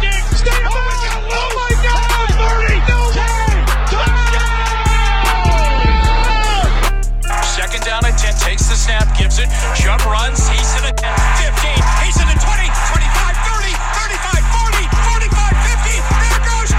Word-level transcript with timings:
Mike 0.00 0.26
Stay 0.34 0.50
my 0.50 0.74
God. 0.74 1.54
my 1.54 1.70
God! 1.86 2.28
30, 2.34 2.82
no 2.90 2.98
way! 3.14 3.62
Touchdown! 3.86 4.74
Second 7.46 7.82
down 7.86 8.02
and 8.02 8.16
10, 8.18 8.34
takes 8.42 8.66
the 8.66 8.74
snap, 8.74 9.06
gives 9.16 9.38
it, 9.38 9.48
runs, 10.06 10.48
he's 10.50 10.74
in 10.78 10.82
the 10.82 10.94
15, 10.98 11.06
he's 12.02 12.18
in 12.18 12.26
the 12.26 12.38
20, 12.42 12.66
25, 12.90 13.38
30, 13.46 13.70
35, 14.02 14.42
40, 14.50 14.82
45, 15.30 15.54
50, 15.62 16.02
there 16.02 16.42
goes 16.42 16.70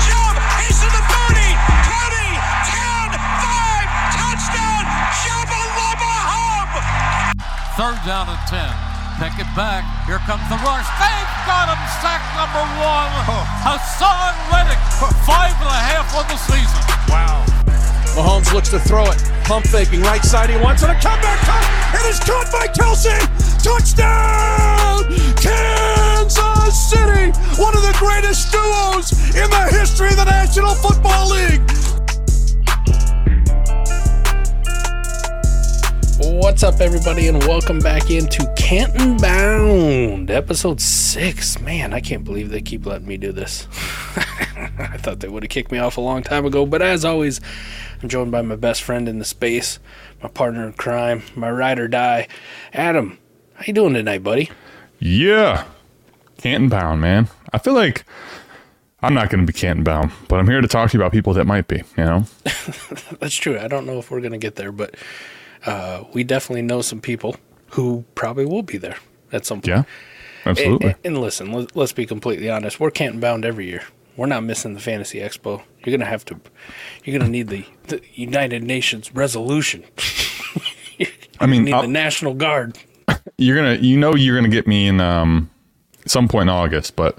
he's 0.60 0.84
the 0.92 1.04
30, 1.08 1.56
20, 1.88 2.36
10, 2.68 3.16
5, 3.16 3.88
touchdown! 4.12 4.84
Third 7.76 8.00
down 8.08 8.28
and 8.32 8.40
10. 8.48 8.96
Pick 9.20 9.40
it 9.40 9.48
back. 9.56 9.84
Here 10.08 10.20
comes 10.20 10.48
the 10.48 10.56
rush. 10.64 10.88
Got 11.46 11.70
him. 11.70 11.78
Sack 12.02 12.22
number 12.34 12.66
one. 12.82 13.12
Haason 13.62 14.34
Reddick. 14.50 14.82
Five 15.30 15.54
and 15.62 15.70
a 15.70 15.82
half 15.94 16.10
on 16.18 16.26
the 16.28 16.38
season. 16.38 16.82
Wow. 17.08 17.46
Mahomes 18.18 18.52
looks 18.54 18.70
to 18.70 18.80
throw 18.80 19.06
it. 19.12 19.22
Pump 19.44 19.68
faking. 19.68 20.02
Right 20.02 20.24
side 20.24 20.50
he 20.50 20.58
wants 20.58 20.82
it. 20.82 20.90
A 20.90 20.96
comeback 20.96 21.40
cut. 21.46 21.64
It 21.94 22.06
is 22.10 22.20
caught 22.20 22.52
by 22.52 22.68
Kelce. 22.68 23.14
Touchdown! 23.62 25.06
Kansas 25.38 26.90
City. 26.90 27.32
One 27.62 27.76
of 27.76 27.84
the 27.84 27.96
greatest 28.00 28.52
duos 28.52 29.12
in 29.36 29.50
the 29.50 29.68
history 29.70 30.10
of 30.10 30.18
the 30.18 30.26
National 30.26 30.74
Football 30.74 31.30
League. 31.30 31.62
What's 36.46 36.62
up, 36.62 36.80
everybody, 36.80 37.28
and 37.28 37.40
welcome 37.46 37.80
back 37.80 38.12
into 38.12 38.46
Canton 38.56 39.18
Bound, 39.18 40.30
episode 40.30 40.80
six. 40.80 41.60
Man, 41.60 41.92
I 41.92 42.00
can't 42.00 42.24
believe 42.24 42.52
they 42.52 42.62
keep 42.62 42.86
letting 42.86 43.08
me 43.08 43.18
do 43.18 43.32
this. 43.32 43.68
I 44.78 44.98
thought 44.98 45.22
they 45.22 45.28
would 45.28 45.42
have 45.42 45.50
kicked 45.50 45.72
me 45.72 45.80
off 45.80 45.98
a 45.98 46.02
long 46.02 46.22
time 46.22 46.46
ago, 46.46 46.68
but 46.68 46.84
as 46.84 47.04
always, 47.04 47.42
I'm 48.02 48.10
joined 48.10 48.32
by 48.32 48.44
my 48.44 48.56
best 48.56 48.84
friend 48.84 49.10
in 49.10 49.18
the 49.18 49.26
space, 49.26 49.80
my 50.22 50.30
partner 50.30 50.68
in 50.68 50.74
crime, 50.74 51.24
my 51.36 51.50
ride 51.50 51.80
or 51.80 51.88
die, 51.88 52.28
Adam. 52.74 53.18
How 53.56 53.64
you 53.66 53.74
doing 53.74 53.96
tonight, 53.96 54.22
buddy? 54.22 54.52
Yeah, 55.00 55.66
Canton 56.38 56.70
Bound, 56.70 57.02
man. 57.02 57.28
I 57.54 57.58
feel 57.58 57.74
like 57.74 58.06
I'm 59.02 59.16
not 59.16 59.32
going 59.32 59.44
to 59.44 59.52
be 59.52 59.60
Canton 59.60 59.84
Bound, 59.84 60.12
but 60.28 60.40
I'm 60.40 60.48
here 60.48 60.62
to 60.62 60.68
talk 60.68 60.92
to 60.92 60.98
you 60.98 61.02
about 61.02 61.12
people 61.12 61.34
that 61.34 61.46
might 61.46 61.68
be. 61.68 61.78
You 61.98 62.04
know, 62.04 62.26
that's 63.20 63.36
true. 63.36 63.58
I 63.58 63.68
don't 63.68 63.88
know 63.88 63.98
if 63.98 64.12
we're 64.12 64.22
going 64.22 64.34
to 64.34 64.38
get 64.38 64.58
there, 64.58 64.72
but 64.72 64.94
uh, 65.66 66.04
we 66.14 66.24
definitely 66.24 66.62
know 66.62 66.82
some 66.82 67.02
people 67.02 67.36
who 67.72 68.06
probably 68.16 68.46
will 68.46 68.64
be 68.64 68.78
there 68.78 68.98
at 69.32 69.46
some 69.46 69.58
point. 69.58 69.68
Yeah, 69.68 69.84
absolutely. 70.46 70.90
And, 70.90 70.98
and 71.04 71.18
listen, 71.20 71.52
let, 71.52 71.76
us 71.76 71.92
be 71.92 72.06
completely 72.06 72.50
honest. 72.50 72.80
We're 72.80 72.92
Canton 72.92 73.20
bound 73.20 73.46
every 73.46 73.68
year. 73.68 73.84
We're 74.18 74.28
not 74.28 74.44
missing 74.44 74.74
the 74.74 74.80
Fantasy 74.80 75.20
Expo. 75.20 75.62
You're 75.84 75.98
gonna 75.98 76.10
have 76.10 76.24
to. 76.26 76.40
You're 77.04 77.18
gonna 77.20 77.30
need 77.30 77.50
the, 77.50 77.66
the 77.88 78.02
United 78.14 78.64
Nations 78.64 79.14
resolution. 79.14 79.84
I 81.40 81.48
mean, 81.48 81.66
need 81.66 81.74
I'll, 81.74 81.82
the 81.82 81.88
National 81.90 82.34
Guard. 82.34 82.78
You're 83.38 83.58
gonna, 83.58 83.76
you 83.76 83.98
know, 83.98 84.16
you're 84.16 84.36
gonna 84.36 84.48
get 84.48 84.66
me 84.66 84.88
in 84.88 85.02
um, 85.02 85.50
some 86.06 86.30
point 86.30 86.44
in 86.44 86.50
August, 86.50 86.96
but 86.96 87.18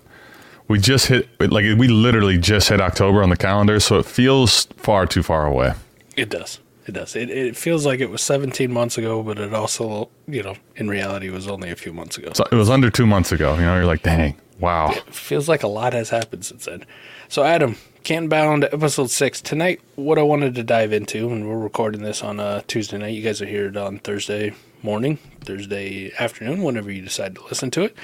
we 0.69 0.79
just 0.79 1.07
hit 1.07 1.29
like 1.39 1.65
we 1.79 1.89
literally 1.89 2.39
just 2.39 2.71
hit 2.71 2.81
October 2.81 3.23
on 3.23 3.29
the 3.29 3.37
calendar, 3.37 3.79
so 3.79 3.99
it 3.99 4.07
feels 4.07 4.65
far 4.77 5.07
too 5.07 5.23
far 5.23 5.47
away. 5.47 5.75
It 6.17 6.31
does. 6.31 6.59
It 6.87 6.93
does. 6.93 7.17
It, 7.17 7.31
it 7.31 7.57
feels 7.57 7.85
like 7.85 7.99
it 7.99 8.11
was 8.11 8.23
17 8.23 8.73
months 8.73 8.97
ago, 8.97 9.23
but 9.23 9.39
it 9.41 9.53
also, 9.53 10.09
you 10.29 10.43
know, 10.43 10.55
in 10.77 10.89
reality, 10.89 11.31
was 11.31 11.49
only 11.49 11.71
a 11.71 11.77
few 11.77 11.93
months 11.93 12.17
ago. 12.17 12.31
So 12.33 12.47
it 12.51 12.55
was 12.55 12.71
under 12.71 12.91
two 12.91 13.07
months 13.07 13.33
ago. 13.33 13.55
You 13.57 13.63
know, 13.63 13.75
you're 13.75 13.87
like, 13.87 14.05
dang, 14.05 14.37
wow. 14.61 14.93
It 14.93 15.13
feels 15.13 15.49
like 15.49 15.65
a 15.65 15.69
lot 15.69 15.95
has 15.95 16.11
happened 16.11 16.45
since 16.45 16.67
then. 16.67 16.87
So, 17.29 17.43
Adam, 17.43 17.75
Canton 18.05 18.29
Bound, 18.29 18.65
episode 18.65 19.11
six. 19.11 19.41
Tonight, 19.41 19.81
what 19.97 20.17
I 20.17 20.23
wanted 20.23 20.55
to 20.55 20.63
dive 20.63 20.93
into, 20.93 21.29
and 21.29 21.49
we're 21.49 21.59
recording 21.59 22.03
this 22.03 22.23
on 22.23 22.39
a 22.39 22.63
Tuesday 22.69 22.99
night. 22.99 23.15
You 23.15 23.23
guys 23.23 23.43
are 23.43 23.47
here 23.47 23.77
on 23.77 23.99
Thursday 23.99 24.55
morning, 24.81 25.17
Thursday 25.41 26.13
afternoon, 26.21 26.63
whenever 26.63 26.93
you 26.93 27.03
decide 27.03 27.35
to 27.35 27.43
listen 27.47 27.73
to 27.73 27.83
it, 27.83 27.97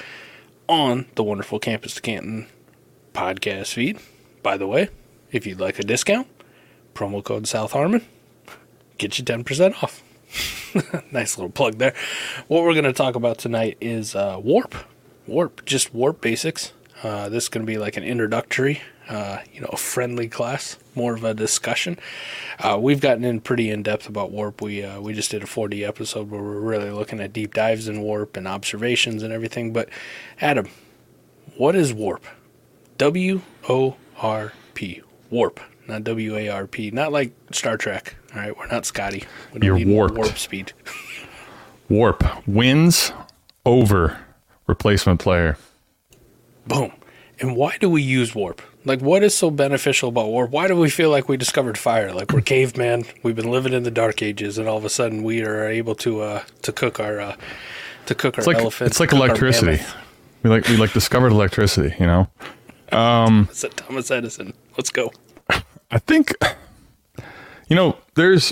on 0.67 1.05
the 1.15 1.23
wonderful 1.23 1.57
Campus 1.57 1.95
to 1.95 2.01
Canton 2.01 2.47
podcast 3.13 3.73
feed. 3.73 3.99
By 4.41 4.57
the 4.57 4.67
way, 4.67 4.89
if 5.31 5.47
you'd 5.47 5.61
like 5.61 5.79
a 5.79 5.83
discount, 5.83 6.27
promo 6.93 7.23
code 7.23 7.47
South 7.47 7.71
Harmon 7.71 8.05
get 8.97 9.17
you 9.17 9.25
10% 9.25 9.83
off. 9.83 10.03
nice 11.11 11.37
little 11.37 11.51
plug 11.51 11.77
there. 11.77 11.93
What 12.47 12.63
we're 12.63 12.73
going 12.73 12.85
to 12.85 12.93
talk 12.93 13.15
about 13.15 13.37
tonight 13.37 13.77
is 13.79 14.15
uh, 14.15 14.39
Warp. 14.41 14.75
Warp, 15.27 15.63
just 15.65 15.93
Warp 15.93 16.21
basics. 16.21 16.73
Uh, 17.03 17.29
this 17.29 17.43
is 17.43 17.49
going 17.49 17.65
to 17.65 17.71
be 17.71 17.77
like 17.77 17.97
an 17.97 18.03
introductory, 18.03 18.81
uh, 19.09 19.39
you 19.51 19.59
know, 19.59 19.69
a 19.71 19.77
friendly 19.77 20.29
class, 20.29 20.77
more 20.95 21.13
of 21.13 21.23
a 21.23 21.33
discussion. 21.33 21.99
Uh, 22.59 22.77
we've 22.79 23.01
gotten 23.01 23.25
in 23.25 23.41
pretty 23.41 23.69
in 23.69 23.83
depth 23.83 24.07
about 24.07 24.31
Warp. 24.31 24.61
We 24.61 24.83
uh, 24.83 25.01
we 25.01 25.13
just 25.13 25.29
did 25.29 25.43
a 25.43 25.45
4D 25.45 25.85
episode 25.85 26.31
where 26.31 26.41
we're 26.41 26.61
really 26.61 26.91
looking 26.91 27.19
at 27.19 27.33
deep 27.33 27.53
dives 27.53 27.89
in 27.89 28.01
Warp 28.01 28.37
and 28.37 28.47
observations 28.47 29.21
and 29.21 29.33
everything. 29.33 29.73
But 29.73 29.89
Adam, 30.39 30.69
what 31.57 31.75
is 31.75 31.93
Warp? 31.93 32.25
W 32.97 33.41
O 33.67 33.97
R 34.17 34.53
P. 34.73 35.01
Warp 35.29 35.59
not 35.87 36.03
W 36.03 36.37
A 36.37 36.49
R 36.49 36.67
P. 36.67 36.91
Not 36.91 37.11
like 37.11 37.33
Star 37.51 37.77
Trek. 37.77 38.15
All 38.33 38.41
right, 38.41 38.57
we're 38.57 38.67
not 38.67 38.85
Scotty. 38.85 39.23
We 39.53 39.65
You're 39.65 39.85
warped. 39.85 40.15
Warp 40.15 40.37
speed. 40.37 40.73
warp 41.89 42.23
wins 42.47 43.11
over 43.65 44.19
replacement 44.67 45.19
player. 45.19 45.57
Boom. 46.67 46.91
And 47.39 47.55
why 47.55 47.77
do 47.79 47.89
we 47.89 48.01
use 48.01 48.33
warp? 48.33 48.61
Like, 48.85 49.01
what 49.01 49.23
is 49.23 49.35
so 49.35 49.49
beneficial 49.49 50.09
about 50.09 50.27
warp? 50.27 50.51
Why 50.51 50.67
do 50.67 50.75
we 50.75 50.89
feel 50.89 51.09
like 51.09 51.29
we 51.29 51.37
discovered 51.37 51.77
fire? 51.77 52.13
Like 52.13 52.31
we're 52.31 52.41
caveman. 52.41 53.05
We've 53.21 53.35
been 53.35 53.49
living 53.49 53.73
in 53.73 53.83
the 53.83 53.91
dark 53.91 54.21
ages, 54.21 54.57
and 54.57 54.67
all 54.67 54.77
of 54.77 54.85
a 54.85 54.89
sudden 54.89 55.23
we 55.23 55.41
are 55.43 55.67
able 55.67 55.95
to 55.95 56.21
uh, 56.21 56.43
to 56.61 56.71
cook 56.71 56.99
our 56.99 57.19
uh, 57.19 57.35
to 58.05 58.15
cook 58.15 58.37
it's 58.37 58.47
our 58.47 58.53
like, 58.53 58.61
elephants. 58.61 58.91
It's 58.91 58.99
like 58.99 59.13
electricity. 59.13 59.81
We 60.43 60.49
like 60.49 60.67
we 60.67 60.77
like 60.77 60.93
discovered 60.93 61.31
electricity. 61.31 61.95
You 61.99 62.07
know. 62.07 62.27
Um, 62.91 63.49
Thomas 63.75 64.11
Edison. 64.11 64.53
Let's 64.77 64.89
go. 64.89 65.11
I 65.93 65.99
think, 65.99 66.33
you 67.69 67.75
know, 67.75 67.95
there's, 68.15 68.51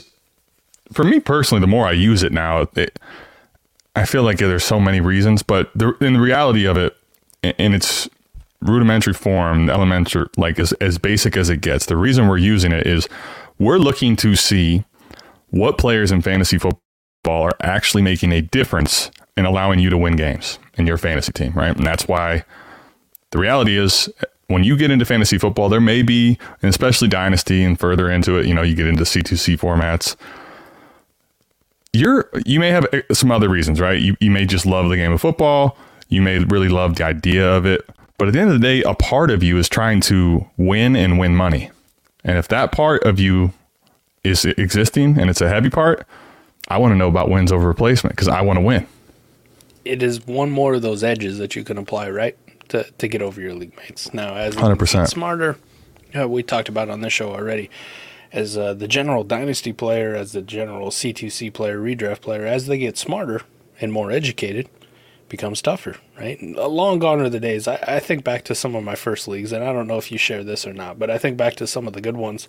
for 0.94 1.04
me 1.04 1.20
personally, 1.20 1.60
the 1.60 1.68
more 1.68 1.88
I 1.88 1.92
use 1.92 2.22
it 2.22 2.32
now, 2.32 2.68
it, 2.76 3.00
I 3.96 4.06
feel 4.06 4.22
like 4.22 4.38
there's 4.38 4.64
so 4.64 4.80
many 4.80 5.02
reasons, 5.02 5.42
but 5.42 5.72
the, 5.74 5.98
in 6.02 6.14
the 6.14 6.20
reality 6.20 6.66
of 6.66 6.78
it, 6.78 6.96
in 7.42 7.74
its 7.74 8.08
rudimentary 8.62 9.16
form, 9.16 9.72
elementary, 9.72 10.28
like 10.38 10.60
as, 10.60 10.72
as 10.74 11.00
basic 11.00 11.36
as 11.36 11.50
it 11.50 11.62
gets, 11.62 11.88
the 11.88 11.98
reason 11.98 12.28
we're 12.28 12.38
using 12.38 12.72
it 12.72 12.86
is 12.86 13.10
we're 13.58 13.80
looking 13.80 14.16
to 14.18 14.36
see 14.36 14.86
what 15.50 15.80
players 15.80 16.12
in 16.12 16.22
fantasy 16.22 16.60
football 16.60 16.80
are 17.26 17.58
actually 17.62 18.04
making 18.04 18.32
a 18.32 18.42
difference 18.42 19.10
in 19.36 19.46
allowing 19.46 19.80
you 19.80 19.90
to 19.90 19.98
win 19.98 20.16
games 20.16 20.60
in 20.76 20.86
your 20.86 20.98
fantasy 20.98 21.32
team, 21.32 21.54
right? 21.54 21.76
And 21.76 21.86
that's 21.88 22.08
why 22.08 22.46
the 23.32 23.40
reality 23.40 23.80
is 23.80 24.10
when 24.52 24.64
you 24.64 24.78
get 24.78 24.92
into 24.92 25.06
fantasy 25.06 25.38
football, 25.38 25.70
there 25.70 25.82
may 25.82 26.02
be, 26.02 26.38
especially 26.64 27.08
dynasty 27.08 27.64
and 27.64 27.80
further 27.80 28.10
into 28.10 28.38
it, 28.38 28.46
you 28.46 28.54
know, 28.54 28.62
you 28.62 28.76
get 28.76 28.88
into 28.88 29.04
C2C 29.04 29.58
formats. 29.60 30.16
You're 31.94 32.30
you 32.46 32.60
may 32.60 32.70
have 32.70 32.86
uh, 32.94 33.02
some 33.14 33.32
other 33.32 33.50
reasons, 33.50 33.82
right? 33.82 34.00
You 34.00 34.16
you 34.20 34.32
may 34.32 34.46
just 34.46 34.66
love 34.66 34.90
the 34.90 34.96
game 34.96 35.12
of 35.12 35.20
football. 35.20 35.78
You 36.08 36.22
may 36.22 36.40
really 36.40 36.70
love 36.70 36.96
the 36.96 37.04
idea 37.04 37.50
of 37.50 37.66
it. 37.66 37.82
But 38.18 38.28
at 38.28 38.34
the 38.34 38.40
end 38.40 38.52
of 38.52 38.62
the 38.62 38.66
day, 38.66 38.84
a 38.84 38.94
part 38.94 39.32
of 39.32 39.44
you 39.44 39.58
is 39.58 39.68
trying 39.68 40.00
to 40.02 40.46
win 40.56 40.96
and 40.96 41.18
win 41.20 41.36
money. 41.36 41.72
And 42.24 42.38
if 42.38 42.48
that 42.50 42.72
part 42.72 43.04
of 43.04 43.20
you 43.20 43.52
is 44.24 44.46
existing 44.46 45.20
and 45.20 45.30
it's 45.30 45.42
a 45.42 45.50
heavy 45.50 45.70
part, 45.70 46.06
I 46.68 46.78
want 46.78 46.92
to 46.92 46.96
know 46.96 47.08
about 47.08 47.30
wins 47.30 47.52
over 47.52 47.68
replacement 47.68 48.16
because 48.16 48.28
I 48.28 48.42
want 48.42 48.58
to 48.58 48.62
win. 48.62 48.88
It 49.84 50.04
is 50.04 50.26
one 50.28 50.52
more 50.52 50.76
of 50.76 50.84
those 50.84 51.04
edges 51.04 51.40
that 51.40 51.56
you 51.56 51.64
can 51.64 51.78
apply, 51.78 52.10
right? 52.12 52.38
To, 52.72 52.84
to 52.98 53.08
get 53.08 53.22
over 53.22 53.40
your 53.40 53.54
league 53.54 53.76
mates. 53.78 54.14
Now, 54.14 54.36
as 54.36 54.56
100%. 54.56 55.08
smarter, 55.08 55.58
uh, 56.18 56.28
we 56.28 56.44
talked 56.44 56.70
about 56.70 56.90
on 56.90 57.02
this 57.02 57.14
show 57.14 57.32
already, 57.32 57.70
as 58.32 58.58
uh, 58.58 58.74
the 58.74 58.88
general 58.88 59.24
dynasty 59.24 59.74
player, 59.74 60.16
as 60.16 60.32
the 60.32 60.42
general 60.42 60.90
C2C 60.90 61.54
player, 61.54 61.80
redraft 61.80 62.22
player, 62.22 62.46
as 62.46 62.68
they 62.68 62.78
get 62.78 62.98
smarter 62.98 63.42
and 63.80 63.92
more 63.92 64.12
educated, 64.12 64.70
becomes 65.28 65.62
tougher, 65.62 65.96
right? 66.18 66.40
Uh, 66.42 66.68
long 66.68 67.00
gone 67.00 67.20
are 67.20 67.30
the 67.30 67.40
days. 67.40 67.68
I, 67.68 67.80
I 67.88 68.00
think 68.00 68.24
back 68.24 68.44
to 68.46 68.56
some 68.56 68.76
of 68.76 68.84
my 68.84 68.96
first 68.96 69.28
leagues, 69.28 69.52
and 69.52 69.64
I 69.64 69.74
don't 69.74 69.88
know 69.88 69.98
if 69.98 70.12
you 70.12 70.18
share 70.18 70.44
this 70.44 70.66
or 70.66 70.74
not, 70.74 70.98
but 70.98 71.10
I 71.10 71.18
think 71.18 71.38
back 71.38 71.56
to 71.56 71.68
some 71.68 71.88
of 71.88 71.94
the 71.94 72.02
good 72.02 72.18
ones. 72.18 72.48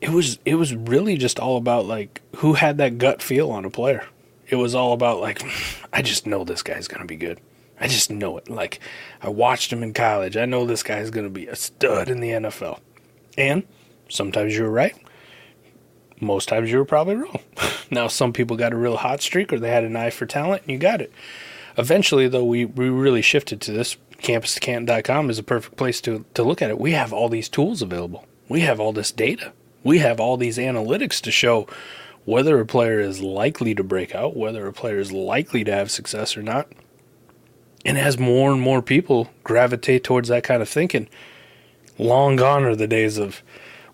It 0.00 0.10
was 0.10 0.38
it 0.44 0.56
was 0.56 0.74
really 0.74 1.16
just 1.16 1.38
all 1.38 1.56
about 1.56 1.86
like 1.86 2.20
who 2.36 2.54
had 2.54 2.76
that 2.78 2.98
gut 2.98 3.22
feel 3.22 3.50
on 3.50 3.64
a 3.64 3.70
player. 3.70 4.06
It 4.48 4.56
was 4.56 4.74
all 4.74 4.92
about 4.92 5.20
like 5.20 5.42
I 5.92 6.02
just 6.02 6.26
know 6.26 6.44
this 6.44 6.62
guy's 6.62 6.88
gonna 6.88 7.06
be 7.06 7.16
good. 7.16 7.40
I 7.80 7.88
just 7.88 8.10
know 8.10 8.38
it. 8.38 8.48
Like, 8.48 8.80
I 9.20 9.28
watched 9.28 9.72
him 9.72 9.82
in 9.82 9.92
college. 9.92 10.36
I 10.36 10.44
know 10.44 10.64
this 10.64 10.82
guy's 10.82 11.10
going 11.10 11.26
to 11.26 11.30
be 11.30 11.46
a 11.46 11.56
stud 11.56 12.08
in 12.08 12.20
the 12.20 12.30
NFL. 12.30 12.80
And 13.36 13.64
sometimes 14.08 14.56
you 14.56 14.62
were 14.62 14.70
right. 14.70 14.96
Most 16.20 16.48
times 16.48 16.70
you 16.70 16.78
were 16.78 16.84
probably 16.84 17.16
wrong. 17.16 17.40
now, 17.90 18.06
some 18.06 18.32
people 18.32 18.56
got 18.56 18.72
a 18.72 18.76
real 18.76 18.96
hot 18.96 19.20
streak 19.20 19.52
or 19.52 19.58
they 19.58 19.70
had 19.70 19.84
an 19.84 19.96
eye 19.96 20.10
for 20.10 20.26
talent 20.26 20.62
and 20.62 20.70
you 20.70 20.78
got 20.78 21.00
it. 21.00 21.12
Eventually, 21.76 22.28
though, 22.28 22.44
we, 22.44 22.64
we 22.64 22.88
really 22.88 23.22
shifted 23.22 23.60
to 23.62 23.72
this 23.72 23.96
campus2canton.com 24.18 25.28
is 25.28 25.38
a 25.38 25.42
perfect 25.42 25.76
place 25.76 26.00
to, 26.02 26.24
to 26.34 26.42
look 26.42 26.62
at 26.62 26.70
it. 26.70 26.78
We 26.78 26.92
have 26.92 27.12
all 27.12 27.28
these 27.28 27.48
tools 27.48 27.82
available. 27.82 28.26
We 28.48 28.60
have 28.60 28.80
all 28.80 28.92
this 28.92 29.10
data. 29.10 29.52
We 29.82 29.98
have 29.98 30.20
all 30.20 30.36
these 30.36 30.56
analytics 30.56 31.20
to 31.22 31.30
show 31.30 31.66
whether 32.24 32.58
a 32.58 32.64
player 32.66 33.00
is 33.00 33.20
likely 33.20 33.74
to 33.74 33.84
break 33.84 34.14
out, 34.14 34.36
whether 34.36 34.66
a 34.66 34.72
player 34.72 34.98
is 34.98 35.12
likely 35.12 35.62
to 35.64 35.72
have 35.72 35.90
success 35.90 36.36
or 36.36 36.42
not. 36.42 36.68
And 37.84 37.98
as 37.98 38.18
more 38.18 38.50
and 38.50 38.60
more 38.60 38.80
people 38.80 39.30
gravitate 39.42 40.04
towards 40.04 40.28
that 40.28 40.44
kind 40.44 40.62
of 40.62 40.68
thinking, 40.68 41.08
long 41.98 42.36
gone 42.36 42.64
are 42.64 42.76
the 42.76 42.86
days 42.86 43.18
of, 43.18 43.42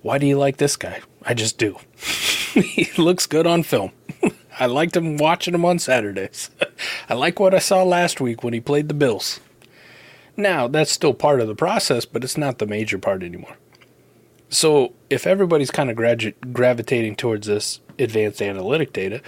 why 0.02 0.18
do 0.18 0.26
you 0.26 0.38
like 0.38 0.58
this 0.58 0.76
guy? 0.76 1.00
I 1.24 1.34
just 1.34 1.58
do. 1.58 1.76
he 1.96 2.90
looks 3.00 3.26
good 3.26 3.46
on 3.46 3.62
film. 3.62 3.92
I 4.60 4.66
liked 4.66 4.96
him 4.96 5.16
watching 5.16 5.54
him 5.54 5.64
on 5.64 5.78
Saturdays. 5.78 6.50
I 7.08 7.14
like 7.14 7.40
what 7.40 7.54
I 7.54 7.58
saw 7.58 7.82
last 7.82 8.20
week 8.20 8.44
when 8.44 8.54
he 8.54 8.60
played 8.60 8.88
the 8.88 8.94
Bills. 8.94 9.40
Now, 10.36 10.68
that's 10.68 10.92
still 10.92 11.14
part 11.14 11.40
of 11.40 11.48
the 11.48 11.54
process, 11.54 12.04
but 12.04 12.24
it's 12.24 12.38
not 12.38 12.58
the 12.58 12.66
major 12.66 12.98
part 12.98 13.22
anymore. 13.22 13.56
So, 14.48 14.94
if 15.08 15.26
everybody's 15.26 15.70
kind 15.70 15.90
of 15.90 15.96
gradu- 15.96 16.34
gravitating 16.52 17.16
towards 17.16 17.46
this 17.46 17.80
advanced 17.98 18.40
analytic 18.42 18.92
data, 18.92 19.22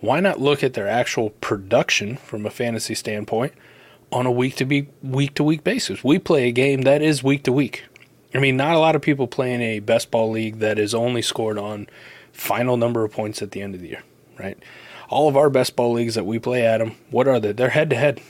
why 0.00 0.20
not 0.20 0.40
look 0.40 0.62
at 0.62 0.74
their 0.74 0.88
actual 0.88 1.30
production 1.30 2.16
from 2.16 2.46
a 2.46 2.50
fantasy 2.50 2.94
standpoint 2.94 3.52
on 4.14 4.24
a 4.24 4.32
week 4.32 4.56
to 4.56 4.64
be 4.64 4.88
week 5.02 5.34
to 5.34 5.44
week 5.44 5.64
basis? 5.64 6.02
We 6.02 6.18
play 6.18 6.48
a 6.48 6.52
game 6.52 6.82
that 6.82 7.02
is 7.02 7.22
week 7.22 7.42
to 7.42 7.52
week. 7.52 7.84
I 8.34 8.38
mean, 8.38 8.56
not 8.56 8.74
a 8.74 8.78
lot 8.78 8.96
of 8.96 9.02
people 9.02 9.26
play 9.26 9.52
in 9.52 9.60
a 9.60 9.80
best 9.80 10.10
ball 10.10 10.30
league 10.30 10.58
that 10.60 10.78
is 10.78 10.94
only 10.94 11.20
scored 11.20 11.58
on 11.58 11.88
final 12.32 12.76
number 12.76 13.04
of 13.04 13.12
points 13.12 13.42
at 13.42 13.50
the 13.50 13.60
end 13.60 13.74
of 13.74 13.80
the 13.80 13.88
year, 13.88 14.02
right? 14.38 14.58
All 15.08 15.28
of 15.28 15.36
our 15.36 15.50
best 15.50 15.76
ball 15.76 15.92
leagues 15.92 16.14
that 16.14 16.24
we 16.24 16.38
play 16.38 16.66
at 16.66 16.78
them, 16.78 16.96
what 17.10 17.28
are 17.28 17.38
they? 17.38 17.52
They're 17.52 17.70
head 17.70 17.90
to 17.90 17.96
head 17.96 18.20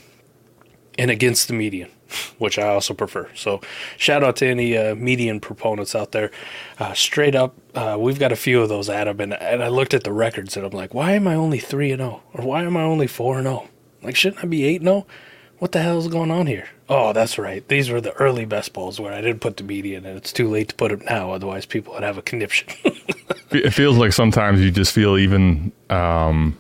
and 0.99 1.11
against 1.11 1.49
the 1.49 1.55
median, 1.55 1.91
which 2.39 2.59
I 2.59 2.69
also 2.69 2.95
prefer. 2.95 3.31
So, 3.35 3.61
shout 3.97 4.23
out 4.23 4.37
to 4.37 4.47
any 4.47 4.77
uh, 4.77 4.95
median 4.95 5.41
proponents 5.41 5.95
out 5.95 6.13
there. 6.13 6.31
Uh, 6.79 6.93
straight 6.93 7.35
up, 7.35 7.55
uh, 7.75 7.97
we've 7.99 8.19
got 8.19 8.33
a 8.33 8.37
few 8.37 8.63
of 8.63 8.69
those, 8.69 8.91
Adam, 8.91 9.21
and, 9.21 9.35
and 9.35 9.63
I 9.63 9.69
looked 9.69 9.95
at 9.95 10.05
the 10.05 10.13
records 10.13 10.57
and 10.57 10.67
I'm 10.67 10.73
like, 10.73 10.95
why 10.95 11.13
am 11.13 11.27
I 11.27 11.35
only 11.35 11.59
three 11.59 11.93
and 11.93 12.01
zero, 12.01 12.23
or 12.33 12.45
why 12.45 12.65
am 12.65 12.77
I 12.77 12.83
only 12.83 13.07
four 13.07 13.39
and 13.39 13.47
zero? 13.47 13.69
Like, 14.03 14.17
shouldn't 14.17 14.45
I 14.45 14.47
be 14.47 14.65
eight 14.65 14.81
and 14.83 14.89
zero? 14.89 15.07
What 15.65 15.73
the 15.73 15.81
hell 15.81 15.97
is 15.97 16.09
going 16.09 16.31
on 16.31 16.47
here? 16.47 16.69
Oh, 16.91 17.15
that's 17.15 17.39
right. 17.39 17.67
These 17.69 17.89
were 17.89 18.03
the 18.03 18.13
early 18.17 18.45
best 18.45 18.75
balls 18.75 19.01
where 19.01 19.15
I 19.15 19.23
didn't 19.23 19.41
put 19.41 19.57
the 19.57 19.63
median, 19.63 20.05
and 20.05 20.15
it's 20.15 20.31
too 20.31 20.47
late 20.47 20.69
to 20.69 20.75
put 20.75 20.93
it 20.93 21.03
now. 21.07 21.31
Otherwise, 21.31 21.65
people 21.65 21.95
would 21.95 22.03
have 22.03 22.19
a 22.19 22.23
conniption. 22.23 22.69
It 23.51 23.71
feels 23.71 23.97
like 23.97 24.13
sometimes 24.13 24.61
you 24.61 24.71
just 24.71 24.93
feel 24.93 25.17
even 25.17 25.73
um, 25.89 26.59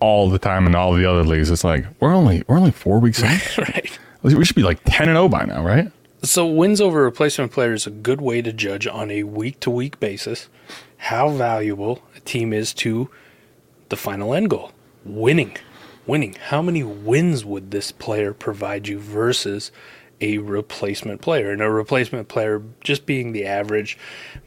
all 0.00 0.28
the 0.28 0.40
time 0.40 0.66
in 0.66 0.74
all 0.74 0.92
the 0.92 1.04
other 1.04 1.22
leagues. 1.22 1.50
It's 1.50 1.62
like 1.62 1.84
we're 2.00 2.12
only 2.12 2.42
we're 2.48 2.56
only 2.56 2.72
four 2.72 2.98
weeks 2.98 3.22
in. 3.22 3.28
right. 3.58 3.98
We 4.22 4.44
should 4.44 4.56
be 4.56 4.64
like 4.64 4.80
ten 4.86 5.08
and 5.08 5.16
zero 5.16 5.28
by 5.28 5.44
now, 5.44 5.62
right? 5.62 5.92
So 6.24 6.44
wins 6.44 6.80
over 6.80 7.04
replacement 7.04 7.52
players 7.52 7.82
is 7.82 7.86
a 7.86 7.90
good 7.90 8.20
way 8.20 8.42
to 8.42 8.52
judge 8.52 8.88
on 8.88 9.12
a 9.12 9.22
week 9.22 9.60
to 9.60 9.70
week 9.70 10.00
basis 10.00 10.48
how 10.96 11.28
valuable 11.28 12.02
a 12.16 12.20
team 12.20 12.52
is 12.52 12.74
to 12.74 13.08
the 13.90 13.96
final 13.96 14.34
end 14.34 14.50
goal. 14.50 14.72
Winning. 15.04 15.56
Winning. 16.06 16.34
How 16.34 16.62
many 16.62 16.82
wins 16.82 17.44
would 17.44 17.70
this 17.70 17.92
player 17.92 18.32
provide 18.32 18.88
you 18.88 18.98
versus 18.98 19.70
a 20.20 20.38
replacement 20.38 21.20
player? 21.20 21.52
And 21.52 21.62
a 21.62 21.70
replacement 21.70 22.28
player 22.28 22.62
just 22.80 23.06
being 23.06 23.32
the 23.32 23.46
average, 23.46 23.96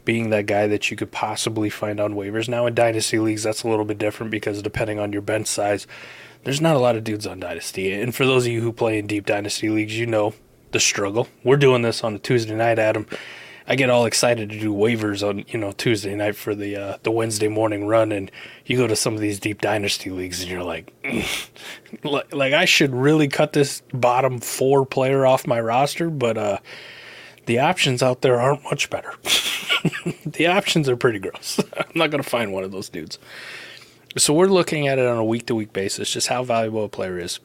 being 0.04 0.30
that 0.30 0.46
guy 0.46 0.66
that 0.66 0.90
you 0.90 0.96
could 0.96 1.12
possibly 1.12 1.70
find 1.70 1.98
on 1.98 2.14
waivers. 2.14 2.48
Now 2.48 2.66
in 2.66 2.74
dynasty 2.74 3.18
leagues 3.18 3.42
that's 3.42 3.62
a 3.62 3.68
little 3.68 3.86
bit 3.86 3.98
different 3.98 4.30
because 4.30 4.60
depending 4.60 4.98
on 4.98 5.12
your 5.12 5.22
bench 5.22 5.46
size, 5.46 5.86
there's 6.44 6.60
not 6.60 6.76
a 6.76 6.80
lot 6.80 6.96
of 6.96 7.04
dudes 7.04 7.26
on 7.26 7.40
dynasty. 7.40 7.92
And 7.92 8.14
for 8.14 8.26
those 8.26 8.46
of 8.46 8.52
you 8.52 8.60
who 8.60 8.72
play 8.72 8.98
in 8.98 9.06
deep 9.06 9.24
dynasty 9.24 9.70
leagues, 9.70 9.98
you 9.98 10.06
know 10.06 10.34
the 10.72 10.80
struggle. 10.80 11.26
We're 11.42 11.56
doing 11.56 11.82
this 11.82 12.04
on 12.04 12.14
a 12.14 12.18
Tuesday 12.18 12.54
night, 12.54 12.78
Adam. 12.78 13.06
I 13.68 13.74
get 13.74 13.90
all 13.90 14.06
excited 14.06 14.50
to 14.50 14.60
do 14.60 14.72
waivers 14.72 15.26
on 15.26 15.44
you 15.48 15.58
know 15.58 15.72
Tuesday 15.72 16.14
night 16.14 16.36
for 16.36 16.54
the 16.54 16.76
uh, 16.76 16.98
the 17.02 17.10
Wednesday 17.10 17.48
morning 17.48 17.86
run, 17.86 18.12
and 18.12 18.30
you 18.64 18.76
go 18.76 18.86
to 18.86 18.94
some 18.94 19.14
of 19.14 19.20
these 19.20 19.40
deep 19.40 19.60
dynasty 19.60 20.10
leagues, 20.10 20.40
and 20.42 20.50
you're 20.50 20.62
like, 20.62 20.92
like, 22.04 22.32
like 22.32 22.52
I 22.52 22.64
should 22.64 22.94
really 22.94 23.28
cut 23.28 23.52
this 23.52 23.82
bottom 23.92 24.38
four 24.38 24.86
player 24.86 25.26
off 25.26 25.46
my 25.46 25.60
roster, 25.60 26.10
but 26.10 26.38
uh, 26.38 26.58
the 27.46 27.58
options 27.58 28.02
out 28.02 28.22
there 28.22 28.40
aren't 28.40 28.62
much 28.64 28.88
better. 28.88 29.12
the 30.26 30.46
options 30.46 30.88
are 30.88 30.96
pretty 30.96 31.18
gross. 31.18 31.58
I'm 31.76 31.92
not 31.94 32.10
gonna 32.10 32.22
find 32.22 32.52
one 32.52 32.62
of 32.62 32.70
those 32.70 32.88
dudes. 32.88 33.18
So 34.16 34.32
we're 34.32 34.46
looking 34.46 34.86
at 34.86 34.98
it 34.98 35.06
on 35.06 35.18
a 35.18 35.24
week 35.24 35.46
to 35.46 35.54
week 35.54 35.72
basis, 35.72 36.10
just 36.10 36.28
how 36.28 36.44
valuable 36.44 36.84
a 36.84 36.88
player 36.88 37.18
is. 37.18 37.40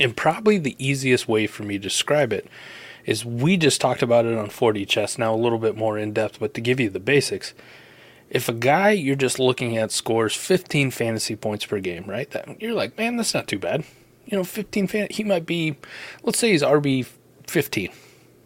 And 0.00 0.16
probably 0.16 0.58
the 0.58 0.76
easiest 0.84 1.28
way 1.28 1.46
for 1.46 1.62
me 1.62 1.76
to 1.78 1.82
describe 1.82 2.32
it 2.32 2.48
is 3.06 3.24
we 3.24 3.56
just 3.56 3.80
talked 3.80 4.02
about 4.02 4.26
it 4.26 4.36
on 4.36 4.48
4D 4.48 4.86
chess, 4.86 5.16
now 5.16 5.32
a 5.32 5.36
little 5.36 5.58
bit 5.58 5.76
more 5.76 5.96
in 5.96 6.12
depth, 6.12 6.40
but 6.40 6.52
to 6.54 6.60
give 6.60 6.80
you 6.80 6.90
the 6.90 7.00
basics, 7.00 7.54
if 8.28 8.48
a 8.48 8.52
guy 8.52 8.90
you're 8.90 9.14
just 9.14 9.38
looking 9.38 9.76
at 9.76 9.92
scores 9.92 10.34
15 10.34 10.90
fantasy 10.90 11.36
points 11.36 11.64
per 11.64 11.78
game, 11.78 12.04
right? 12.04 12.28
That 12.32 12.60
you're 12.60 12.74
like, 12.74 12.98
man, 12.98 13.16
that's 13.16 13.32
not 13.32 13.46
too 13.46 13.60
bad. 13.60 13.84
You 14.26 14.36
know, 14.36 14.44
15 14.44 14.88
fan, 14.88 15.06
he 15.08 15.22
might 15.22 15.46
be, 15.46 15.76
let's 16.24 16.38
say 16.38 16.50
he's 16.50 16.62
RB 16.62 17.06
15. 17.46 17.90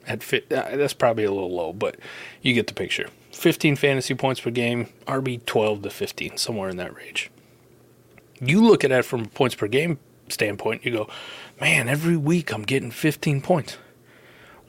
At 0.06 0.22
fit, 0.22 0.52
uh, 0.52 0.76
that's 0.76 0.92
probably 0.92 1.24
a 1.24 1.32
little 1.32 1.54
low, 1.54 1.72
but 1.72 1.96
you 2.42 2.52
get 2.52 2.66
the 2.66 2.74
picture. 2.74 3.08
15 3.32 3.76
fantasy 3.76 4.14
points 4.14 4.40
per 4.40 4.50
game, 4.50 4.88
RB 5.06 5.44
12 5.46 5.82
to 5.82 5.90
15, 5.90 6.36
somewhere 6.36 6.68
in 6.68 6.76
that 6.76 6.94
range. 6.94 7.30
You 8.40 8.62
look 8.66 8.84
at 8.84 8.90
it 8.90 9.04
from 9.04 9.22
a 9.22 9.28
points 9.28 9.54
per 9.54 9.68
game 9.68 9.98
standpoint, 10.28 10.84
you 10.84 10.92
go, 10.92 11.08
man, 11.60 11.88
every 11.88 12.16
week 12.16 12.52
I'm 12.52 12.62
getting 12.62 12.90
15 12.90 13.40
points. 13.40 13.78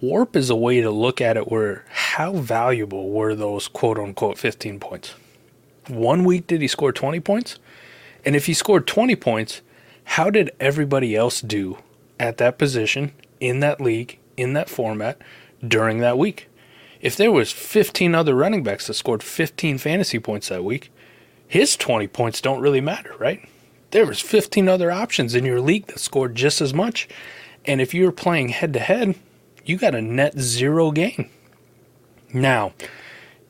Warp 0.02 0.36
is 0.36 0.50
a 0.50 0.56
way 0.56 0.82
to 0.82 0.90
look 0.90 1.22
at 1.22 1.38
it 1.38 1.52
where 1.52 1.86
how 1.90 2.34
valuable 2.34 3.12
were 3.12 3.36
those 3.36 3.68
quote 3.68 4.00
unquote 4.00 4.40
15 4.40 4.80
points? 4.80 5.14
One 5.88 6.24
week 6.24 6.48
did 6.48 6.60
he 6.60 6.68
score 6.68 6.92
20 6.92 7.20
points? 7.20 7.60
And 8.26 8.36
if 8.36 8.48
he 8.48 8.56
scored 8.56 8.88
20 8.88 9.16
points, 9.16 9.62
how 10.04 10.32
did 10.32 10.50
everybody 10.60 11.16
else 11.16 11.40
do 11.40 11.78
at 12.20 12.38
that 12.38 12.58
position, 12.58 13.12
in 13.40 13.60
that 13.60 13.80
league, 13.80 14.18
in 14.36 14.54
that 14.54 14.70
format 14.70 15.22
during 15.66 16.00
that 16.00 16.18
week? 16.18 16.50
If 17.00 17.16
there 17.16 17.32
was 17.32 17.52
15 17.52 18.16
other 18.16 18.34
running 18.34 18.64
backs 18.64 18.88
that 18.88 18.96
scored 18.96 19.22
15 19.22 19.78
fantasy 19.78 20.18
points 20.18 20.50
that 20.50 20.64
week, 20.64 20.92
his 21.48 21.76
20 21.78 22.08
points 22.08 22.42
don't 22.42 22.62
really 22.62 22.82
matter, 22.82 23.14
right? 23.20 23.48
There 23.92 24.08
was 24.08 24.20
15 24.20 24.68
other 24.68 24.92
options 24.92 25.36
in 25.36 25.46
your 25.46 25.62
league 25.62 25.86
that 25.88 26.00
scored 26.00 26.34
just 26.34 26.60
as 26.60 26.74
much. 26.74 27.08
And 27.66 27.80
if 27.80 27.94
you 27.94 28.06
were 28.06 28.12
playing 28.12 28.50
head 28.50 28.74
to 28.74 28.80
head, 28.80 29.16
you 29.66 29.78
got 29.78 29.96
a 29.96 30.02
net 30.02 30.40
zero 30.40 30.92
gain. 30.92 31.30
Now, 32.34 32.74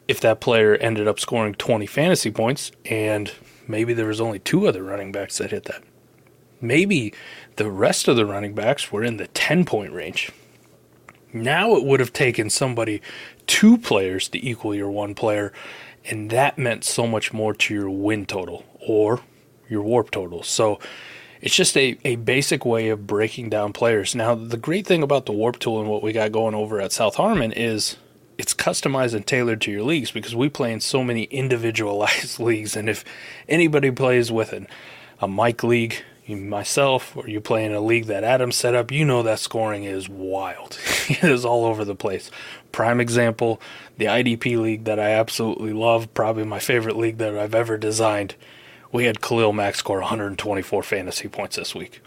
if 0.07 0.19
that 0.21 0.41
player 0.41 0.75
ended 0.75 1.07
up 1.07 1.19
scoring 1.19 1.53
20 1.53 1.85
fantasy 1.85 2.31
points 2.31 2.71
and 2.85 3.31
maybe 3.67 3.93
there 3.93 4.07
was 4.07 4.19
only 4.19 4.39
two 4.39 4.67
other 4.67 4.83
running 4.83 5.11
backs 5.11 5.37
that 5.37 5.51
hit 5.51 5.65
that, 5.65 5.83
maybe 6.59 7.13
the 7.55 7.69
rest 7.69 8.07
of 8.07 8.15
the 8.15 8.25
running 8.25 8.53
backs 8.53 8.91
were 8.91 9.03
in 9.03 9.17
the 9.17 9.27
10 9.27 9.65
point 9.65 9.93
range. 9.93 10.31
Now 11.33 11.75
it 11.75 11.85
would 11.85 11.99
have 11.99 12.11
taken 12.11 12.49
somebody, 12.49 13.01
two 13.47 13.77
players 13.77 14.27
to 14.29 14.45
equal 14.45 14.75
your 14.75 14.91
one 14.91 15.15
player, 15.15 15.53
and 16.05 16.29
that 16.29 16.57
meant 16.57 16.83
so 16.83 17.07
much 17.07 17.31
more 17.31 17.53
to 17.53 17.73
your 17.73 17.89
win 17.89 18.25
total 18.25 18.65
or 18.85 19.21
your 19.69 19.81
warp 19.81 20.11
total. 20.11 20.43
So 20.43 20.79
it's 21.41 21.55
just 21.55 21.75
a, 21.75 21.98
a 22.05 22.15
basic 22.17 22.65
way 22.65 22.89
of 22.89 23.07
breaking 23.07 23.50
down 23.50 23.74
players. 23.74 24.13
Now, 24.13 24.36
the 24.36 24.57
great 24.57 24.86
thing 24.86 25.01
about 25.03 25.25
the 25.25 25.31
warp 25.31 25.60
tool 25.60 25.79
and 25.79 25.89
what 25.89 26.03
we 26.03 26.12
got 26.13 26.31
going 26.31 26.55
over 26.55 26.79
at 26.79 26.91
South 26.91 27.15
Harmon 27.15 27.51
is 27.51 27.98
it's 28.38 28.53
customized 28.53 29.13
and 29.13 29.25
tailored 29.25 29.62
to 29.62 29.71
your 29.71 29.83
leagues 29.83 30.12
because 30.12 30.36
we 30.36 30.50
play 30.50 30.71
in 30.71 30.79
so 30.79 31.03
many 31.03 31.24
individualized 31.24 32.39
leagues. 32.39 32.75
And 32.75 32.89
if 32.89 33.03
anybody 33.50 33.91
plays 33.91 34.31
with 34.31 34.53
an, 34.53 34.67
a 35.19 35.27
Mike 35.27 35.63
league, 35.63 36.03
myself, 36.27 37.17
or 37.17 37.27
you 37.27 37.41
play 37.41 37.65
in 37.65 37.74
a 37.74 37.81
league 37.81 38.05
that 38.05 38.24
Adam 38.24 38.51
set 38.51 38.75
up, 38.75 38.91
you 38.91 39.03
know 39.03 39.24
that 39.24 39.39
scoring 39.39 39.83
is 39.83 40.07
wild. 40.07 40.77
it 41.10 41.24
is 41.24 41.43
all 41.43 41.65
over 41.65 41.83
the 41.83 41.95
place. 41.95 42.31
Prime 42.71 43.01
example, 43.01 43.60
the 43.98 44.05
IDP 44.05 44.57
league 44.60 44.86
that 44.86 45.00
I 45.00 45.12
absolutely 45.12 45.74
love, 45.74 46.13
probably 46.13 46.45
my 46.45 46.60
favorite 46.60 46.98
league 46.98 47.17
that 47.17 47.38
I've 47.38 47.55
ever 47.55 47.77
designed. 47.77 48.36
We 48.91 49.05
had 49.05 49.21
Khalil 49.21 49.53
Mack 49.53 49.75
score 49.75 50.00
124 50.00 50.83
fantasy 50.83 51.27
points 51.27 51.55
this 51.55 51.74
week. 51.74 52.01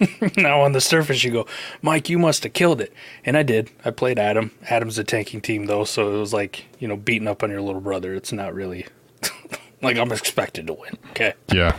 now 0.36 0.60
on 0.60 0.72
the 0.72 0.80
surface, 0.80 1.22
you 1.24 1.30
go, 1.30 1.46
Mike, 1.80 2.08
you 2.08 2.18
must 2.18 2.42
have 2.44 2.52
killed 2.52 2.80
it, 2.80 2.92
and 3.24 3.36
I 3.36 3.42
did. 3.42 3.70
I 3.84 3.90
played 3.90 4.18
Adam. 4.18 4.50
Adam's 4.68 4.98
a 4.98 5.04
tanking 5.04 5.40
team 5.40 5.66
though, 5.66 5.84
so 5.84 6.14
it 6.14 6.18
was 6.18 6.32
like 6.32 6.64
you 6.78 6.88
know 6.88 6.96
beating 6.96 7.28
up 7.28 7.42
on 7.42 7.50
your 7.50 7.60
little 7.60 7.80
brother. 7.80 8.14
It's 8.14 8.32
not 8.32 8.54
really 8.54 8.86
like 9.82 9.96
I'm 9.96 10.12
expected 10.12 10.66
to 10.68 10.74
win. 10.74 10.96
Okay, 11.10 11.34
Yeah. 11.52 11.76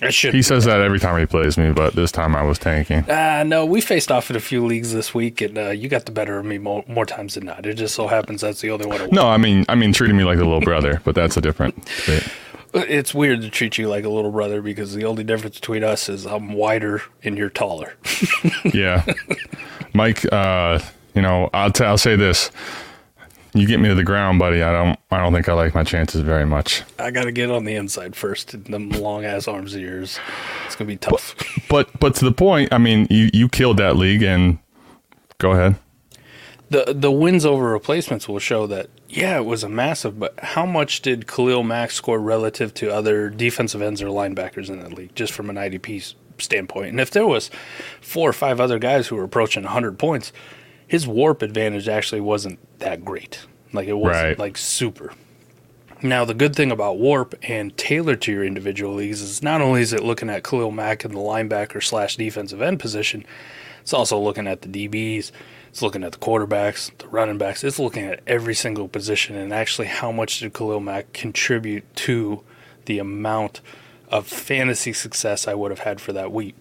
I 0.00 0.10
should. 0.10 0.32
He 0.32 0.42
says 0.42 0.64
that 0.64 0.80
every 0.80 1.00
time 1.00 1.18
he 1.18 1.26
plays 1.26 1.58
me, 1.58 1.72
but 1.72 1.94
this 1.94 2.12
time 2.12 2.36
I 2.36 2.42
was 2.42 2.56
tanking. 2.56 2.98
Uh, 3.10 3.42
no, 3.44 3.66
we 3.66 3.80
faced 3.80 4.12
off 4.12 4.30
in 4.30 4.36
a 4.36 4.40
few 4.40 4.64
leagues 4.64 4.92
this 4.92 5.12
week, 5.12 5.40
and 5.40 5.58
uh, 5.58 5.70
you 5.70 5.88
got 5.88 6.06
the 6.06 6.12
better 6.12 6.38
of 6.38 6.46
me 6.46 6.56
more, 6.56 6.84
more 6.86 7.04
times 7.04 7.34
than 7.34 7.46
not. 7.46 7.66
It 7.66 7.74
just 7.74 7.96
so 7.96 8.06
happens 8.06 8.42
that's 8.42 8.60
the 8.60 8.70
only 8.70 8.86
one. 8.86 9.08
No, 9.10 9.26
I 9.26 9.38
mean, 9.38 9.64
I 9.68 9.74
mean, 9.74 9.92
treating 9.92 10.16
me 10.16 10.22
like 10.22 10.38
the 10.38 10.44
little 10.44 10.60
brother, 10.60 11.00
but 11.04 11.16
that's 11.16 11.36
a 11.36 11.40
different. 11.40 11.74
bit. 12.06 12.22
It's 12.74 13.14
weird 13.14 13.42
to 13.42 13.50
treat 13.50 13.78
you 13.78 13.88
like 13.88 14.04
a 14.04 14.08
little 14.08 14.30
brother 14.30 14.60
because 14.60 14.94
the 14.94 15.04
only 15.04 15.24
difference 15.24 15.58
between 15.58 15.82
us 15.84 16.08
is 16.08 16.26
I'm 16.26 16.52
wider 16.52 17.02
and 17.24 17.36
you're 17.38 17.50
taller. 17.50 17.94
Yeah, 18.74 19.04
Mike. 19.94 20.30
Uh, 20.32 20.78
you 21.14 21.22
know, 21.22 21.48
I'll 21.54 21.72
t- 21.72 21.84
I'll 21.84 21.96
say 21.98 22.16
this: 22.16 22.50
you 23.54 23.66
get 23.66 23.80
me 23.80 23.88
to 23.88 23.94
the 23.94 24.04
ground, 24.04 24.38
buddy. 24.38 24.62
I 24.62 24.72
don't 24.72 24.98
I 25.10 25.18
don't 25.18 25.32
think 25.32 25.48
I 25.48 25.54
like 25.54 25.74
my 25.74 25.84
chances 25.84 26.20
very 26.20 26.44
much. 26.44 26.82
I 26.98 27.10
got 27.10 27.24
to 27.24 27.32
get 27.32 27.50
on 27.50 27.64
the 27.64 27.74
inside 27.74 28.14
first. 28.14 28.64
Them 28.64 28.90
long 28.90 29.24
ass 29.24 29.48
arms 29.48 29.74
of 29.74 29.80
yours. 29.80 30.18
It's 30.66 30.76
gonna 30.76 30.88
be 30.88 30.96
tough. 30.96 31.34
But 31.68 31.88
but 31.98 32.14
to 32.16 32.24
the 32.24 32.32
point, 32.32 32.72
I 32.72 32.78
mean, 32.78 33.06
you 33.10 33.30
you 33.32 33.48
killed 33.48 33.78
that 33.78 33.96
league, 33.96 34.22
and 34.22 34.58
go 35.38 35.52
ahead. 35.52 35.76
The 36.70 36.92
the 36.96 37.10
wins 37.10 37.46
over 37.46 37.70
replacements 37.72 38.28
will 38.28 38.38
show 38.38 38.66
that 38.66 38.88
yeah, 39.08 39.38
it 39.38 39.44
was 39.44 39.64
a 39.64 39.68
massive. 39.68 40.18
But 40.18 40.38
how 40.40 40.66
much 40.66 41.00
did 41.02 41.26
Khalil 41.26 41.62
Mack 41.62 41.90
score 41.90 42.18
relative 42.20 42.74
to 42.74 42.92
other 42.92 43.30
defensive 43.30 43.80
ends 43.80 44.02
or 44.02 44.06
linebackers 44.08 44.68
in 44.68 44.80
the 44.80 44.90
league, 44.90 45.14
just 45.14 45.32
from 45.32 45.48
an 45.48 45.56
IDP 45.56 46.14
standpoint? 46.38 46.90
And 46.90 47.00
if 47.00 47.10
there 47.10 47.26
was 47.26 47.50
four 48.02 48.28
or 48.28 48.34
five 48.34 48.60
other 48.60 48.78
guys 48.78 49.06
who 49.08 49.16
were 49.16 49.24
approaching 49.24 49.62
100 49.64 49.98
points, 49.98 50.30
his 50.86 51.06
warp 51.06 51.40
advantage 51.42 51.88
actually 51.88 52.20
wasn't 52.20 52.58
that 52.80 53.04
great. 53.04 53.46
Like 53.72 53.88
it 53.88 53.94
wasn't 53.94 54.24
Right. 54.26 54.38
like 54.38 54.56
super. 54.58 55.12
Now 56.02 56.24
the 56.24 56.34
good 56.34 56.54
thing 56.54 56.70
about 56.70 56.98
warp 56.98 57.34
and 57.42 57.76
tailored 57.76 58.20
to 58.22 58.32
your 58.32 58.44
individual 58.44 58.94
leagues 58.94 59.20
is 59.20 59.42
not 59.42 59.60
only 59.60 59.80
is 59.80 59.92
it 59.92 60.04
looking 60.04 60.30
at 60.30 60.44
Khalil 60.44 60.70
Mack 60.70 61.04
in 61.04 61.12
the 61.12 61.18
linebacker 61.18 61.82
slash 61.82 62.16
defensive 62.16 62.60
end 62.62 62.78
position, 62.78 63.24
it's 63.80 63.92
also 63.94 64.18
looking 64.18 64.46
at 64.46 64.62
the 64.62 64.68
DBs. 64.68 65.32
It's 65.78 65.82
looking 65.84 66.02
at 66.02 66.10
the 66.10 66.18
quarterbacks, 66.18 66.90
the 66.98 67.06
running 67.06 67.38
backs. 67.38 67.62
It's 67.62 67.78
looking 67.78 68.04
at 68.04 68.18
every 68.26 68.52
single 68.56 68.88
position 68.88 69.36
and 69.36 69.52
actually 69.52 69.86
how 69.86 70.10
much 70.10 70.40
did 70.40 70.52
Khalil 70.52 70.80
Mack 70.80 71.12
contribute 71.12 71.84
to 71.94 72.42
the 72.86 72.98
amount 72.98 73.60
of 74.08 74.26
fantasy 74.26 74.92
success 74.92 75.46
I 75.46 75.54
would 75.54 75.70
have 75.70 75.78
had 75.78 76.00
for 76.00 76.12
that 76.14 76.32
week. 76.32 76.56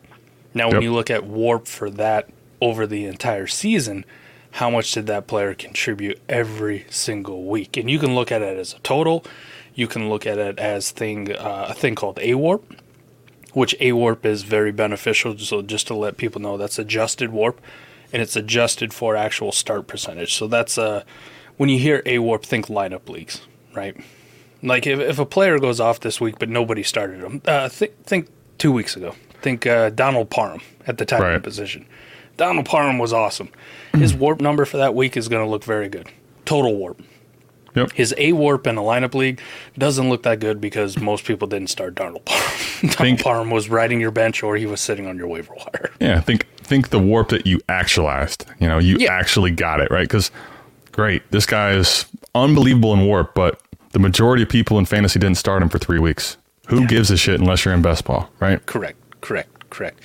Now, 0.54 0.68
when 0.68 0.76
Yep. 0.76 0.84
you 0.84 0.94
look 0.94 1.10
at 1.10 1.24
Warp 1.26 1.66
for 1.66 1.90
that 1.90 2.30
over 2.62 2.86
the 2.86 3.06
entire 3.06 3.48
season, 3.48 4.06
how 4.52 4.70
much 4.70 4.92
did 4.92 5.08
that 5.08 5.26
player 5.26 5.56
contribute 5.56 6.20
every 6.30 6.86
single 6.92 7.46
week? 7.46 7.76
And 7.76 7.90
you 7.90 7.98
can 7.98 8.14
look 8.14 8.32
at 8.32 8.44
it 8.44 8.56
as 8.60 8.74
a 8.76 8.80
total. 8.82 9.26
You 9.74 9.88
can 9.88 10.10
look 10.10 10.28
at 10.28 10.38
it 10.38 10.60
as 10.60 10.92
thing 10.92 11.32
uh, 11.36 11.66
a 11.70 11.74
thing 11.74 11.96
called 11.96 12.20
A 12.22 12.36
Warp, 12.36 12.72
which 13.54 13.76
A 13.80 13.94
Warp 13.94 14.28
is 14.28 14.44
very 14.44 14.72
beneficial. 14.72 15.36
So 15.40 15.64
just 15.64 15.88
to 15.88 15.96
let 15.96 16.18
people 16.18 16.40
know, 16.40 16.56
that's 16.56 16.78
adjusted 16.78 17.32
warp, 17.32 17.60
and 18.14 18.22
it's 18.22 18.36
adjusted 18.36 18.94
for 18.94 19.16
actual 19.16 19.52
start 19.52 19.88
percentage. 19.88 20.36
So 20.36 20.48
that's 20.48 20.78
uh, 20.78 21.04
when 21.58 21.70
you 21.70 21.80
hear 21.80 22.02
A 22.06 22.20
Warp, 22.20 22.46
think 22.46 22.68
lineup 22.68 23.10
leagues, 23.10 23.42
right? 23.76 23.96
Like 24.64 24.88
if, 24.88 25.00
if 25.00 25.20
a 25.20 25.26
player 25.26 25.60
goes 25.60 25.80
off 25.80 26.00
this 26.00 26.20
week 26.20 26.40
but 26.40 26.50
nobody 26.50 26.84
started 26.84 27.22
him, 27.22 27.42
uh, 27.46 27.70
think 27.70 28.04
think 28.06 28.30
two 28.58 28.72
weeks 28.72 28.96
ago. 28.96 29.16
Think 29.42 29.68
uh, 29.68 29.92
Donald 29.92 30.30
Parham 30.32 30.62
at 30.88 30.98
the 30.98 31.06
tight 31.06 31.18
end 31.22 31.26
Right. 31.26 31.44
position. 31.44 31.86
Donald 32.38 32.66
Parham 32.66 32.98
was 33.00 33.14
awesome. 33.14 33.50
His 33.94 34.14
warp 34.14 34.42
number 34.42 34.66
for 34.66 34.78
that 34.78 34.94
week 34.96 35.16
is 35.18 35.28
going 35.28 35.44
to 35.46 35.50
look 35.50 35.64
very 35.64 35.90
good. 35.90 36.08
Total 36.46 36.76
warp. 36.76 37.02
Yep. 37.76 37.92
His 37.92 38.14
A 38.18 38.34
warp 38.34 38.66
in 38.68 38.78
a 38.78 38.82
lineup 38.82 39.14
league 39.14 39.40
doesn't 39.78 40.10
look 40.10 40.24
that 40.24 40.40
good 40.40 40.60
because 40.60 40.98
most 41.00 41.26
people 41.26 41.48
didn't 41.48 41.70
start 41.70 41.94
Donald 41.96 42.26
Parham. 42.26 42.58
Donald 42.82 42.96
Think- 42.98 43.22
Parham 43.24 43.50
was 43.52 43.70
riding 43.70 44.00
your 44.02 44.12
bench 44.12 44.42
or 44.44 44.56
he 44.58 44.66
was 44.66 44.82
sitting 44.82 45.06
on 45.08 45.18
your 45.18 45.28
waiver 45.28 45.54
wire. 45.56 45.92
Yeah, 46.00 46.20
think 46.22 46.48
think 46.68 46.90
the 46.90 47.00
warp 47.00 47.30
that 47.30 47.48
you 47.48 47.60
actualized. 47.70 48.46
You 48.60 48.68
know, 48.68 48.78
you 48.78 48.98
Yeah. 49.00 49.14
actually 49.14 49.52
got 49.52 49.80
it 49.80 49.90
right 49.90 50.08
because 50.08 50.32
great. 50.92 51.24
This 51.32 51.46
guy 51.46 51.72
is 51.72 52.06
unbelievable 52.36 52.94
in 52.94 53.06
warp, 53.06 53.34
but 53.34 53.62
the 53.94 54.00
majority 54.00 54.44
of 54.44 54.50
people 54.50 54.78
in 54.78 54.86
fantasy 54.86 55.20
didn't 55.20 55.38
start 55.38 55.62
him 55.64 55.70
for 55.70 55.80
three 55.80 56.00
weeks. 56.00 56.38
Who 56.68 56.86
gives 56.86 57.10
a 57.10 57.16
shit 57.18 57.40
unless 57.40 57.64
you're 57.64 57.74
in 57.74 57.82
best 57.82 58.04
ball, 58.04 58.30
right? 58.42 58.64
Correct, 58.66 58.98
correct, 59.22 59.70
correct. 59.70 60.02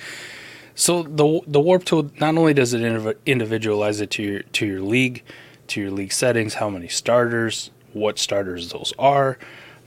So 0.75 1.03
the 1.03 1.41
the 1.45 1.59
warp 1.59 1.83
tool 1.83 2.09
not 2.19 2.37
only 2.37 2.53
does 2.53 2.73
it 2.73 2.81
individualize 3.25 3.99
it 3.99 4.09
to 4.11 4.23
your 4.23 4.39
to 4.43 4.65
your 4.65 4.81
league, 4.81 5.23
to 5.67 5.81
your 5.81 5.91
league 5.91 6.13
settings, 6.13 6.53
how 6.55 6.69
many 6.69 6.87
starters, 6.87 7.69
what 7.91 8.17
starters 8.17 8.69
those 8.69 8.93
are, 8.97 9.37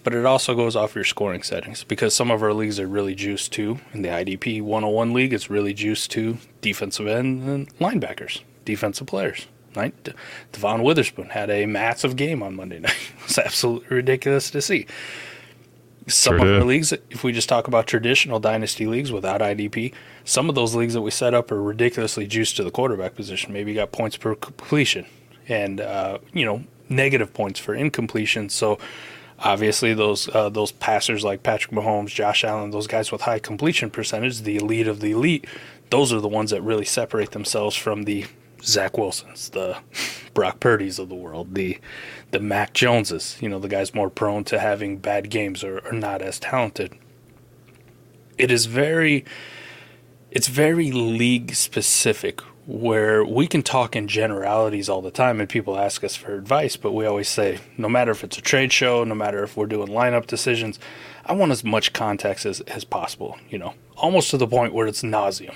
but 0.07 0.15
it 0.15 0.25
also 0.25 0.55
goes 0.55 0.77
off 0.77 0.95
your 0.95 1.03
scoring 1.03 1.43
settings 1.43 1.83
because 1.83 2.15
some 2.15 2.31
of 2.31 2.41
our 2.41 2.53
leagues 2.53 2.79
are 2.79 2.87
really 2.87 3.13
juiced 3.13 3.53
too. 3.53 3.81
In 3.93 4.03
the 4.03 4.09
IDP 4.09 4.63
101 4.63 5.13
league, 5.13 5.33
it's 5.33 5.51
really 5.51 5.75
juiced 5.75 6.13
to 6.13 6.39
defensive 6.61 7.09
end 7.09 7.43
and 7.43 7.79
linebackers, 7.81 8.43
defensive 8.65 9.09
players. 9.09 9.49
Right? 9.75 10.01
De- 10.05 10.15
Devon 10.53 10.85
Witherspoon 10.85 11.31
had 11.31 11.51
a 11.51 11.67
massive 11.67 12.15
game 12.15 12.41
on 12.41 12.55
Monday 12.55 12.79
night. 12.89 12.95
it's 13.25 13.37
absolutely 13.37 13.97
ridiculous 13.97 14.49
to 14.53 14.63
see 14.63 14.87
some 16.07 16.39
Sure 16.39 16.47
of 16.47 16.61
our 16.61 16.65
leagues, 16.65 16.93
if 16.93 17.25
we 17.25 17.33
just 17.33 17.49
talk 17.49 17.67
about 17.67 17.89
traditional 17.89 18.39
dynasty 18.39 18.87
leagues 18.87 19.11
without 19.11 19.41
IDP, 19.41 19.93
some 20.25 20.49
of 20.49 20.55
those 20.55 20.73
leagues 20.73 20.95
that 20.95 21.03
we 21.03 21.11
set 21.11 21.35
up 21.35 21.51
are 21.51 21.61
ridiculously 21.61 22.29
juiced 22.29 22.57
to 22.59 22.63
the 22.63 22.71
quarterback 22.71 23.17
position. 23.17 23.53
Maybe 23.53 23.73
you 23.73 23.77
got 23.77 23.91
points 23.91 24.17
per 24.17 24.37
completion 24.37 25.05
and, 25.49 25.81
uh, 25.81 26.19
you 26.33 26.45
know, 26.45 26.63
negative 26.89 27.35
points 27.35 27.59
for 27.59 27.75
incompletion. 27.75 28.49
So 28.51 28.79
obviously 29.39 29.95
those 29.95 30.29
uh, 30.35 30.49
those 30.49 30.73
passers 30.73 31.25
like 31.25 31.43
Patrick 31.43 31.75
Mahomes, 31.75 32.09
Josh 32.09 32.45
Allen, 32.45 32.71
those 32.71 32.87
guys 32.87 33.13
with 33.13 33.23
high 33.23 33.39
completion 33.39 33.91
percentage, 33.91 34.43
the 34.43 34.57
elite 34.57 34.89
of 34.89 35.01
the 35.01 35.13
elite, 35.13 35.47
those 35.91 36.13
are 36.13 36.21
the 36.21 36.29
ones 36.29 36.51
that 36.51 36.63
really 36.63 36.85
separate 36.85 37.33
themselves 37.33 37.77
from 37.77 38.05
the 38.05 38.27
Zach 38.63 38.99
Wilsons, 38.99 39.51
the 39.51 39.79
Brock 40.35 40.61
Purdy's 40.61 40.99
of 40.99 41.09
the 41.09 41.15
world, 41.15 41.55
the 41.55 41.79
the 42.31 42.41
Mac 42.41 42.73
Joneses, 42.73 43.37
you 43.41 43.49
know, 43.49 43.59
the 43.59 43.69
guys 43.69 43.95
more 43.95 44.11
prone 44.11 44.45
to 44.45 44.59
having 44.59 44.99
bad 44.99 45.31
games 45.31 45.63
or, 45.63 45.79
or 45.81 45.93
not 45.93 46.23
as 46.23 46.39
talented. 46.39 46.93
It 48.37 48.51
is 48.51 48.67
very 48.67 49.25
it's 50.31 50.49
very 50.49 50.91
league 50.93 51.55
specific 51.55 52.41
where 52.67 53.25
we 53.25 53.47
can 53.47 53.63
talk 53.63 53.95
in 53.95 54.09
generalities 54.09 54.89
all 54.89 55.01
the 55.01 55.11
time 55.11 55.41
and 55.41 55.49
people 55.49 55.79
ask 55.79 56.03
us 56.03 56.17
for 56.17 56.35
advice, 56.35 56.77
but 56.77 56.93
we 56.93 57.07
always 57.07 57.29
say 57.29 57.61
no 57.79 57.89
matter 57.89 58.11
if 58.11 58.25
it's 58.25 58.39
a 58.39 58.43
trade 58.43 58.73
show, 58.73 59.05
no 59.05 59.15
matter 59.15 59.45
if 59.45 59.57
we're 59.57 59.67
doing 59.67 59.87
lineup 59.87 60.27
decisions, 60.27 60.81
I 61.25 61.33
want 61.33 61.53
as 61.53 61.63
much 61.63 61.93
context 61.93 62.45
as, 62.45 62.61
as 62.63 62.85
possible, 62.85 63.39
you 63.49 63.59
know, 63.59 63.75
almost 63.97 64.31
to 64.31 64.37
the 64.37 64.49
point 64.49 64.75
where 64.75 64.89
it's 64.89 65.03
nauseum, 65.03 65.55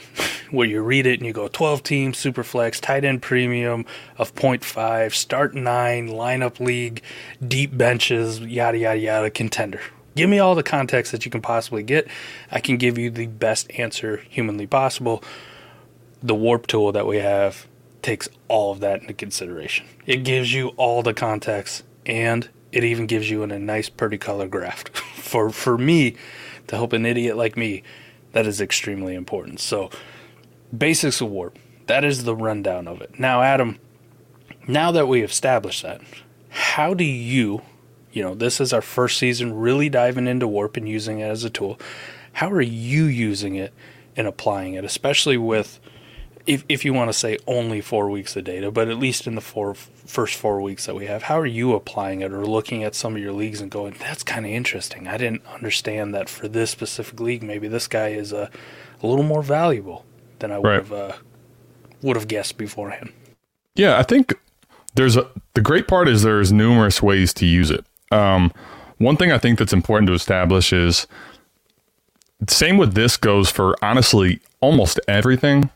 where 0.53 0.69
you 0.69 0.83
read 0.83 1.05
it 1.05 1.19
and 1.19 1.27
you 1.27 1.33
go 1.33 1.49
12 1.49 1.83
team, 1.83 2.15
super 2.15 2.45
flex, 2.45 2.79
tight 2.79 3.05
end 3.05 3.23
premium 3.23 3.87
of 4.17 4.33
0.5, 4.37 5.13
start 5.13 5.55
nine, 5.55 6.09
lineup 6.09 6.61
league, 6.61 7.03
deep 7.47 7.77
benches, 7.77 8.39
yada, 8.41 8.79
yada, 8.79 8.99
yada, 8.99 9.31
contender. 9.31 9.81
Give 10.15 10.31
me 10.31 10.39
all 10.39 10.55
the 10.55 10.63
context 10.63 11.13
that 11.13 11.25
you 11.25 11.31
can 11.31 11.41
possibly 11.41 11.83
get. 11.83 12.07
I 12.51 12.61
can 12.61 12.77
give 12.77 12.99
you 12.99 13.11
the 13.11 13.27
best 13.27 13.71
answer 13.79 14.19
humanly 14.29 14.67
possible 14.67 15.25
the 16.23 16.35
warp 16.35 16.67
tool 16.67 16.93
that 16.93 17.07
we 17.07 17.19
have 17.19 17.67
takes 18.03 18.29
all 18.49 18.73
of 18.73 18.81
that 18.81 19.01
into 19.03 19.15
consideration. 19.15 19.87
It 20.07 20.25
gives 20.25 20.53
you 20.53 20.69
all 20.77 21.03
the 21.03 21.15
context 21.15 21.85
and 22.07 22.49
it 22.73 22.85
even 22.85 23.07
gives 23.07 23.31
you 23.31 23.43
in 23.43 23.51
a 23.51 23.59
nice 23.59 23.89
pretty 23.89 24.19
color 24.19 24.49
graph. 24.49 24.89
for 25.15 25.51
for 25.51 25.77
me 25.79 26.17
to 26.67 26.77
help 26.77 26.93
an 26.93 27.07
idiot 27.07 27.37
like 27.37 27.57
me, 27.57 27.83
that 28.33 28.47
is 28.47 28.61
extremely 28.61 29.15
important. 29.15 29.61
So 29.61 29.91
basics 30.77 31.21
of 31.21 31.31
warp. 31.31 31.59
That 31.87 32.05
is 32.05 32.25
the 32.25 32.37
rundown 32.37 32.87
of 32.87 33.01
it. 33.01 33.19
Now 33.19 33.43
Adam, 33.43 33.79
now 34.69 34.93
that 34.93 35.09
we 35.09 35.23
established 35.23 35.83
that, 35.83 36.01
how 36.51 36.95
do 36.95 37.05
you, 37.05 37.63
you 38.13 38.23
know, 38.23 38.35
this 38.35 38.61
is 38.61 38.73
our 38.73 38.83
first 38.83 39.19
season 39.19 39.55
really 39.55 39.89
diving 39.89 40.27
into 40.27 40.47
warp 40.47 40.77
and 40.77 40.89
using 40.89 41.21
it 41.21 41.25
as 41.25 41.45
a 41.45 41.51
tool. 41.51 41.79
How 42.35 42.51
are 42.51 42.61
you 42.61 43.05
using 43.05 43.57
it 43.57 43.73
and 44.17 44.27
applying 44.27 44.75
it, 44.75 44.85
especially 44.85 45.37
with 45.37 45.81
if, 46.51 46.65
if 46.69 46.85
you 46.85 46.93
want 46.93 47.09
to 47.09 47.13
say 47.13 47.39
only 47.47 47.81
four 47.81 48.11
weeks 48.11 48.35
of 48.35 48.43
data, 48.43 48.73
but 48.73 48.89
at 48.89 48.99
least 48.99 49.27
in 49.29 49.37
the 49.37 49.41
four 49.41 49.75
first 49.75 50.35
four 50.35 50.61
weeks 50.61 50.87
that 50.87 50.97
we 50.97 51.07
have, 51.07 51.23
how 51.25 51.39
are 51.39 51.47
you 51.47 51.75
applying 51.75 52.23
it 52.23 52.33
or 52.33 52.45
looking 52.45 52.83
at 52.83 52.97
some 52.97 53.15
of 53.15 53.23
your 53.23 53.33
leagues 53.33 53.61
and 53.61 53.71
going, 53.71 53.95
that's 54.01 54.25
kind 54.25 54.45
of 54.45 54.51
interesting. 54.51 55.07
I 55.07 55.17
didn't 55.17 55.47
understand 55.47 56.13
that 56.15 56.29
for 56.29 56.49
this 56.49 56.71
specific 56.71 57.21
league, 57.21 57.45
maybe 57.45 57.69
this 57.69 57.87
guy 57.87 58.09
is 58.09 58.33
a, 58.33 58.51
a 59.01 59.07
little 59.07 59.23
more 59.25 59.43
valuable 59.43 60.05
than 60.41 60.51
I 60.51 60.59
would 60.59 60.67
Right. 60.69 60.75
have 60.83 60.93
uh, 60.93 61.13
would 62.03 62.17
have 62.17 62.27
guessed 62.27 62.57
beforehand. 62.59 63.13
Yeah, 63.77 63.97
I 63.99 64.03
think 64.03 64.35
there's 64.95 65.17
a 65.17 65.29
the 65.55 65.61
great 65.61 65.87
part 65.87 66.09
is 66.09 66.25
there's 66.25 66.51
numerous 66.51 67.01
ways 67.01 67.33
to 67.35 67.47
use 67.47 67.71
it. 67.71 67.85
Um, 68.11 68.53
one 68.99 69.17
thing 69.17 69.31
I 69.31 69.39
think 69.39 69.59
that's 69.61 69.73
important 69.73 70.09
to 70.09 70.15
establish 70.15 70.73
is 70.73 71.07
same 72.49 72.77
with 72.77 72.95
this 72.95 73.17
goes 73.17 73.51
for 73.51 73.77
honestly 73.83 74.41
almost 74.61 74.99
everything. 75.07 75.71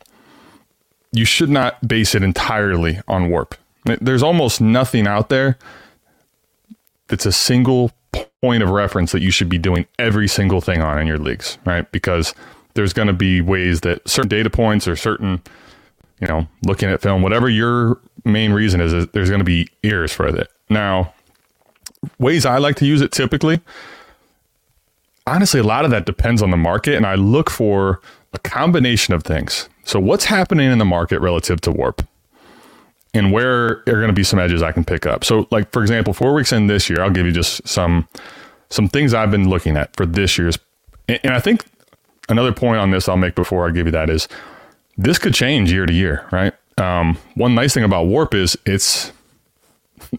You 1.14 1.24
should 1.24 1.50
not 1.50 1.86
base 1.86 2.14
it 2.14 2.22
entirely 2.22 3.00
on 3.08 3.30
warp. 3.30 3.54
There's 4.00 4.22
almost 4.22 4.60
nothing 4.60 5.06
out 5.06 5.28
there 5.28 5.58
that's 7.08 7.26
a 7.26 7.32
single 7.32 7.92
point 8.40 8.62
of 8.62 8.70
reference 8.70 9.12
that 9.12 9.22
you 9.22 9.30
should 9.30 9.48
be 9.48 9.58
doing 9.58 9.86
every 9.98 10.28
single 10.28 10.60
thing 10.60 10.80
on 10.80 10.98
in 10.98 11.06
your 11.06 11.18
leagues, 11.18 11.58
right? 11.64 11.90
Because 11.92 12.34
there's 12.74 12.92
going 12.92 13.08
to 13.08 13.14
be 13.14 13.40
ways 13.40 13.82
that 13.82 14.08
certain 14.08 14.28
data 14.28 14.50
points 14.50 14.88
or 14.88 14.96
certain 14.96 15.42
you 16.20 16.28
know, 16.28 16.46
looking 16.64 16.88
at 16.88 17.02
film, 17.02 17.22
whatever 17.22 17.48
your 17.48 18.00
main 18.24 18.52
reason 18.52 18.80
is, 18.80 18.92
is 18.92 19.06
there's 19.08 19.28
going 19.28 19.40
to 19.40 19.44
be 19.44 19.68
ears 19.82 20.12
for 20.12 20.26
it. 20.26 20.48
Now, 20.70 21.12
ways 22.18 22.46
I 22.46 22.58
like 22.58 22.76
to 22.76 22.86
use 22.86 23.00
it 23.00 23.12
typically, 23.12 23.60
honestly, 25.26 25.60
a 25.60 25.64
lot 25.64 25.84
of 25.84 25.90
that 25.90 26.06
depends 26.06 26.42
on 26.42 26.50
the 26.50 26.56
market, 26.56 26.94
and 26.94 27.06
I 27.06 27.14
look 27.16 27.50
for 27.50 28.00
a 28.34 28.38
combination 28.38 29.14
of 29.14 29.22
things. 29.22 29.68
So, 29.84 30.00
what's 30.00 30.24
happening 30.24 30.70
in 30.70 30.78
the 30.78 30.84
market 30.84 31.20
relative 31.20 31.60
to 31.62 31.72
warp? 31.72 32.06
And 33.12 33.30
where 33.32 33.78
are 33.78 33.84
going 33.84 34.08
to 34.08 34.12
be 34.12 34.24
some 34.24 34.40
edges 34.40 34.62
I 34.62 34.72
can 34.72 34.84
pick 34.84 35.06
up? 35.06 35.24
So, 35.24 35.46
like 35.50 35.70
for 35.72 35.82
example, 35.82 36.12
four 36.12 36.34
weeks 36.34 36.52
in 36.52 36.66
this 36.66 36.90
year, 36.90 37.02
I'll 37.02 37.10
give 37.10 37.26
you 37.26 37.32
just 37.32 37.66
some 37.66 38.08
some 38.70 38.88
things 38.88 39.14
I've 39.14 39.30
been 39.30 39.48
looking 39.48 39.76
at 39.76 39.94
for 39.94 40.04
this 40.06 40.36
year's. 40.36 40.58
And, 41.08 41.20
and 41.22 41.34
I 41.34 41.40
think 41.40 41.64
another 42.28 42.52
point 42.52 42.78
on 42.78 42.90
this 42.90 43.08
I'll 43.08 43.16
make 43.16 43.34
before 43.34 43.68
I 43.68 43.70
give 43.70 43.86
you 43.86 43.92
that 43.92 44.10
is 44.10 44.28
this 44.96 45.18
could 45.18 45.34
change 45.34 45.70
year 45.72 45.86
to 45.86 45.92
year, 45.92 46.26
right? 46.32 46.52
Um, 46.78 47.18
one 47.34 47.54
nice 47.54 47.74
thing 47.74 47.84
about 47.84 48.06
Warp 48.06 48.34
is 48.34 48.56
it's 48.66 49.12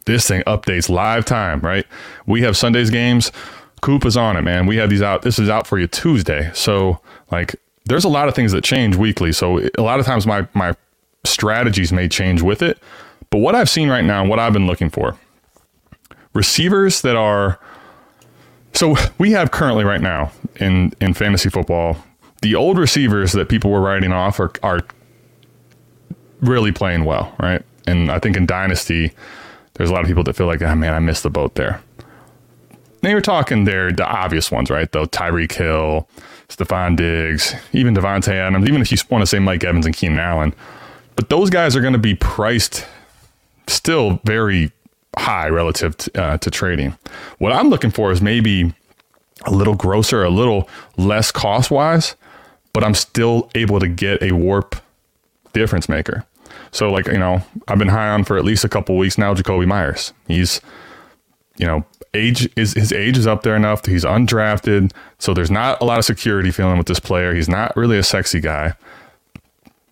this 0.06 0.28
thing 0.28 0.42
updates 0.44 0.90
live 0.90 1.26
time, 1.26 1.60
right? 1.60 1.86
We 2.26 2.42
have 2.42 2.56
Sundays 2.56 2.90
games. 2.90 3.32
Coop 3.82 4.06
is 4.06 4.18
on 4.18 4.38
it, 4.38 4.42
man. 4.42 4.66
We 4.66 4.78
have 4.78 4.90
these 4.90 5.02
out. 5.02 5.22
This 5.22 5.38
is 5.38 5.50
out 5.50 5.68
for 5.68 5.78
you 5.78 5.88
Tuesday. 5.88 6.50
So 6.54 7.00
like 7.32 7.56
there's 7.86 8.04
a 8.04 8.10
lot 8.10 8.28
of 8.28 8.36
things 8.36 8.52
that 8.52 8.64
change 8.64 8.96
weekly. 8.96 9.32
So 9.32 9.60
a 9.78 9.82
lot 9.82 10.00
of 10.00 10.06
times 10.06 10.26
my 10.26 10.48
my 10.54 10.76
strategies 11.24 11.92
may 11.92 12.08
change 12.08 12.42
with 12.42 12.62
it. 12.62 12.78
But 13.30 13.40
what 13.40 13.56
I've 13.56 13.70
seen 13.70 13.90
right 13.90 14.04
now, 14.04 14.26
what 14.26 14.40
I've 14.40 14.54
been 14.54 14.68
looking 14.68 14.90
for, 14.90 15.18
receivers 16.34 17.02
that 17.02 17.16
are 17.16 17.60
so 18.74 18.96
we 19.18 19.32
have 19.32 19.52
currently 19.52 19.84
right 19.84 20.02
now 20.02 20.32
in 20.58 20.94
in 21.00 21.14
fantasy 21.14 21.50
football, 21.50 21.98
the 22.42 22.56
old 22.56 22.78
receivers 22.78 23.32
that 23.34 23.50
people 23.50 23.72
were 23.72 23.82
writing 23.82 24.12
off 24.12 24.40
are 24.40 24.52
are 24.64 24.82
really 26.42 26.72
playing 26.72 27.06
well, 27.06 27.34
right? 27.40 27.64
And 27.88 28.12
I 28.12 28.20
think 28.20 28.36
in 28.36 28.46
dynasty, 28.46 29.12
there's 29.74 29.90
a 29.90 29.94
lot 29.94 30.02
of 30.02 30.08
people 30.08 30.24
that 30.24 30.36
feel 30.36 30.48
like, 30.48 30.62
oh 30.62 30.76
man, 30.76 30.94
I 30.94 31.00
missed 31.00 31.24
the 31.24 31.30
boat 31.30 31.56
there. 31.56 31.82
Now 33.02 33.12
you're 33.12 33.22
talking 33.22 33.66
there 33.66 33.92
the 33.92 34.06
obvious 34.06 34.52
ones, 34.52 34.70
right? 34.70 34.92
Though 34.92 35.06
Tyreek 35.06 35.54
Hill, 35.54 36.10
Stefon 36.50 36.96
Diggs, 36.96 37.54
even 37.74 37.96
Davante 37.96 38.32
Adams, 38.34 38.68
even 38.68 38.82
if 38.82 38.92
you 38.92 38.98
want 39.10 39.22
to 39.22 39.26
say 39.26 39.40
Mike 39.40 39.64
Evans 39.64 39.86
and 39.86 39.96
Keenan 39.96 40.20
Allen, 40.20 40.54
but 41.16 41.30
those 41.30 41.50
guys 41.50 41.76
are 41.76 41.82
going 41.82 41.94
to 41.94 42.00
be 42.00 42.16
priced 42.16 42.86
still 43.68 44.20
very 44.24 44.72
high 45.18 45.48
relative 45.48 45.98
to, 45.98 46.22
uh, 46.22 46.38
to 46.38 46.52
trading. 46.52 46.98
What 47.38 47.52
I'm 47.52 47.70
looking 47.70 47.92
for 47.92 48.12
is 48.12 48.22
maybe 48.22 48.74
a 49.46 49.52
little 49.52 49.76
grosser, 49.76 50.24
a 50.24 50.30
little 50.30 50.70
less 50.98 51.32
cost 51.32 51.72
wise, 51.72 52.16
but 52.74 52.84
I'm 52.84 52.94
still 52.94 53.50
able 53.56 53.80
to 53.80 53.88
get 53.88 54.22
a 54.22 54.34
warp 54.34 54.76
difference 55.54 55.88
maker. 55.88 56.26
So, 56.72 56.92
like, 56.92 57.08
you 57.08 57.18
know, 57.18 57.42
I've 57.68 57.80
been 57.80 57.88
high 57.88 58.10
on 58.10 58.26
for 58.26 58.38
at 58.38 58.44
least 58.44 58.66
a 58.66 58.70
couple 58.70 58.98
weeks 58.98 59.18
now, 59.18 59.34
Jakobi 59.34 59.66
Meyers. 59.66 60.14
He's, 60.28 60.60
you 61.58 61.66
know, 61.66 61.86
age 62.14 62.50
is 62.56 62.74
his 62.74 62.92
age 62.92 63.18
is 63.18 63.28
up 63.28 63.44
there 63.44 63.56
enough. 63.56 63.86
He's 63.86 64.06
undrafted. 64.06 64.92
So 65.20 65.34
there's 65.34 65.52
not 65.52 65.82
a 65.82 65.86
lot 65.86 66.00
of 66.00 66.06
security 66.06 66.52
feeling 66.52 66.78
with 66.78 66.88
this 66.88 67.00
player. 67.00 67.34
He's 67.34 67.50
not 67.50 67.76
really 67.76 67.98
a 67.98 68.04
sexy 68.04 68.40
guy. 68.40 68.74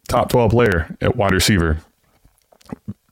Top 0.08 0.30
12 0.30 0.52
player 0.52 0.98
at 1.02 1.16
wide 1.16 1.32
receiver 1.32 1.80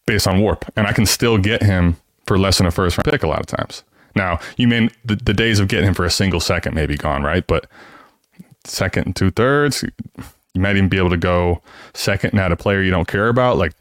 based 0.06 0.28
on 0.28 0.42
warp. 0.42 0.66
And 0.76 0.88
I 0.88 0.94
can 0.94 1.06
still 1.06 1.38
get 1.38 1.64
him 1.64 1.98
for 2.28 2.38
less 2.38 2.58
than 2.58 2.68
a 2.68 2.72
first 2.72 2.98
round 2.98 3.06
pick 3.06 3.24
a 3.24 3.28
lot 3.28 3.40
of 3.40 3.46
times. 3.48 3.84
Now, 4.16 4.40
you 4.58 4.68
mean 4.68 4.92
the, 5.06 5.16
the 5.16 5.34
days 5.34 5.60
of 5.60 5.70
getting 5.70 5.88
him 5.88 5.94
for 5.94 6.06
a 6.06 6.12
single 6.12 6.42
second 6.42 6.76
may 6.76 6.86
be 6.86 6.98
gone, 6.98 7.24
right? 7.24 7.46
But 7.48 7.68
second 8.66 9.06
and 9.06 9.16
two 9.16 9.32
thirds, 9.32 9.84
you 10.54 10.62
might 10.62 10.76
even 10.76 10.90
be 10.90 10.98
able 10.98 11.10
to 11.12 11.18
go 11.18 11.62
second 11.94 12.32
and 12.32 12.40
at 12.40 12.52
a 12.52 12.58
player 12.58 12.82
you 12.82 12.92
don't 12.92 13.08
care 13.08 13.30
about. 13.30 13.58
Like 13.58 13.74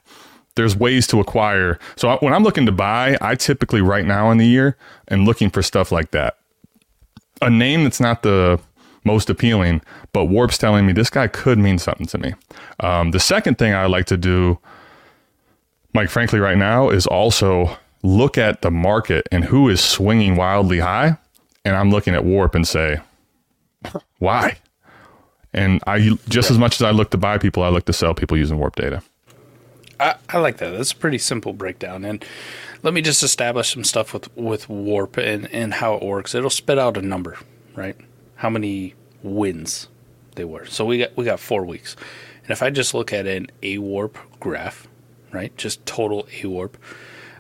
there's 0.57 0.77
ways 0.77 1.07
to 1.09 1.21
acquire. 1.21 1.79
So 1.97 2.17
when 2.19 2.33
I'm 2.33 2.43
looking 2.43 2.67
to 2.67 2.73
buy, 2.73 3.17
I 3.21 3.35
typically 3.35 3.81
right 3.81 4.05
now 4.05 4.31
in 4.31 4.39
the 4.39 4.47
year 4.47 4.77
and 5.09 5.25
looking 5.25 5.51
for 5.51 5.63
stuff 5.63 5.93
like 5.93 6.11
that. 6.11 6.37
A 7.43 7.51
name 7.51 7.85
that's 7.85 8.01
not 8.01 8.23
the 8.23 8.61
most 9.05 9.31
appealing, 9.31 9.81
but 10.13 10.27
Warp's 10.27 10.59
telling 10.59 10.87
me 10.87 10.93
this 10.93 11.11
guy 11.11 11.27
could 11.27 11.59
mean 11.59 11.79
something 11.79 12.07
to 12.07 12.19
me. 12.19 12.35
Um, 12.81 13.13
the 13.13 13.21
second 13.21 13.59
thing 13.59 13.73
I 13.73 13.87
like 13.87 14.07
to 14.07 14.17
do, 14.17 14.59
Mike, 15.95 16.11
frankly, 16.11 16.39
right 16.39 16.59
now 16.59 16.91
is 16.91 17.07
also 17.07 17.79
look 18.03 18.37
at 18.37 18.63
the 18.63 18.71
market 18.71 19.27
and 19.33 19.45
who 19.45 19.69
is 19.69 19.83
swinging 19.83 20.37
wildly 20.37 20.81
high. 20.81 21.17
And 21.65 21.77
I'm 21.77 21.91
looking 21.91 22.15
at 22.15 22.25
Warp 22.25 22.55
and 22.55 22.67
say, 22.67 23.01
why? 24.19 24.59
And 25.53 25.83
I 25.87 26.17
just 26.29 26.51
as 26.51 26.59
much 26.59 26.75
as 26.77 26.83
I 26.83 26.91
look 26.91 27.11
to 27.11 27.19
buy 27.19 27.39
people, 27.39 27.63
I 27.63 27.69
look 27.69 27.87
to 27.87 27.93
sell 27.93 28.15
people 28.15 28.37
using 28.37 28.59
Warp 28.59 28.77
data. 28.77 29.03
I, 30.01 30.17
I 30.29 30.39
like 30.39 30.57
that. 30.59 30.71
That's 30.71 30.93
a 30.93 30.97
pretty 30.97 31.19
simple 31.19 31.53
breakdown. 31.53 32.05
And 32.05 32.25
let 32.83 32.95
me 32.95 33.03
just 33.03 33.23
establish 33.23 33.73
some 33.73 33.85
stuff 33.85 34.15
with, 34.15 34.35
with 34.37 34.69
Warp 34.69 35.17
and, 35.19 35.53
and 35.53 35.75
how 35.75 35.95
it 35.95 36.03
works. 36.03 36.35
It'll 36.35 36.51
spit 36.51 36.79
out 36.79 36.97
a 36.97 37.03
number, 37.03 37.37
right? 37.75 37.97
How 38.37 38.51
many 38.51 38.95
wins 39.23 39.89
they 40.35 40.45
were. 40.45 40.67
So 40.67 40.85
we 40.85 40.99
got 40.99 41.17
we 41.17 41.25
got 41.25 41.41
four 41.41 41.65
weeks. 41.65 41.97
And 42.43 42.51
if 42.51 42.63
I 42.63 42.71
just 42.71 42.95
look 42.95 43.13
at 43.13 43.27
an 43.27 43.49
A 43.63 43.79
Warp 43.79 44.19
graph, 44.39 44.89
right? 45.33 45.57
Just 45.57 45.85
total 45.87 46.27
A 46.43 46.47
Warp. 46.47 46.77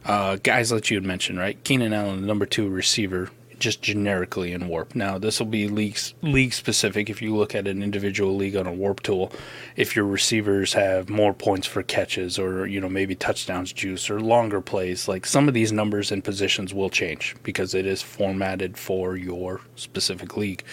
Uh, 0.05 0.37
guys 0.37 0.71
that 0.71 0.91
you 0.91 0.97
had 0.97 1.05
mentioned, 1.05 1.39
right? 1.39 1.63
Keenan 1.63 1.93
Allen, 1.93 2.27
number 2.27 2.47
two 2.47 2.69
receiver, 2.69 3.31
just 3.61 3.83
generically 3.83 4.53
in 4.53 4.67
warp. 4.67 4.95
Now, 4.95 5.19
this 5.19 5.39
will 5.39 5.47
be 5.47 5.69
league 5.69 5.99
league 6.23 6.53
specific. 6.53 7.09
If 7.09 7.23
you 7.23 7.37
look 7.37 7.55
at 7.55 7.69
an 7.69 7.83
individual 7.83 8.35
league 8.35 8.57
on 8.57 8.67
a 8.67 8.73
warp 8.73 9.03
tool, 9.03 9.31
if 9.77 9.95
your 9.95 10.07
receivers 10.07 10.73
have 10.73 11.09
more 11.09 11.33
points 11.33 11.67
for 11.67 11.83
catches, 11.83 12.39
or 12.39 12.67
you 12.67 12.81
know 12.81 12.89
maybe 12.89 13.15
touchdowns, 13.15 13.73
juice, 13.73 14.11
or 14.11 14.21
longer 14.21 14.61
plays, 14.61 15.07
like 15.07 15.27
some 15.27 15.47
of 15.47 15.55
these 15.55 15.71
numbers 15.71 16.11
and 16.11 16.25
positions 16.25 16.75
will 16.75 16.91
change 16.91 17.37
because 17.43 17.75
it 17.75 17.87
is 17.87 18.03
formatted 18.03 18.77
for 18.77 19.17
your 19.17 19.61
specific 19.77 20.37
league. 20.37 20.65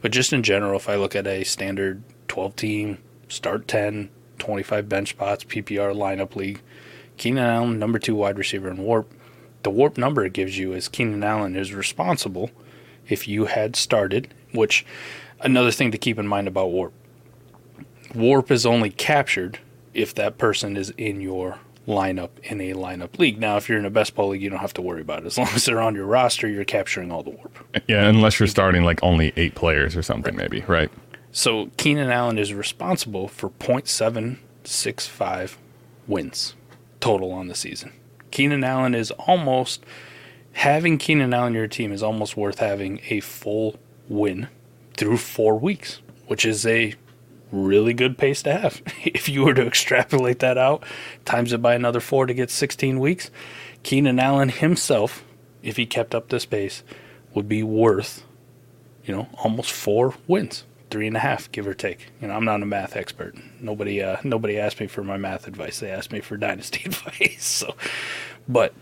But 0.00 0.10
just 0.10 0.32
in 0.32 0.42
general, 0.42 0.76
if 0.76 0.88
I 0.88 0.96
look 0.96 1.14
at 1.14 1.26
a 1.26 1.44
standard 1.44 2.02
12 2.26 2.56
team, 2.56 2.98
start 3.28 3.68
10, 3.68 4.10
25 4.38 4.88
bench 4.88 5.10
spots, 5.10 5.44
PPR 5.44 5.94
lineup 5.94 6.34
league, 6.34 6.60
Keenan 7.18 7.44
Allen, 7.44 7.78
number 7.78 7.98
two 7.98 8.16
wide 8.16 8.38
receiver 8.38 8.68
in 8.68 8.78
warp 8.78 9.12
the 9.62 9.70
warp 9.70 9.98
number 9.98 10.24
it 10.24 10.32
gives 10.32 10.58
you 10.58 10.72
is 10.72 10.88
Keenan 10.88 11.24
Allen 11.24 11.56
is 11.56 11.72
responsible 11.72 12.50
if 13.08 13.28
you 13.28 13.46
had 13.46 13.76
started, 13.76 14.32
which 14.52 14.84
another 15.40 15.70
thing 15.70 15.90
to 15.92 15.98
keep 15.98 16.18
in 16.18 16.26
mind 16.26 16.48
about 16.48 16.70
warp. 16.70 16.92
Warp 18.14 18.50
is 18.50 18.66
only 18.66 18.90
captured 18.90 19.58
if 19.94 20.14
that 20.14 20.38
person 20.38 20.76
is 20.76 20.92
in 20.96 21.20
your 21.20 21.58
lineup 21.86 22.30
in 22.44 22.60
a 22.60 22.72
lineup 22.74 23.18
league. 23.18 23.40
Now, 23.40 23.56
if 23.56 23.68
you're 23.68 23.78
in 23.78 23.84
a 23.84 23.90
best 23.90 24.14
ball 24.14 24.28
league, 24.28 24.42
you 24.42 24.50
don't 24.50 24.60
have 24.60 24.74
to 24.74 24.82
worry 24.82 25.00
about 25.00 25.22
it. 25.22 25.26
As 25.26 25.38
long 25.38 25.48
as 25.48 25.64
they're 25.64 25.80
on 25.80 25.94
your 25.94 26.06
roster, 26.06 26.48
you're 26.48 26.64
capturing 26.64 27.10
all 27.10 27.22
the 27.22 27.30
warp. 27.30 27.58
Yeah, 27.88 28.08
unless 28.08 28.38
you're 28.38 28.46
starting 28.46 28.84
like 28.84 29.02
only 29.02 29.32
eight 29.36 29.54
players 29.54 29.96
or 29.96 30.02
something, 30.02 30.36
right. 30.36 30.50
maybe, 30.50 30.64
right? 30.66 30.90
So 31.32 31.70
Keenan 31.76 32.10
Allen 32.10 32.38
is 32.38 32.54
responsible 32.54 33.28
for 33.28 33.50
0.765 33.50 35.56
wins 36.06 36.54
total 37.00 37.32
on 37.32 37.48
the 37.48 37.54
season. 37.54 37.92
Keenan 38.32 38.64
Allen 38.64 38.94
is 38.94 39.12
almost 39.12 39.84
having 40.52 40.98
Keenan 40.98 41.32
Allen 41.32 41.54
your 41.54 41.68
team 41.68 41.92
is 41.92 42.02
almost 42.02 42.36
worth 42.36 42.58
having 42.58 43.00
a 43.08 43.20
full 43.20 43.76
win 44.08 44.48
through 44.96 45.18
four 45.18 45.56
weeks, 45.56 46.00
which 46.26 46.44
is 46.44 46.66
a 46.66 46.94
really 47.52 47.94
good 47.94 48.18
pace 48.18 48.42
to 48.42 48.52
have. 48.52 48.82
if 49.04 49.28
you 49.28 49.44
were 49.44 49.54
to 49.54 49.66
extrapolate 49.66 50.40
that 50.40 50.58
out, 50.58 50.82
times 51.24 51.52
it 51.52 51.62
by 51.62 51.74
another 51.74 52.00
four 52.00 52.26
to 52.26 52.34
get 52.34 52.50
16 52.50 52.98
weeks, 52.98 53.30
Keenan 53.82 54.18
Allen 54.18 54.48
himself, 54.48 55.24
if 55.62 55.76
he 55.76 55.86
kept 55.86 56.14
up 56.14 56.28
this 56.28 56.46
pace, 56.46 56.82
would 57.34 57.48
be 57.48 57.62
worth, 57.62 58.24
you 59.04 59.14
know, 59.14 59.28
almost 59.38 59.70
four 59.70 60.14
wins 60.26 60.64
three 60.92 61.06
and 61.06 61.16
a 61.16 61.20
half, 61.20 61.50
give 61.50 61.66
or 61.66 61.72
take. 61.72 62.12
You 62.20 62.28
know, 62.28 62.34
I'm 62.34 62.44
not 62.44 62.62
a 62.62 62.66
math 62.66 62.96
expert. 62.96 63.34
Nobody, 63.60 64.02
uh, 64.02 64.18
nobody 64.22 64.58
asked 64.58 64.78
me 64.78 64.86
for 64.86 65.02
my 65.02 65.16
math 65.16 65.48
advice. 65.48 65.80
They 65.80 65.90
asked 65.90 66.12
me 66.12 66.20
for 66.20 66.36
dynasty 66.48 66.82
advice. 66.84 67.44
So, 67.44 67.74
but 68.46 68.74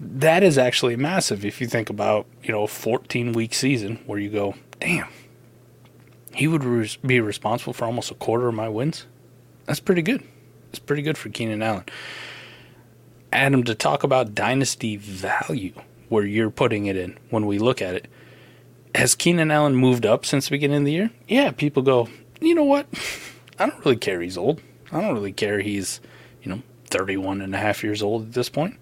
that 0.00 0.42
is 0.42 0.56
actually 0.56 0.96
massive 0.96 1.44
if 1.44 1.60
you 1.60 1.66
think 1.66 1.90
about 1.90 2.26
you 2.42 2.50
know 2.50 2.62
a 2.62 2.66
14 2.66 3.32
week 3.32 3.52
season 3.52 4.00
where 4.06 4.18
you 4.18 4.30
go, 4.30 4.54
damn, 4.80 5.08
he 6.34 6.48
would 6.48 6.62
be 7.06 7.20
responsible 7.20 7.74
for 7.74 7.84
almost 7.84 8.10
a 8.10 8.14
quarter 8.14 8.48
of 8.48 8.54
my 8.54 8.70
wins. 8.70 9.06
That's 9.66 9.80
pretty 9.80 10.02
good. 10.02 10.24
It's 10.70 10.78
pretty 10.78 11.02
good 11.02 11.18
for 11.18 11.28
Keenan 11.28 11.62
Allen. 11.62 11.84
Adam, 13.32 13.62
to 13.64 13.74
talk 13.74 14.02
about 14.02 14.34
dynasty 14.34 14.96
value, 14.96 15.74
where 16.08 16.24
you're 16.24 16.50
putting 16.50 16.86
it 16.86 16.96
in 16.96 17.18
when 17.28 17.46
we 17.46 17.58
look 17.58 17.82
at 17.82 17.94
it 17.94 18.08
has 18.94 19.14
Keenan 19.14 19.50
Allen 19.50 19.74
moved 19.74 20.06
up 20.06 20.24
since 20.24 20.46
the 20.46 20.52
beginning 20.52 20.78
of 20.78 20.84
the 20.84 20.92
year? 20.92 21.10
Yeah, 21.28 21.50
people 21.50 21.82
go, 21.82 22.08
you 22.40 22.54
know 22.54 22.64
what? 22.64 22.86
I 23.58 23.66
don't 23.66 23.84
really 23.84 23.96
care 23.96 24.20
he's 24.20 24.38
old. 24.38 24.60
I 24.92 25.00
don't 25.00 25.14
really 25.14 25.32
care 25.32 25.60
he's, 25.60 26.00
you 26.42 26.50
know, 26.50 26.62
31 26.86 27.40
and 27.40 27.54
a 27.54 27.58
half 27.58 27.84
years 27.84 28.02
old 28.02 28.28
at 28.28 28.32
this 28.32 28.48
point. 28.48 28.76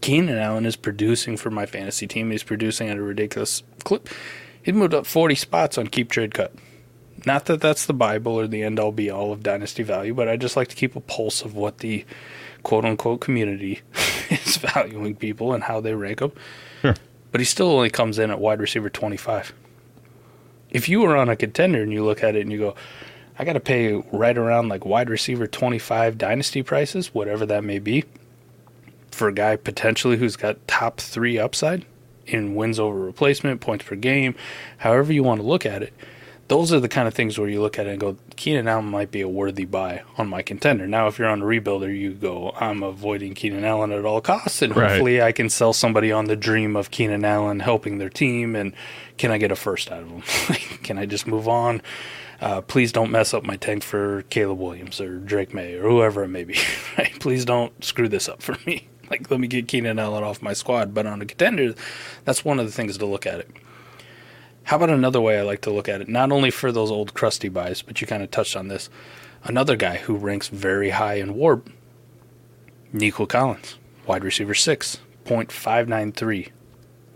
Keenan 0.00 0.38
Allen 0.38 0.66
is 0.66 0.76
producing 0.76 1.36
for 1.36 1.50
my 1.50 1.66
fantasy 1.66 2.06
team. 2.06 2.30
He's 2.30 2.42
producing 2.42 2.88
at 2.88 2.96
a 2.96 3.02
ridiculous 3.02 3.62
clip. 3.84 4.08
He's 4.62 4.74
moved 4.74 4.94
up 4.94 5.06
40 5.06 5.34
spots 5.34 5.78
on 5.78 5.86
keep 5.86 6.10
trade 6.10 6.34
cut. 6.34 6.54
Not 7.26 7.46
that 7.46 7.60
that's 7.60 7.84
the 7.84 7.92
Bible 7.92 8.32
or 8.32 8.46
the 8.46 8.62
end 8.62 8.78
all 8.78 8.92
be 8.92 9.10
all 9.10 9.32
of 9.32 9.42
dynasty 9.42 9.82
value, 9.82 10.14
but 10.14 10.28
I 10.28 10.36
just 10.36 10.56
like 10.56 10.68
to 10.68 10.76
keep 10.76 10.96
a 10.96 11.00
pulse 11.00 11.42
of 11.42 11.54
what 11.54 11.78
the 11.78 12.04
quote 12.62 12.84
unquote 12.84 13.20
community 13.20 13.80
is 14.30 14.56
valuing 14.56 15.14
people 15.14 15.52
and 15.52 15.64
how 15.64 15.80
they 15.80 15.94
rank 15.94 16.20
them. 16.20 16.32
But 17.32 17.40
he 17.40 17.44
still 17.44 17.70
only 17.70 17.90
comes 17.90 18.18
in 18.18 18.30
at 18.30 18.40
wide 18.40 18.60
receiver 18.60 18.90
25. 18.90 19.52
if 20.70 20.88
you 20.88 21.00
were 21.00 21.16
on 21.16 21.28
a 21.28 21.36
contender 21.36 21.82
and 21.82 21.92
you 21.92 22.04
look 22.04 22.22
at 22.22 22.36
it 22.36 22.42
and 22.42 22.52
you 22.52 22.58
go, 22.58 22.74
I 23.38 23.44
got 23.44 23.54
to 23.54 23.60
pay 23.60 23.94
right 24.12 24.36
around 24.36 24.68
like 24.68 24.84
wide 24.84 25.10
receiver 25.10 25.46
25 25.46 26.18
dynasty 26.18 26.62
prices, 26.62 27.14
whatever 27.14 27.46
that 27.46 27.64
may 27.64 27.78
be, 27.78 28.04
for 29.10 29.28
a 29.28 29.32
guy 29.32 29.56
potentially 29.56 30.16
who's 30.16 30.36
got 30.36 30.66
top 30.68 31.00
three 31.00 31.38
upside 31.38 31.84
in 32.26 32.54
wins 32.54 32.78
over 32.78 32.98
replacement, 32.98 33.60
points 33.60 33.84
per 33.84 33.96
game, 33.96 34.34
however 34.78 35.12
you 35.12 35.22
want 35.22 35.40
to 35.40 35.46
look 35.46 35.66
at 35.66 35.82
it. 35.82 35.92
Those 36.50 36.72
are 36.72 36.80
the 36.80 36.88
kind 36.88 37.06
of 37.06 37.14
things 37.14 37.38
where 37.38 37.48
you 37.48 37.62
look 37.62 37.78
at 37.78 37.86
it 37.86 37.90
and 37.90 38.00
go, 38.00 38.16
Keenan 38.34 38.66
Allen 38.66 38.86
might 38.86 39.12
be 39.12 39.20
a 39.20 39.28
worthy 39.28 39.64
buy 39.64 40.02
on 40.18 40.26
my 40.26 40.42
contender. 40.42 40.88
Now, 40.88 41.06
if 41.06 41.16
you're 41.16 41.28
on 41.28 41.42
a 41.42 41.44
rebuilder, 41.44 41.96
you 41.96 42.10
go, 42.10 42.52
I'm 42.58 42.82
avoiding 42.82 43.34
Keenan 43.34 43.64
Allen 43.64 43.92
at 43.92 44.04
all 44.04 44.20
costs, 44.20 44.60
and 44.60 44.74
Right. 44.74 44.90
hopefully 44.90 45.22
I 45.22 45.30
can 45.30 45.48
sell 45.48 45.72
somebody 45.72 46.10
on 46.10 46.24
the 46.24 46.34
dream 46.34 46.74
of 46.74 46.90
Keenan 46.90 47.24
Allen 47.24 47.60
helping 47.60 47.98
their 47.98 48.08
team, 48.08 48.56
and 48.56 48.72
can 49.16 49.30
I 49.30 49.38
get 49.38 49.52
a 49.52 49.56
first 49.56 49.92
out 49.92 50.02
of 50.02 50.08
them? 50.08 50.22
can 50.82 50.98
I 50.98 51.06
just 51.06 51.24
move 51.28 51.46
on? 51.46 51.82
Uh, 52.40 52.62
please 52.62 52.90
don't 52.90 53.12
mess 53.12 53.32
up 53.32 53.44
my 53.44 53.54
tank 53.54 53.84
for 53.84 54.22
Caleb 54.22 54.58
Williams 54.58 55.00
or 55.00 55.18
Drake 55.18 55.54
Maye 55.54 55.74
or 55.76 55.82
whoever 55.88 56.24
it 56.24 56.28
may 56.28 56.42
be. 56.42 56.56
Right? 56.98 57.12
Please 57.20 57.44
don't 57.44 57.84
screw 57.84 58.08
this 58.08 58.28
up 58.28 58.42
for 58.42 58.56
me. 58.66 58.88
Like, 59.10 59.28
let 59.28 59.40
me 59.40 59.48
get 59.48 59.66
Keenan 59.66 59.98
Allen 59.98 60.22
off 60.22 60.40
my 60.40 60.52
squad. 60.52 60.94
But 60.94 61.04
on 61.04 61.20
a 61.20 61.26
contender, 61.26 61.74
that's 62.24 62.44
one 62.44 62.60
of 62.60 62.66
the 62.66 62.70
things 62.70 62.96
to 62.96 63.06
look 63.06 63.26
at 63.26 63.40
it. 63.40 63.50
How 64.70 64.76
about 64.76 64.90
another 64.90 65.20
way 65.20 65.36
I 65.36 65.42
like 65.42 65.62
to 65.62 65.72
look 65.72 65.88
at 65.88 66.00
it? 66.00 66.08
Not 66.08 66.30
only 66.30 66.52
for 66.52 66.70
those 66.70 66.92
old 66.92 67.12
crusty 67.12 67.48
buys, 67.48 67.82
but 67.82 68.00
you 68.00 68.06
kind 68.06 68.22
of 68.22 68.30
touched 68.30 68.54
on 68.54 68.68
this. 68.68 68.88
Another 69.42 69.74
guy 69.74 69.96
who 69.96 70.14
ranks 70.14 70.46
very 70.46 70.90
high 70.90 71.14
in 71.14 71.34
warp, 71.34 71.68
Nico 72.92 73.26
Collins, 73.26 73.78
wide 74.06 74.22
receiver 74.22 74.54
six, 74.54 75.00
0.593 75.24 76.50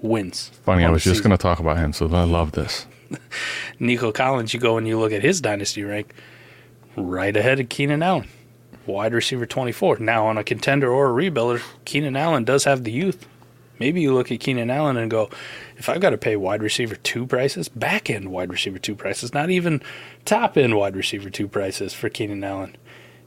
wins. 0.01 0.51
Funny, 0.64 0.85
I 0.85 0.90
was 0.90 1.05
just 1.05 1.23
going 1.23 1.31
to 1.31 1.37
talk 1.40 1.61
about 1.61 1.77
him, 1.77 1.93
so 1.93 2.09
I 2.12 2.25
love 2.25 2.51
this. 2.51 2.87
Nico 3.79 4.11
Collins, 4.11 4.53
you 4.53 4.59
go 4.59 4.77
and 4.77 4.88
you 4.88 4.99
look 4.99 5.12
at 5.12 5.23
his 5.23 5.40
dynasty 5.40 5.85
rank, 5.85 6.12
right 6.97 7.37
ahead 7.37 7.61
of 7.61 7.69
Keenan 7.69 8.03
Allen, 8.03 8.27
wide 8.85 9.14
receiver 9.14 9.47
24. 9.47 9.99
Now, 10.01 10.27
on 10.27 10.37
a 10.37 10.43
contender 10.43 10.90
or 10.90 11.09
a 11.09 11.31
rebuilder, 11.31 11.62
Keenan 11.85 12.17
Allen 12.17 12.43
does 12.43 12.64
have 12.64 12.83
the 12.83 12.90
youth. 12.90 13.29
Maybe 13.79 14.01
you 14.01 14.15
look 14.15 14.31
at 14.31 14.41
Keenan 14.41 14.71
Allen 14.71 14.97
and 14.97 15.11
go, 15.11 15.29
if 15.77 15.89
I've 15.89 16.01
got 16.01 16.11
to 16.11 16.19
pay 16.19 16.37
wide 16.37 16.63
receiver 16.63 16.95
two 16.97 17.27
prices, 17.27 17.69
back 17.69 18.09
end 18.09 18.31
wide 18.31 18.51
receiver 18.51 18.79
two 18.79 18.95
prices, 18.95 19.35
not 19.35 19.51
even 19.51 19.83
top 20.25 20.57
end 20.57 20.77
wide 20.77 20.97
receiver 20.97 21.29
two 21.31 21.49
prices 21.49 21.93
for 21.93 22.09
Keenan 22.09 22.45
Allen, 22.45 22.77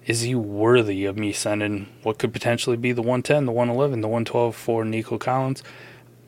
is 0.06 0.22
he 0.22 0.34
worthy 0.36 1.04
of 1.04 1.18
me 1.18 1.34
sending 1.34 1.88
what 2.04 2.18
could 2.18 2.32
potentially 2.32 2.78
be 2.78 2.94
the 2.94 3.02
110, 3.02 3.46
the 3.46 3.52
111, 3.52 4.00
the 4.02 4.08
112 4.08 4.56
for 4.56 4.86
Nico 4.86 5.18
Collins? 5.18 5.62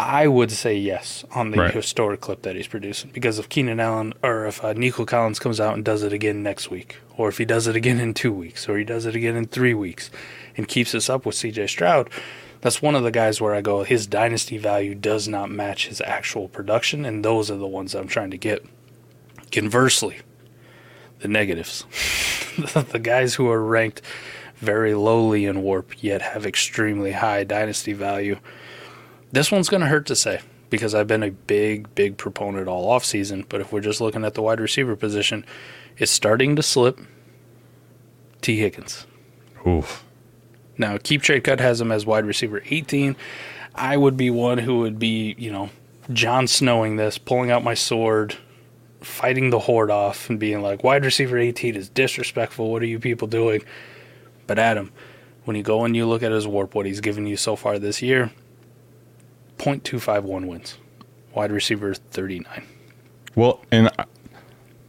I 0.02 0.28
would 0.28 0.50
say 0.52 0.78
yes 0.78 1.26
on 1.36 1.52
the 1.52 1.58
Right. 1.60 1.74
historic 1.74 2.22
clip 2.22 2.44
that 2.44 2.56
he's 2.56 2.68
producing 2.68 3.12
because 3.14 3.38
if 3.38 3.50
Keenan 3.50 3.82
Allen 3.82 4.14
or 4.24 4.46
if 4.48 4.64
uh, 4.64 4.72
Nico 4.72 5.04
Collins 5.06 5.40
comes 5.40 5.60
out 5.60 5.76
and 5.76 5.84
does 5.84 6.04
it 6.04 6.14
again 6.14 6.42
next 6.42 6.70
week, 6.72 6.98
or 7.18 7.28
if 7.28 7.38
he 7.38 7.44
does 7.44 7.68
it 7.68 7.76
again 7.76 8.00
in 8.00 8.14
two 8.14 8.32
weeks, 8.32 8.70
or 8.70 8.78
he 8.78 8.86
does 8.86 9.06
it 9.06 9.14
again 9.16 9.36
in 9.36 9.46
three 9.46 9.74
weeks, 9.74 10.10
and 10.56 10.70
keeps 10.70 10.94
this 10.94 11.10
up 11.10 11.26
with 11.26 11.36
C.J. 11.36 11.68
Stroud, 11.68 12.10
that's 12.62 12.82
one 12.82 12.96
of 12.96 13.04
the 13.04 13.12
guys 13.12 13.40
where 13.40 13.54
I 13.54 13.62
go 13.62 13.84
his 13.84 14.08
dynasty 14.08 14.58
value 14.58 14.96
does 14.96 15.28
not 15.28 15.50
match 15.50 15.88
his 15.88 16.02
actual 16.02 16.48
production, 16.48 17.06
and 17.06 17.24
those 17.24 17.50
are 17.50 17.58
the 17.58 17.68
ones 17.68 17.96
I'm 17.96 18.08
trying 18.08 18.32
to 18.32 18.38
get. 18.38 18.66
Conversely, 19.52 20.20
the 21.20 21.28
negatives, 21.28 21.86
the 22.92 23.00
guys 23.02 23.36
who 23.36 23.50
are 23.50 23.64
ranked 23.64 24.02
very 24.58 24.94
lowly 24.94 25.46
in 25.46 25.62
warp 25.62 26.04
yet 26.04 26.22
have 26.22 26.46
extremely 26.46 27.14
high 27.14 27.44
dynasty 27.44 27.94
value. 27.94 28.38
This 29.32 29.52
one's 29.52 29.70
going 29.70 29.82
to 29.82 29.88
hurt 29.88 30.06
to 30.08 30.16
say 30.16 30.42
because 30.70 30.94
I've 30.94 31.08
been 31.08 31.24
a 31.24 31.32
big, 31.32 31.94
big 31.96 32.18
proponent 32.18 32.68
all 32.68 32.88
offseason. 32.88 33.46
But 33.48 33.62
if 33.62 33.72
we're 33.72 33.82
just 33.82 34.02
looking 34.02 34.26
at 34.26 34.34
the 34.34 34.42
wide 34.42 34.60
receiver 34.60 34.96
position, 34.96 35.46
it's 35.98 36.12
starting 36.12 36.56
to 36.56 36.64
slip. 36.64 37.00
Tee 38.42 38.60
Higgins. 38.60 39.06
Oof. 39.68 40.06
Now, 40.80 40.98
Keep 40.98 41.22
Trade 41.22 41.44
Cut 41.44 41.60
has 41.60 41.82
him 41.82 41.92
as 41.92 42.06
wide 42.06 42.26
receiver 42.26 42.64
18. 42.66 43.18
I 43.76 43.98
would 43.98 44.16
be 44.16 44.30
one 44.30 44.58
who 44.58 44.80
would 44.80 44.98
be, 44.98 45.36
you 45.38 45.52
know, 45.52 45.70
Jon 46.12 46.48
Snowing 46.48 46.96
this, 46.96 47.18
pulling 47.18 47.52
out 47.52 47.64
my 47.64 47.74
sword, 47.74 48.38
fighting 49.02 49.50
the 49.50 49.60
horde 49.60 49.92
off, 49.92 50.30
and 50.30 50.40
being 50.40 50.62
like, 50.62 50.84
wide 50.84 51.04
receiver 51.04 51.38
18 51.38 51.76
is 51.76 51.90
disrespectful. 51.90 52.72
What 52.72 52.82
are 52.82 52.88
you 52.88 52.98
people 52.98 53.28
doing? 53.28 53.62
But 54.48 54.58
Adam, 54.58 54.92
when 55.44 55.58
you 55.58 55.64
go 55.64 55.84
and 55.84 55.96
you 55.96 56.08
look 56.08 56.24
at 56.24 56.32
his 56.32 56.48
warp, 56.48 56.74
what 56.74 56.86
he's 56.86 57.02
given 57.02 57.28
you 57.28 57.36
so 57.36 57.58
far 57.58 57.78
this 57.78 58.02
year, 58.02 58.32
0.251 59.58 60.48
wins. 60.48 60.78
Wide 61.36 61.52
receiver 61.52 61.94
39. 61.94 62.64
Well, 63.36 63.62
and 63.70 63.92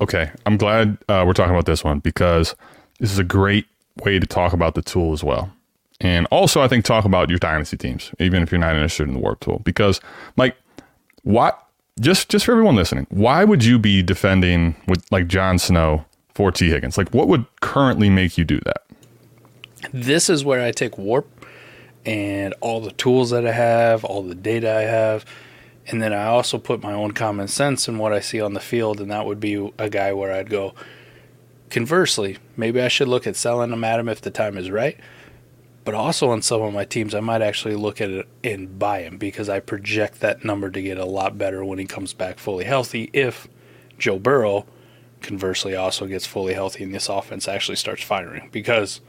okay, 0.01 0.31
I'm 0.47 0.57
glad 0.57 0.99
uh, 1.09 1.25
we're 1.27 1.33
talking 1.33 1.53
about 1.53 1.67
this 1.67 1.83
one 1.83 1.99
because 1.99 2.55
this 3.01 3.11
is 3.11 3.19
a 3.19 3.25
great 3.25 3.67
way 4.05 4.21
to 4.21 4.27
talk 4.27 4.53
about 4.53 4.77
the 4.77 4.83
tool 4.83 5.13
as 5.13 5.25
well. 5.25 5.53
And 6.01 6.27
also, 6.31 6.63
I 6.63 6.69
think 6.69 6.85
talk 6.85 7.05
about 7.05 7.29
your 7.29 7.39
dynasty 7.39 7.77
teams, 7.77 8.11
even 8.19 8.43
if 8.43 8.51
you're 8.51 8.59
not 8.59 8.75
interested 8.75 9.07
in 9.07 9.15
the 9.15 9.21
warp 9.21 9.41
tool, 9.41 9.61
because 9.65 10.01
like, 10.37 10.57
what? 11.23 11.67
Just 12.01 12.31
just 12.31 12.47
for 12.47 12.53
everyone 12.53 12.77
listening, 12.77 13.07
why 13.11 13.45
would 13.45 13.63
you 13.63 13.79
be 13.79 14.03
defending 14.03 14.75
with 14.87 15.05
like 15.11 15.27
Jon 15.27 15.59
Snow 15.59 16.07
for 16.33 16.51
Tee 16.51 16.71
Higgins? 16.71 16.97
Like, 16.97 17.13
what 17.13 17.29
would 17.29 17.45
currently 17.61 18.09
make 18.09 18.39
you 18.39 18.45
do 18.45 18.59
that? 18.61 18.85
this 19.93 20.29
is 20.31 20.45
where 20.45 20.63
I 20.63 20.73
take 20.73 20.99
warp 20.99 21.27
and 22.05 22.55
all 22.61 22.81
the 22.81 22.93
tools 22.93 23.31
that 23.31 23.47
I 23.47 23.53
have, 23.53 24.05
all 24.05 24.23
the 24.23 24.35
data 24.35 24.75
I 24.75 24.83
have, 24.83 25.25
and 25.87 26.03
then 26.03 26.13
I 26.13 26.27
also 26.27 26.59
put 26.59 26.83
my 26.83 26.93
own 26.93 27.13
common 27.13 27.49
sense 27.49 27.89
in 27.89 27.99
what 27.99 28.13
I 28.13 28.21
see 28.21 28.41
on 28.41 28.55
the 28.55 28.61
field, 28.61 29.01
and 29.01 29.11
that 29.11 29.27
would 29.27 29.41
be 29.41 29.73
a 29.79 29.91
guy 29.91 30.13
where 30.13 30.33
I'd 30.33 30.51
go. 30.51 30.75
Conversely, 31.69 32.39
maybe 32.57 32.81
I 32.81 32.89
should 32.89 33.09
look 33.09 33.27
at 33.27 33.37
selling 33.37 33.73
him 33.73 33.85
him 33.85 34.09
if 34.09 34.21
the 34.21 34.31
time 34.31 34.57
is 34.57 34.71
right. 34.71 34.99
But 35.85 35.95
also 35.95 36.31
on 36.31 36.43
some 36.43 36.63
of 36.63 36.75
my 36.75 36.85
teams, 36.85 37.15
I 37.15 37.21
might 37.21 37.43
actually 37.43 37.75
look 37.75 38.01
at 38.01 38.11
it 38.11 38.29
and 38.45 38.79
buy 38.79 39.01
him 39.03 39.17
because 39.17 39.49
I 39.49 39.61
project 39.61 40.21
that 40.21 40.45
number 40.45 40.71
to 40.71 40.83
get 40.83 40.99
a 40.99 41.07
lot 41.07 41.39
better 41.39 41.65
when 41.65 41.79
he 41.79 41.87
comes 41.87 42.13
back 42.13 42.39
fully 42.39 42.65
healthy. 42.65 43.09
If 43.13 43.49
Joe 43.99 44.19
Burrow, 44.19 44.67
conversely, 45.21 45.75
also 45.75 46.07
gets 46.07 46.27
fully 46.27 46.55
healthy 46.55 46.85
and 46.85 46.95
this 46.95 47.09
offense 47.09 47.49
actually 47.49 47.77
starts 47.77 48.03
firing. 48.03 48.51
Because 48.53 49.01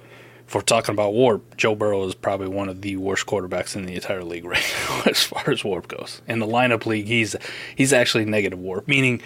if 0.52 0.56
we're 0.56 0.60
talking 0.60 0.92
about 0.92 1.14
warp, 1.14 1.56
Joe 1.56 1.76
Burrow 1.76 2.04
is 2.04 2.14
probably 2.14 2.50
one 2.50 2.68
of 2.68 2.82
the 2.82 2.98
worst 2.98 3.26
quarterbacks 3.26 3.74
in 3.74 3.86
the 3.86 3.96
entire 3.96 4.22
league 4.22 4.44
right 4.54 4.76
now 4.90 5.04
as 5.06 5.24
far 5.24 5.50
as 5.50 5.64
warp 5.64 5.88
goes. 5.88 6.22
In 6.28 6.40
the 6.40 6.46
lineup 6.46 6.86
league, 6.86 7.06
he's 7.06 7.38
he's 7.74 7.94
actually 7.94 8.26
negative 8.26 8.60
warp, 8.60 8.86
meaning 8.86 9.22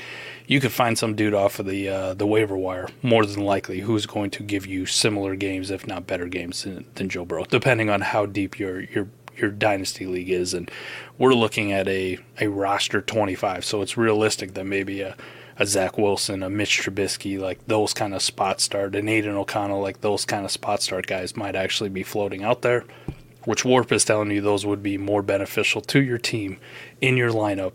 you 0.45 0.61
could 0.61 0.71
find 0.71 0.99
some 0.99 1.15
dude 1.15 1.33
off 1.33 1.57
of 1.57 1.65
the 1.65 1.89
uh, 1.89 2.13
the 2.13 2.27
waiver 2.27 2.55
wire 2.55 2.89
more 3.01 3.25
than 3.25 3.43
likely 3.43 3.79
who's 3.79 4.05
going 4.05 4.29
to 4.29 4.43
give 4.43 4.67
you 4.67 4.85
similar 4.85 5.35
games, 5.35 5.71
if 5.71 5.88
not 5.88 6.05
better 6.05 6.27
games 6.27 6.61
than, 6.61 6.85
than 6.93 7.09
Joe 7.09 7.25
Burrow, 7.25 7.45
depending 7.45 7.89
on 7.89 8.01
how 8.01 8.27
deep 8.27 8.59
your 8.59 8.81
your 8.81 9.07
your 9.35 9.49
dynasty 9.49 10.05
league 10.05 10.29
is. 10.29 10.53
And 10.53 10.69
we're 11.17 11.33
looking 11.33 11.71
at 11.71 11.88
a 11.88 12.19
a 12.39 12.49
roster 12.49 13.01
25, 13.01 13.65
so 13.65 13.81
it's 13.81 13.97
realistic 13.97 14.53
that 14.53 14.65
maybe 14.65 15.01
a 15.01 15.17
a 15.57 15.65
Zach 15.65 15.97
Wilson, 15.97 16.43
a 16.43 16.49
Mitch 16.49 16.81
Trubisky, 16.81 17.39
like 17.39 17.65
those 17.67 17.93
kind 17.93 18.13
of 18.13 18.21
spot 18.21 18.59
start, 18.59 18.95
an 18.95 19.07
Aidan 19.07 19.35
O'Connell, 19.35 19.81
like 19.81 20.01
those 20.01 20.25
kind 20.25 20.43
of 20.43 20.51
spot 20.51 20.81
start 20.81 21.07
guys 21.07 21.35
might 21.35 21.55
actually 21.55 21.89
be 21.89 22.03
floating 22.03 22.43
out 22.43 22.61
there, 22.61 22.83
which 23.45 23.63
Warp 23.63 23.91
is 23.91 24.03
telling 24.03 24.31
you 24.31 24.41
those 24.41 24.65
would 24.65 24.83
be 24.83 24.97
more 24.97 25.21
beneficial 25.21 25.81
to 25.81 26.01
your 26.01 26.17
team 26.17 26.57
in 26.99 27.15
your 27.15 27.31
lineup 27.31 27.73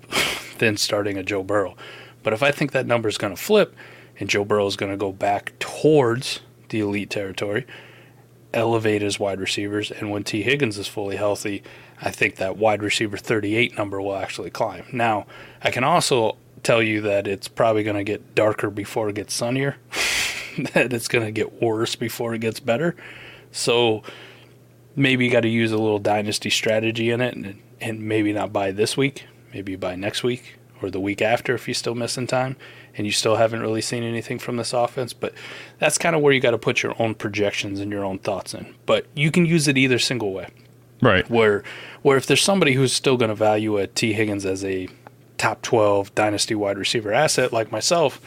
than 0.59 0.77
starting 0.77 1.17
a 1.17 1.23
Joe 1.23 1.43
Burrow. 1.43 1.77
But 2.23 2.35
if 2.35 2.43
I 2.43 2.51
think 2.51 2.73
that 2.73 2.87
number 2.87 3.09
is 3.09 3.19
going 3.19 3.35
to 3.35 3.43
flip 3.43 3.75
and 4.19 4.29
Joe 4.29 4.45
Burrow 4.45 4.67
is 4.67 4.77
going 4.77 4.93
to 4.93 4.99
go 4.99 5.13
back 5.13 5.59
towards 5.59 6.41
the 6.69 6.81
elite 6.81 7.09
territory, 7.09 7.67
elevate 8.53 9.01
his 9.01 9.19
wide 9.19 9.41
receivers, 9.41 9.91
and 9.91 10.11
when 10.11 10.25
Tee 10.25 10.43
Higgins 10.43 10.77
is 10.77 10.87
fully 10.87 11.17
healthy, 11.17 11.63
I 12.03 12.11
think 12.11 12.37
that 12.37 12.59
wide 12.59 12.83
receiver 12.83 13.17
38 13.17 13.77
number 13.79 14.01
will 14.01 14.17
actually 14.17 14.51
climb. 14.51 14.85
Now, 14.93 15.27
I 15.63 15.71
can 15.71 15.85
also 15.85 16.37
tell 16.63 16.83
you 16.83 17.01
that 17.03 17.27
it's 17.27 17.49
probably 17.49 17.83
going 17.83 17.97
to 17.97 18.05
get 18.05 18.35
darker 18.35 18.71
before 18.71 19.09
it 19.09 19.15
gets 19.17 19.35
sunnier, 19.35 19.77
that 20.75 20.93
it's 20.93 21.09
going 21.09 21.25
to 21.25 21.33
get 21.33 21.63
worse 21.63 21.95
before 21.97 22.35
it 22.35 22.41
gets 22.41 22.61
better. 22.61 22.95
So 23.53 24.03
maybe 24.97 25.25
you 25.25 25.31
got 25.31 25.41
to 25.41 25.49
use 25.49 25.73
a 25.73 25.79
little 25.79 25.99
dynasty 25.99 26.51
strategy 26.51 27.11
in 27.11 27.21
it 27.21 27.35
and, 27.35 27.61
and 27.81 28.01
maybe 28.03 28.33
not 28.33 28.53
buy 28.53 28.71
this 28.71 28.97
week, 28.97 29.25
maybe 29.53 29.77
buy 29.77 29.97
next 29.97 30.23
week 30.23 30.57
or 30.83 30.91
the 30.91 31.01
week 31.01 31.21
after 31.21 31.55
if 31.55 31.69
you're 31.69 31.75
still 31.75 31.95
missing 31.95 32.27
time 32.27 32.57
and 32.97 33.07
you 33.07 33.13
still 33.13 33.37
haven't 33.37 33.61
really 33.61 33.81
seen 33.81 34.03
anything 34.03 34.39
from 34.39 34.57
this 34.57 34.73
offense. 34.73 35.13
But 35.13 35.35
that's 35.79 35.99
kind 35.99 36.17
of 36.17 36.23
where 36.23 36.33
you 36.33 36.41
got 36.41 36.53
to 36.53 36.59
put 36.59 36.83
your 36.83 36.95
own 37.01 37.15
projections 37.15 37.81
and 37.81 37.91
your 37.93 38.05
own 38.05 38.19
thoughts 38.19 38.55
in. 38.55 38.75
But 38.87 39.07
you 39.15 39.31
can 39.31 39.47
use 39.47 39.69
it 39.69 39.79
either 39.79 39.99
single 39.99 40.33
way 40.33 40.49
Right. 41.03 41.29
where 41.31 41.63
where 42.03 42.17
if 42.19 42.27
there's 42.27 42.43
somebody 42.43 42.75
who's 42.75 42.93
still 42.93 43.17
going 43.17 43.31
to 43.31 43.35
value 43.35 43.79
a 43.79 43.87
Tee 43.87 44.13
Higgins 44.13 44.45
as 44.45 44.65
a 44.65 44.89
top 45.41 45.63
12 45.63 46.15
dynasty 46.15 46.55
wide 46.55 46.79
receiver 46.79 47.13
asset 47.13 47.53
like 47.53 47.73
myself, 47.73 48.21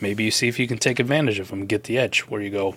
maybe 0.00 0.24
you 0.24 0.30
see 0.30 0.48
if 0.48 0.58
you 0.58 0.66
can 0.66 0.78
take 0.78 0.98
advantage 0.98 1.38
of 1.38 1.52
and 1.52 1.68
get 1.68 1.84
the 1.84 1.98
edge 1.98 2.20
where 2.20 2.40
you 2.40 2.50
go 2.50 2.76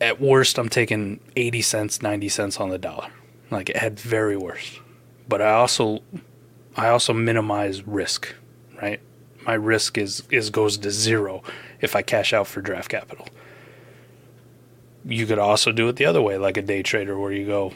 at 0.00 0.20
worst 0.20 0.58
I'm 0.58 0.68
taking 0.68 1.20
80 1.36 1.62
cents, 1.62 2.02
90 2.02 2.28
cents 2.28 2.58
on 2.58 2.70
the 2.70 2.78
dollar. 2.78 3.08
Like 3.50 3.70
at 3.74 4.00
very 4.00 4.36
worst. 4.36 4.80
But 5.28 5.42
I 5.42 5.52
also 5.52 6.02
I 6.76 6.88
also 6.88 7.12
minimize 7.12 7.86
risk, 7.86 8.34
right? 8.80 9.00
my 9.46 9.54
risk 9.54 9.98
is 9.98 10.22
is 10.30 10.50
goes 10.50 10.78
to 10.78 10.90
zero 10.90 11.42
if 11.80 11.96
I 11.96 12.02
cash 12.02 12.32
out 12.32 12.46
for 12.46 12.60
draft 12.60 12.88
capital. 12.88 13.26
You 15.04 15.26
could 15.26 15.38
also 15.38 15.72
do 15.72 15.88
it 15.88 15.96
the 15.96 16.04
other 16.04 16.22
way, 16.22 16.38
like 16.38 16.56
a 16.56 16.62
day 16.62 16.82
trader, 16.82 17.18
where 17.18 17.32
you 17.32 17.44
go, 17.44 17.72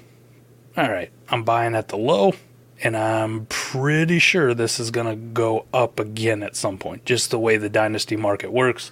all 0.77 0.91
right, 0.91 1.11
I'm 1.29 1.43
buying 1.43 1.75
at 1.75 1.89
the 1.89 1.99
low, 1.99 2.35
and 2.83 2.97
I'm 2.97 3.47
pretty 3.47 4.19
sure 4.19 4.55
this 4.55 4.79
is 4.79 4.91
going 4.91 5.07
to 5.07 5.17
go 5.17 5.67
up 5.73 5.99
again 5.99 6.43
at 6.43 6.57
some 6.57 6.79
point, 6.79 7.05
just 7.05 7.31
the 7.31 7.39
way 7.39 7.57
the 7.57 7.69
dynasty 7.69 8.17
market 8.17 8.53
works. 8.53 8.91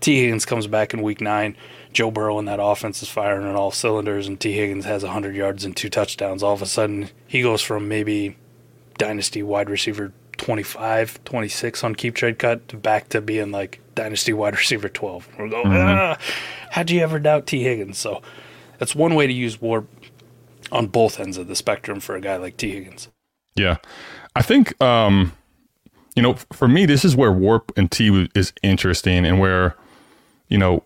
Tee 0.00 0.20
Higgins 0.20 0.44
comes 0.44 0.66
back 0.66 0.92
in 0.92 1.02
week 1.02 1.20
nine. 1.20 1.56
Joe 1.92 2.10
Burrow 2.10 2.38
and 2.38 2.48
that 2.48 2.58
offense 2.60 3.02
is 3.02 3.08
firing 3.08 3.46
on 3.46 3.54
all 3.54 3.70
cylinders, 3.70 4.26
and 4.26 4.38
Tee 4.38 4.52
Higgins 4.52 4.84
has 4.84 5.02
100 5.02 5.34
yards 5.34 5.64
and 5.64 5.76
two 5.76 5.88
touchdowns. 5.88 6.42
All 6.42 6.52
of 6.52 6.60
a 6.60 6.66
sudden, 6.66 7.10
he 7.26 7.40
goes 7.40 7.62
from 7.62 7.88
maybe 7.88 8.36
dynasty 8.98 9.42
wide 9.42 9.70
receiver 9.70 10.12
25, 10.36 11.24
26 11.24 11.84
on 11.84 11.94
keep 11.94 12.14
trade 12.14 12.38
cut 12.38 12.68
to 12.68 12.76
back 12.76 13.08
to 13.10 13.20
being 13.20 13.50
like 13.50 13.80
dynasty 13.94 14.32
wide 14.32 14.56
receiver 14.56 14.88
12. 14.88 15.28
We're 15.38 15.48
going, 15.48 15.68
ah, 15.68 16.18
how'd 16.70 16.90
you 16.90 17.00
ever 17.00 17.18
doubt 17.18 17.46
Tee 17.46 17.62
Higgins? 17.62 17.96
So 17.96 18.20
that's 18.78 18.94
one 18.94 19.14
way 19.14 19.26
to 19.26 19.32
use 19.32 19.58
WARP 19.58 19.86
on 20.72 20.88
both 20.88 21.20
ends 21.20 21.38
of 21.38 21.46
the 21.46 21.56
spectrum 21.56 22.00
for 22.00 22.16
a 22.16 22.20
guy 22.20 22.36
like 22.36 22.56
Tee 22.56 22.72
Higgins. 22.72 23.08
Yeah. 23.56 23.76
I 24.36 24.42
think, 24.42 24.80
um, 24.82 25.32
you 26.16 26.22
know, 26.22 26.34
for 26.52 26.68
me, 26.68 26.86
this 26.86 27.04
is 27.04 27.16
where 27.16 27.32
Warp 27.32 27.72
and 27.76 27.90
T 27.90 28.28
is 28.34 28.52
interesting 28.62 29.24
and 29.24 29.40
where, 29.40 29.76
you 30.48 30.58
know, 30.58 30.82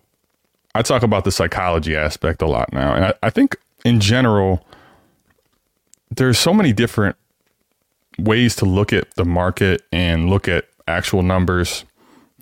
I 0.75 0.81
talk 0.81 1.03
about 1.03 1.23
the 1.23 1.31
psychology 1.31 1.95
aspect 1.95 2.41
a 2.41 2.47
lot 2.47 2.71
now. 2.71 2.93
And 2.93 3.05
I, 3.05 3.13
I 3.23 3.29
think 3.29 3.57
in 3.85 3.99
general, 3.99 4.65
there's 6.11 6.39
so 6.39 6.53
many 6.53 6.73
different 6.73 7.15
ways 8.17 8.55
to 8.57 8.65
look 8.65 8.93
at 8.93 9.13
the 9.15 9.25
market 9.25 9.83
and 9.91 10.29
look 10.29 10.47
at 10.47 10.65
actual 10.87 11.21
numbers. 11.21 11.85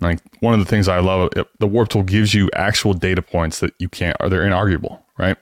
Like 0.00 0.20
one 0.40 0.54
of 0.54 0.60
the 0.60 0.66
things 0.66 0.88
I 0.88 1.00
love, 1.00 1.30
the 1.58 1.66
Warp 1.66 1.88
tool 1.88 2.02
gives 2.02 2.32
you 2.32 2.48
actual 2.54 2.94
data 2.94 3.22
points 3.22 3.60
that 3.60 3.74
you 3.78 3.88
can't, 3.88 4.16
are 4.20 4.28
they're 4.28 4.42
inarguable, 4.42 5.00
right? 5.18 5.36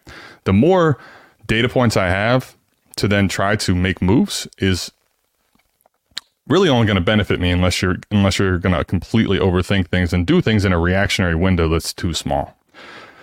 The 0.45 0.53
more 0.53 0.99
data 1.47 1.69
points 1.69 1.97
I 1.97 2.09
have 2.09 2.56
to 2.97 3.09
then 3.09 3.29
try 3.29 3.57
to 3.57 3.75
make 3.75 4.01
moves 4.03 4.49
is 4.59 4.91
really 6.49 6.69
only 6.69 6.87
going 6.87 6.97
to 6.97 7.03
benefit 7.03 7.41
me 7.41 7.51
unless 7.51 7.83
you're 7.83 7.97
unless 8.11 8.39
you're 8.39 8.59
going 8.59 8.75
to 8.75 8.85
completely 8.85 9.39
overthink 9.39 9.89
things 9.89 10.13
and 10.13 10.27
do 10.27 10.41
things 10.41 10.65
in 10.65 10.73
a 10.73 10.79
reactionary 10.79 11.35
window 11.35 11.69
that's 11.69 11.93
too 11.93 12.15
small. 12.15 12.57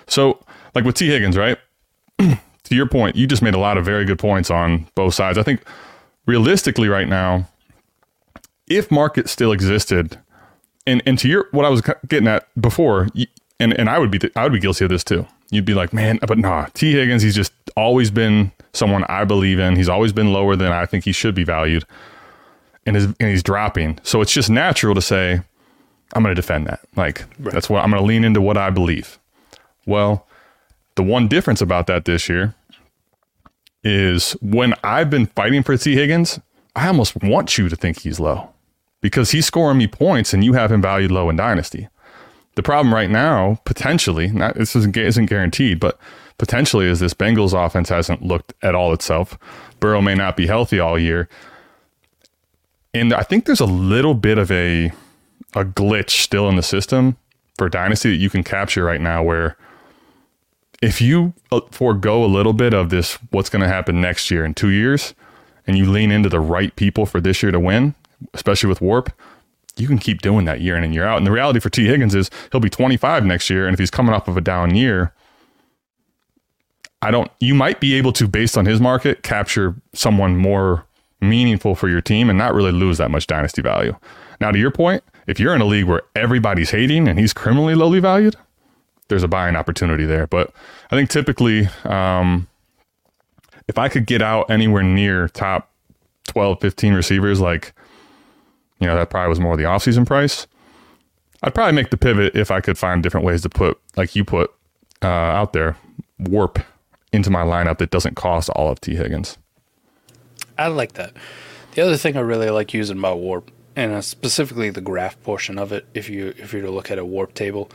So, 0.08 0.40
like 0.76 0.84
with 0.84 0.96
Tee 0.96 1.08
Higgins, 1.08 1.38
right? 1.38 1.58
to 2.20 2.76
your 2.76 2.88
point, 2.88 3.16
you 3.16 3.28
just 3.28 3.42
made 3.42 3.54
a 3.54 3.60
lot 3.60 3.78
of 3.78 3.86
very 3.86 4.06
good 4.06 4.20
points 4.20 4.52
on 4.52 4.88
both 4.96 5.14
sides. 5.14 5.38
I 5.38 5.44
think 5.44 5.64
realistically 6.26 6.90
right 6.90 7.08
now, 7.08 7.48
if 8.68 8.92
market 8.92 9.30
still 9.30 9.52
existed, 9.52 10.20
and 10.86 11.02
and 11.06 11.18
to 11.20 11.28
your 11.28 11.48
what 11.52 11.66
I 11.66 11.70
was 11.70 11.82
getting 12.08 12.28
at 12.28 12.48
before, 12.60 13.08
and 13.60 13.74
and 13.74 13.90
I 13.90 14.00
would 14.00 14.12
be 14.12 14.20
I 14.36 14.44
would 14.44 14.54
be 14.54 14.60
guilty 14.60 14.86
of 14.86 14.90
this 14.90 15.04
too. 15.04 15.26
You'd 15.54 15.66
be 15.66 15.74
like, 15.74 15.94
man, 15.94 16.20
but 16.28 16.38
nah, 16.38 16.68
Tee 16.74 16.94
Higgins, 16.94 17.22
he's 17.22 17.36
just 17.36 17.54
always 17.76 18.12
been 18.12 18.52
someone 18.74 19.04
I 19.06 19.24
believe 19.24 19.60
in. 19.60 19.76
He's 19.76 19.90
always 19.90 20.12
been 20.12 20.34
lower 20.34 20.56
than 20.56 20.72
I 20.72 20.86
think 20.86 21.06
he 21.06 21.12
should 21.12 21.36
be 21.36 21.44
valued, 21.44 21.86
and 22.86 22.96
and 22.96 23.16
he's 23.20 23.44
dropping. 23.44 24.00
So 24.04 24.22
it's 24.22 24.32
just 24.32 24.50
natural 24.50 24.96
to 24.96 25.02
say, 25.02 25.42
I'm 26.14 26.24
going 26.24 26.36
to 26.36 26.42
defend 26.42 26.68
that. 26.68 26.82
Like 26.96 27.26
right. 27.40 27.54
that's 27.54 27.70
what 27.70 27.84
I'm 27.84 27.92
going 27.92 28.02
to 28.02 28.08
lean 28.08 28.24
into 28.24 28.42
what 28.42 28.58
I 28.58 28.70
believe. 28.70 29.20
Well, 29.86 30.28
the 30.96 31.04
one 31.04 31.28
difference 31.28 31.62
about 31.62 31.88
that 31.88 32.06
this 32.06 32.30
year 32.30 32.56
is 33.84 34.32
when 34.42 34.74
I've 34.84 35.10
been 35.10 35.26
fighting 35.26 35.64
for 35.64 35.76
Tee 35.76 35.96
Higgins, 35.96 36.40
I 36.76 36.88
almost 36.88 37.22
want 37.22 37.58
you 37.58 37.70
to 37.70 37.76
think 37.76 38.00
he's 38.00 38.20
low 38.20 38.50
because 39.02 39.32
he's 39.32 39.46
scoring 39.46 39.78
me 39.78 39.88
points 39.88 40.34
and 40.34 40.44
you 40.44 40.54
have 40.54 40.72
him 40.72 40.82
valued 40.82 41.12
low 41.12 41.30
in 41.30 41.36
Dynasty. 41.36 41.90
The 42.56 42.64
problem 42.64 42.94
right 42.94 43.10
now, 43.10 43.60
potentially, 43.66 44.28
not, 44.28 44.56
this 44.56 44.76
isn't, 44.76 44.96
isn't 44.96 45.26
guaranteed, 45.26 45.80
but 45.80 46.00
potentially 46.38 46.86
is 46.86 47.00
this 47.00 47.14
Bengals 47.14 47.54
offense 47.54 47.90
hasn't 47.90 48.22
looked 48.22 48.54
at 48.62 48.76
all 48.76 48.94
itself. 48.94 49.38
Burrow 49.80 50.02
may 50.02 50.16
not 50.16 50.38
be 50.38 50.48
healthy 50.48 50.80
all 50.80 51.00
year. 51.00 51.28
And 52.94 53.14
I 53.14 53.24
think 53.24 53.46
there's 53.46 53.60
a 53.60 53.66
little 53.66 54.14
bit 54.14 54.38
of 54.38 54.52
a 54.52 54.92
a 55.56 55.64
glitch 55.64 56.22
still 56.22 56.50
in 56.50 56.56
the 56.56 56.64
system 56.64 57.16
for 57.58 57.70
Dynasty 57.70 58.10
that 58.10 58.18
you 58.18 58.30
can 58.30 58.44
capture 58.44 58.84
right 58.84 59.02
now 59.02 59.24
where– 59.24 59.58
if 60.84 61.02
you 61.02 61.34
uh, 61.50 61.62
forego 61.72 62.26
a 62.26 62.28
little 62.28 62.52
bit 62.52 62.74
of 62.74 62.90
this, 62.90 63.18
what's 63.32 63.50
going 63.50 63.62
to 63.62 63.70
happen 63.70 64.02
next 64.02 64.30
year 64.30 64.44
in 64.44 64.54
two 64.54 64.70
years, 64.70 65.16
and 65.66 65.78
you 65.78 65.90
lean 65.90 66.12
into 66.12 66.28
the 66.28 66.42
right 66.42 66.76
people 66.76 67.06
for 67.06 67.22
this 67.22 67.42
year 67.42 67.54
to 67.54 67.60
win, 67.60 67.96
especially 68.34 68.68
with 68.68 68.82
Warp, 68.82 69.10
you 69.76 69.88
can 69.88 69.98
keep 69.98 70.22
doing 70.22 70.46
that 70.46 70.62
year 70.62 70.78
in 70.78 70.84
and 70.84 70.94
year 70.94 71.06
out. 71.06 71.18
And 71.18 71.26
the 71.26 71.32
reality 71.32 71.60
for 71.60 71.70
Tee 71.70 71.88
Higgins 71.88 72.14
is 72.14 72.30
he'll 72.52 72.62
be 72.62 72.70
25 72.70 73.26
next 73.26 73.50
year. 73.50 73.66
And 73.66 73.74
if 73.74 73.80
he's 73.80 73.92
coming 73.92 74.14
off 74.14 74.28
of 74.28 74.38
a 74.38 74.42
down 74.42 74.76
year, 74.76 75.14
I 77.02 77.12
don't, 77.12 77.30
you 77.40 77.56
might 77.56 77.80
be 77.80 77.96
able 77.96 78.14
to, 78.14 78.28
based 78.28 78.58
on 78.58 78.66
his 78.66 78.80
market, 78.80 79.24
capture 79.24 79.76
someone 79.94 80.38
more 80.38 80.86
meaningful 81.20 81.76
for 81.76 81.90
your 81.90 82.02
team 82.02 82.30
and 82.30 82.38
not 82.38 82.54
really 82.54 82.72
lose 82.72 82.98
that 83.00 83.12
much 83.12 83.28
dynasty 83.28 83.62
value. 83.62 83.96
Now, 84.40 84.52
to 84.52 84.60
your 84.60 84.72
point, 84.72 85.04
if 85.28 85.40
you're 85.40 85.56
in 85.56 85.62
a 85.62 85.66
league 85.66 85.86
where 85.86 86.04
everybody's 86.16 86.72
hating 86.72 87.08
and 87.08 87.20
he's 87.20 87.34
criminally 87.34 87.76
lowly 87.76 88.00
valued, 88.00 88.36
there's 89.08 89.24
a 89.24 89.28
buying 89.28 89.56
opportunity 89.56 90.06
there. 90.06 90.28
But 90.28 90.54
I 90.92 90.96
think 90.96 91.10
typically, 91.10 91.68
um, 91.86 92.48
if 93.68 93.78
I 93.78 93.90
could 93.90 94.06
get 94.06 94.22
out 94.22 94.50
anywhere 94.50 94.84
near 94.84 95.28
top 95.30 95.72
12, 96.28 96.60
15 96.62 96.94
receivers, 96.94 97.42
like, 97.42 97.74
you 98.84 98.88
know, 98.90 98.96
that 98.96 99.10
probably 99.10 99.30
was 99.30 99.40
more 99.40 99.58
the 99.58 99.64
offseason 99.64 100.06
price. 100.06 100.46
I'd 101.42 101.56
probably 101.56 101.74
make 101.74 101.90
the 101.90 101.98
pivot 101.98 102.36
if 102.36 102.52
I 102.52 102.62
could 102.62 102.78
find 102.78 103.02
different 103.02 103.26
ways 103.26 103.42
to 103.42 103.50
put, 103.50 103.80
like 103.96 104.16
you 104.16 104.24
put 104.24 104.54
uh, 105.02 105.08
out 105.08 105.54
there, 105.54 105.78
warp 106.20 106.60
into 107.12 107.30
my 107.30 107.44
lineup 107.44 107.78
that 107.78 107.92
doesn't 107.92 108.16
cost 108.16 108.50
all 108.50 108.70
of 108.70 108.82
Tee 108.82 108.96
Higgins. 108.96 109.38
I 110.58 110.68
like 110.68 110.94
that. 110.94 111.14
The 111.74 111.82
other 111.82 111.98
thing 111.98 112.18
I 112.18 112.22
really 112.22 112.50
like 112.50 112.74
using 112.74 113.00
about 113.00 113.20
warp, 113.20 113.52
and 113.76 113.94
uh, 113.94 114.02
specifically 114.02 114.70
the 114.70 114.82
graph 114.82 115.22
portion 115.24 115.58
of 115.58 115.72
it, 115.72 115.86
if 115.94 116.10
you 116.10 116.34
if 116.38 116.54
you're 116.54 116.62
to 116.62 116.72
look 116.72 116.92
at 116.92 117.00
a 117.00 117.06
warp 117.06 117.34
table, 117.34 117.72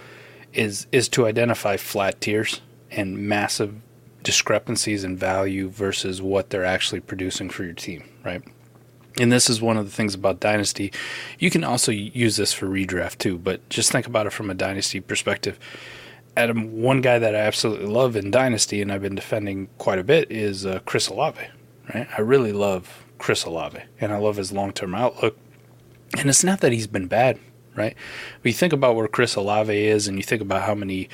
is 0.53 0.87
is 0.93 1.09
to 1.11 1.27
identify 1.27 1.77
flat 1.77 2.21
tiers 2.21 2.61
and 2.91 3.19
massive 3.19 3.75
discrepancies 4.23 5.05
in 5.05 5.17
value 5.17 5.69
versus 5.69 6.23
what 6.23 6.51
they're 6.51 6.65
actually 6.65 7.01
producing 7.01 7.51
for 7.51 7.65
your 7.65 7.73
team, 7.73 8.09
right? 8.25 8.43
And 9.17 9.33
this 9.33 9.51
is 9.51 9.61
one 9.61 9.77
of 9.77 9.85
the 9.85 9.91
things 9.91 10.15
about 10.15 10.39
Dynasty. 10.39 10.93
You 11.39 11.51
can 11.51 11.65
also 11.65 11.91
use 11.91 12.37
this 12.37 12.53
for 12.53 12.67
redraft 12.67 13.19
too, 13.19 13.39
but 13.39 13.69
just 13.69 13.91
think 13.91 14.07
about 14.07 14.27
it 14.27 14.33
from 14.33 14.51
a 14.51 14.55
Dynasty 14.55 15.01
perspective. 15.01 15.59
Adam, 16.37 16.83
one 16.83 17.01
guy 17.01 17.19
that 17.19 17.35
I 17.35 17.39
absolutely 17.39 17.87
love 17.87 18.15
in 18.15 18.31
Dynasty, 18.31 18.81
and 18.81 18.93
I've 18.93 19.03
been 19.03 19.17
defending 19.17 19.69
quite 19.79 19.99
a 19.99 20.05
bit, 20.05 20.31
is 20.31 20.65
uh, 20.65 20.79
Chris 20.85 21.09
Olave. 21.09 21.41
Right? 21.93 22.07
I 22.17 22.21
really 22.21 22.53
love 22.53 23.05
Chris 23.19 23.45
Olave, 23.45 23.81
and 24.01 24.13
I 24.13 24.19
love 24.19 24.37
his 24.37 24.53
long-term 24.53 24.95
outlook. 24.95 25.37
And 26.17 26.29
it's 26.29 26.45
not 26.45 26.61
that 26.61 26.73
he's 26.73 26.87
been 26.87 27.07
bad 27.07 27.41
right? 27.79 27.95
But 28.43 28.49
you 28.51 28.53
think 28.53 28.73
about 28.73 28.97
where 28.97 29.09
Chris 29.09 29.37
Olave 29.37 29.75
is, 29.75 30.09
and 30.09 30.19
you 30.19 30.23
think 30.23 30.43
about 30.43 30.63
how 30.63 30.75
many 30.75 31.09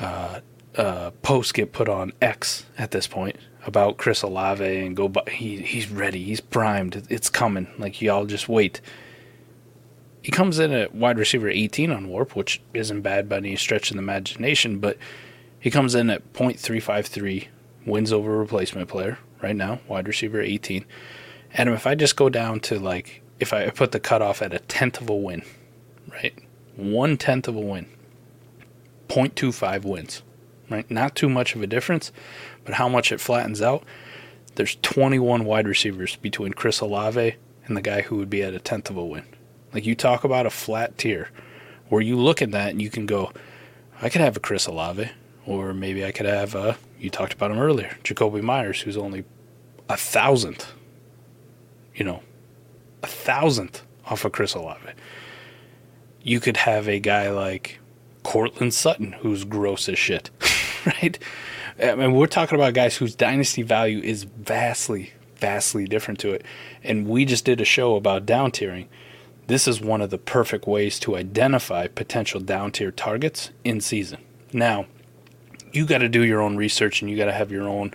uh, 0.00 0.40
uh, 0.74 1.10
posts 1.22 1.52
get 1.52 1.72
put 1.72 1.88
on 1.88 2.12
X 2.20 2.66
at 2.78 2.90
this 2.90 3.06
point 3.06 3.36
about 3.66 3.96
Chris 3.96 4.22
Olave 4.22 4.64
and 4.64 4.96
go, 4.96 5.08
but 5.08 5.28
he 5.28 5.58
he's 5.58 5.90
ready, 5.90 6.24
he's 6.24 6.40
primed, 6.40 7.06
it's 7.10 7.30
coming. 7.30 7.68
Like 7.78 8.00
y'all 8.00 8.26
just 8.26 8.48
wait. 8.48 8.80
He 10.22 10.32
comes 10.32 10.58
in 10.58 10.72
at 10.72 10.94
wide 10.94 11.18
receiver 11.18 11.48
18 11.48 11.92
on 11.92 12.08
Warp, 12.08 12.34
which 12.34 12.60
isn't 12.74 13.02
bad 13.02 13.28
by 13.28 13.36
any 13.36 13.54
stretch 13.56 13.90
of 13.90 13.96
the 13.96 14.02
imagination, 14.02 14.80
but 14.80 14.98
he 15.60 15.70
comes 15.70 15.94
in 15.94 16.10
at 16.10 16.32
.353 16.32 17.46
wins 17.86 18.12
over 18.12 18.36
replacement 18.36 18.88
player 18.88 19.18
right 19.42 19.54
now, 19.54 19.80
wide 19.88 20.08
receiver 20.08 20.40
18. 20.40 20.84
Adam, 21.54 21.74
if 21.74 21.86
I 21.86 21.94
just 21.94 22.16
go 22.16 22.28
down 22.28 22.60
to 22.60 22.78
like 22.78 23.22
if 23.38 23.52
I 23.52 23.70
put 23.70 23.92
the 23.92 24.00
cutoff 24.00 24.42
at 24.42 24.54
a 24.54 24.58
tenth 24.60 25.00
of 25.00 25.10
a 25.10 25.14
win, 25.14 25.42
right? 26.10 26.34
One 26.76 27.16
tenth 27.16 27.48
of 27.48 27.56
a 27.56 27.60
win, 27.60 27.86
0.25 29.08 29.84
wins, 29.84 30.22
right? 30.70 30.90
Not 30.90 31.14
too 31.14 31.28
much 31.28 31.54
of 31.54 31.62
a 31.62 31.66
difference, 31.66 32.12
but 32.66 32.74
how 32.74 32.88
much 32.88 33.10
it 33.10 33.20
flattens 33.20 33.62
out. 33.62 33.82
There's 34.56 34.76
21 34.82 35.46
wide 35.46 35.66
receivers 35.66 36.16
between 36.16 36.52
Chris 36.52 36.80
Olave 36.80 37.36
and 37.64 37.76
the 37.76 37.80
guy 37.80 38.02
who 38.02 38.16
would 38.16 38.28
be 38.28 38.42
at 38.42 38.52
a 38.52 38.58
tenth 38.58 38.90
of 38.90 38.98
a 38.98 39.04
win. 39.04 39.24
Like 39.72 39.86
you 39.86 39.94
talk 39.94 40.24
about 40.24 40.44
a 40.44 40.50
flat 40.50 40.98
tier 40.98 41.30
where 41.88 42.02
you 42.02 42.16
look 42.16 42.42
at 42.42 42.50
that 42.50 42.70
and 42.70 42.82
you 42.82 42.90
can 42.90 43.06
go, 43.06 43.32
I 44.02 44.10
could 44.10 44.20
have 44.20 44.36
a 44.36 44.40
Chris 44.40 44.66
Olave, 44.66 45.08
or 45.46 45.72
maybe 45.72 46.04
I 46.04 46.12
could 46.12 46.26
have 46.26 46.54
a, 46.54 46.76
you 46.98 47.08
talked 47.08 47.32
about 47.32 47.50
him 47.50 47.58
earlier, 47.58 47.96
Jakobi 48.04 48.42
Meyers, 48.42 48.82
who's 48.82 48.98
only 48.98 49.24
a 49.88 49.96
thousandth, 49.96 50.72
you 51.94 52.04
know, 52.04 52.22
a 53.02 53.06
thousandth 53.06 53.82
off 54.04 54.26
of 54.26 54.32
Chris 54.32 54.54
Olave 54.54 54.92
you 56.26 56.40
could 56.40 56.56
have 56.56 56.88
a 56.88 56.98
guy 56.98 57.30
like 57.30 57.78
Courtland 58.24 58.74
Sutton 58.74 59.12
who's 59.12 59.44
gross 59.44 59.88
as 59.88 59.96
shit, 59.96 60.28
right? 60.86 61.16
Um, 61.80 61.88
I 61.88 61.94
mean, 62.06 62.14
we're 62.14 62.26
talking 62.26 62.56
about 62.58 62.74
guys 62.74 62.96
whose 62.96 63.14
dynasty 63.14 63.62
value 63.62 64.00
is 64.00 64.24
vastly, 64.24 65.12
vastly 65.36 65.86
different 65.86 66.20
to 66.20 66.32
it. 66.32 66.44
And 66.82 67.06
we 67.06 67.24
just 67.24 67.44
did 67.44 67.60
a 67.60 67.64
show 67.64 67.96
about 67.96 68.26
down 68.26 68.50
tiering. 68.50 68.86
this 69.46 69.68
is 69.68 69.80
one 69.80 70.00
of 70.00 70.10
the 70.10 70.18
perfect 70.18 70.66
ways 70.66 70.98
to 70.98 71.16
identify 71.16 71.86
potential 71.86 72.40
down 72.40 72.72
tier 72.72 72.90
targets 72.90 73.50
in 73.62 73.80
season. 73.80 74.18
Now, 74.52 74.86
you 75.72 75.86
got 75.86 75.98
to 75.98 76.08
do 76.08 76.22
your 76.22 76.40
own 76.40 76.56
research 76.56 77.02
and 77.02 77.10
you 77.10 77.16
got 77.16 77.26
to 77.26 77.32
have 77.32 77.52
your 77.52 77.68
own 77.68 77.92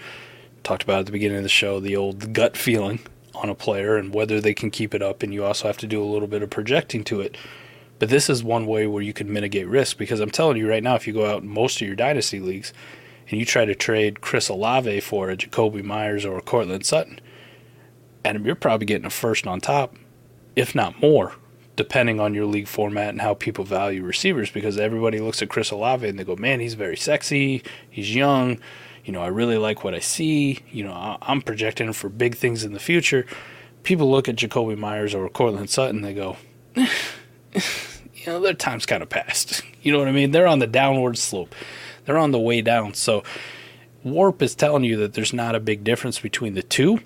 talked 0.63 0.83
about 0.83 0.99
at 0.99 1.05
the 1.07 1.11
beginning 1.11 1.37
of 1.37 1.43
the 1.43 1.49
show 1.49 1.79
the 1.79 1.95
old 1.95 2.33
gut 2.33 2.55
feeling 2.55 2.99
on 3.33 3.49
a 3.49 3.55
player 3.55 3.97
and 3.97 4.13
whether 4.13 4.39
they 4.39 4.53
can 4.53 4.69
keep 4.69 4.93
it 4.93 5.01
up 5.01 5.23
and 5.23 5.33
you 5.33 5.43
also 5.43 5.67
have 5.67 5.77
to 5.77 5.87
do 5.87 6.03
a 6.03 6.05
little 6.05 6.27
bit 6.27 6.43
of 6.43 6.49
projecting 6.49 7.03
to 7.03 7.19
it 7.19 7.35
but 7.97 8.09
this 8.09 8.29
is 8.29 8.43
one 8.43 8.67
way 8.67 8.85
where 8.85 9.01
you 9.01 9.13
can 9.13 9.31
mitigate 9.31 9.67
risk 9.67 9.97
because 9.97 10.19
i'm 10.19 10.29
telling 10.29 10.57
you 10.57 10.69
right 10.69 10.83
now 10.83 10.95
if 10.95 11.07
you 11.07 11.13
go 11.13 11.25
out 11.25 11.43
most 11.43 11.81
of 11.81 11.87
your 11.87 11.95
dynasty 11.95 12.39
leagues 12.39 12.73
and 13.29 13.39
you 13.39 13.45
try 13.45 13.65
to 13.65 13.75
trade 13.75 14.21
chris 14.21 14.49
olave 14.49 14.99
for 15.01 15.29
a 15.29 15.37
jakobi 15.37 15.83
meyers 15.83 16.25
or 16.25 16.37
a 16.37 16.41
Courtland 16.41 16.85
sutton 16.85 17.19
and 18.23 18.45
you're 18.45 18.55
probably 18.55 18.85
getting 18.85 19.05
a 19.05 19.09
first 19.09 19.47
on 19.47 19.59
top 19.59 19.95
if 20.55 20.75
not 20.75 21.01
more 21.01 21.33
depending 21.75 22.19
on 22.19 22.33
your 22.33 22.45
league 22.45 22.67
format 22.67 23.09
and 23.09 23.21
how 23.21 23.33
people 23.33 23.63
value 23.63 24.03
receivers 24.03 24.51
because 24.51 24.77
everybody 24.77 25.19
looks 25.19 25.41
at 25.41 25.49
chris 25.49 25.71
olave 25.71 26.07
and 26.07 26.19
they 26.19 26.23
go 26.23 26.35
man 26.35 26.59
he's 26.59 26.73
very 26.75 26.97
sexy 26.97 27.63
he's 27.89 28.13
young 28.13 28.59
you 29.05 29.13
know, 29.13 29.21
I 29.21 29.27
really 29.27 29.57
like 29.57 29.83
what 29.83 29.93
I 29.93 29.99
see. 29.99 30.59
You 30.71 30.83
know, 30.83 31.17
I'm 31.21 31.41
projecting 31.41 31.91
for 31.93 32.09
big 32.09 32.35
things 32.35 32.63
in 32.63 32.73
the 32.73 32.79
future. 32.79 33.25
People 33.83 34.11
look 34.11 34.29
at 34.29 34.35
Jakobi 34.35 34.77
Meyers 34.77 35.15
or 35.15 35.27
Courtland 35.29 35.69
Sutton, 35.69 35.97
and 35.97 36.05
they 36.05 36.13
go, 36.13 36.37
eh, 36.75 36.87
eh, 37.53 37.61
you 38.13 38.25
know, 38.27 38.39
their 38.39 38.53
time's 38.53 38.85
kind 38.85 39.03
of 39.03 39.09
passed. 39.09 39.63
You 39.83 39.91
know 39.91 39.97
what 39.97 40.07
I 40.07 40.11
mean? 40.11 40.29
They're 40.29 40.45
on 40.45 40.59
the 40.59 40.67
downward 40.67 41.17
slope. 41.17 41.55
They're 42.05 42.17
on 42.17 42.31
the 42.31 42.39
way 42.39 42.61
down. 42.61 42.93
So 42.93 43.23
WoRP 44.05 44.41
is 44.41 44.55
telling 44.55 44.83
you 44.83 44.97
that 44.97 45.13
there's 45.13 45.33
not 45.33 45.55
a 45.55 45.59
big 45.59 45.83
difference 45.83 46.19
between 46.19 46.53
the 46.53 46.63
two. 46.63 46.99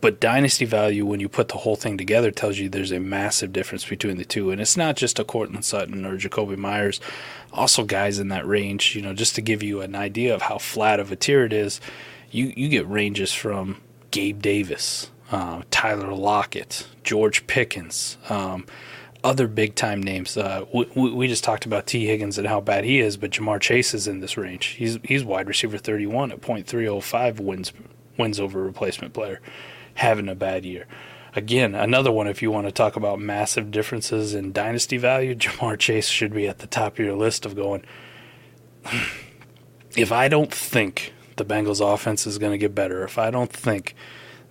But 0.00 0.20
dynasty 0.20 0.66
value, 0.66 1.06
when 1.06 1.20
you 1.20 1.28
put 1.28 1.48
the 1.48 1.56
whole 1.56 1.74
thing 1.74 1.96
together, 1.96 2.30
tells 2.30 2.58
you 2.58 2.68
there's 2.68 2.92
a 2.92 3.00
massive 3.00 3.52
difference 3.52 3.84
between 3.84 4.18
the 4.18 4.24
two. 4.24 4.50
And 4.50 4.60
it's 4.60 4.76
not 4.76 4.94
just 4.94 5.18
a 5.18 5.24
Courtland 5.24 5.64
Sutton 5.64 6.04
or 6.04 6.18
Jakobi 6.18 6.56
Meyers 6.56 7.00
also 7.52 7.82
guys 7.82 8.18
in 8.18 8.28
that 8.28 8.46
range. 8.46 8.94
You 8.94 9.02
know, 9.02 9.14
just 9.14 9.34
to 9.36 9.40
give 9.40 9.62
you 9.62 9.80
an 9.80 9.94
idea 9.94 10.34
of 10.34 10.42
how 10.42 10.58
flat 10.58 11.00
of 11.00 11.10
a 11.10 11.16
tier 11.16 11.44
it 11.44 11.52
is, 11.52 11.80
you 12.30 12.52
you 12.56 12.68
get 12.68 12.86
ranges 12.86 13.32
from 13.32 13.80
Gabe 14.10 14.42
Davis, 14.42 15.10
uh, 15.32 15.62
Tyler 15.70 16.12
Lockett, 16.12 16.86
George 17.02 17.46
Pickens. 17.46 18.18
Um, 18.28 18.66
other 19.26 19.48
big 19.48 19.74
time 19.74 20.02
names. 20.02 20.36
Uh, 20.36 20.64
we, 20.72 21.10
we 21.10 21.28
just 21.28 21.44
talked 21.44 21.66
about 21.66 21.86
Tee 21.86 22.06
Higgins 22.06 22.38
and 22.38 22.46
how 22.46 22.60
bad 22.60 22.84
he 22.84 23.00
is, 23.00 23.16
but 23.16 23.32
Ja'Marr 23.32 23.60
Chase 23.60 23.92
is 23.92 24.06
in 24.06 24.20
this 24.20 24.36
range. 24.36 24.66
He's 24.66 24.98
he's 25.02 25.24
wide 25.24 25.48
receiver 25.48 25.78
31 25.78 26.32
at 26.32 26.40
.305 26.40 27.40
wins 27.40 27.72
wins 28.18 28.40
over 28.40 28.62
replacement 28.62 29.12
player, 29.12 29.40
having 29.94 30.28
a 30.28 30.34
bad 30.34 30.64
year 30.64 30.86
again, 31.36 31.74
another 31.74 32.10
one 32.10 32.26
if 32.26 32.40
you 32.40 32.50
want 32.50 32.66
to 32.66 32.72
talk 32.72 32.96
about 32.96 33.20
massive 33.20 33.70
differences 33.70 34.34
in 34.34 34.52
dynasty 34.52 34.96
value, 34.96 35.34
Ja'Marr 35.34 35.78
Chase 35.78 36.08
should 36.08 36.32
be 36.32 36.48
at 36.48 36.58
the 36.58 36.66
top 36.66 36.94
of 36.94 36.98
your 36.98 37.14
list 37.14 37.44
of 37.46 37.54
going. 37.54 37.84
if 39.96 40.10
I 40.10 40.28
don't 40.28 40.52
think 40.52 41.12
the 41.36 41.44
Bengals 41.44 41.80
offense 41.80 42.26
is 42.26 42.38
going 42.38 42.52
to 42.52 42.58
get 42.58 42.74
better, 42.74 43.04
if 43.04 43.18
I 43.18 43.30
don't 43.30 43.52
think 43.52 43.94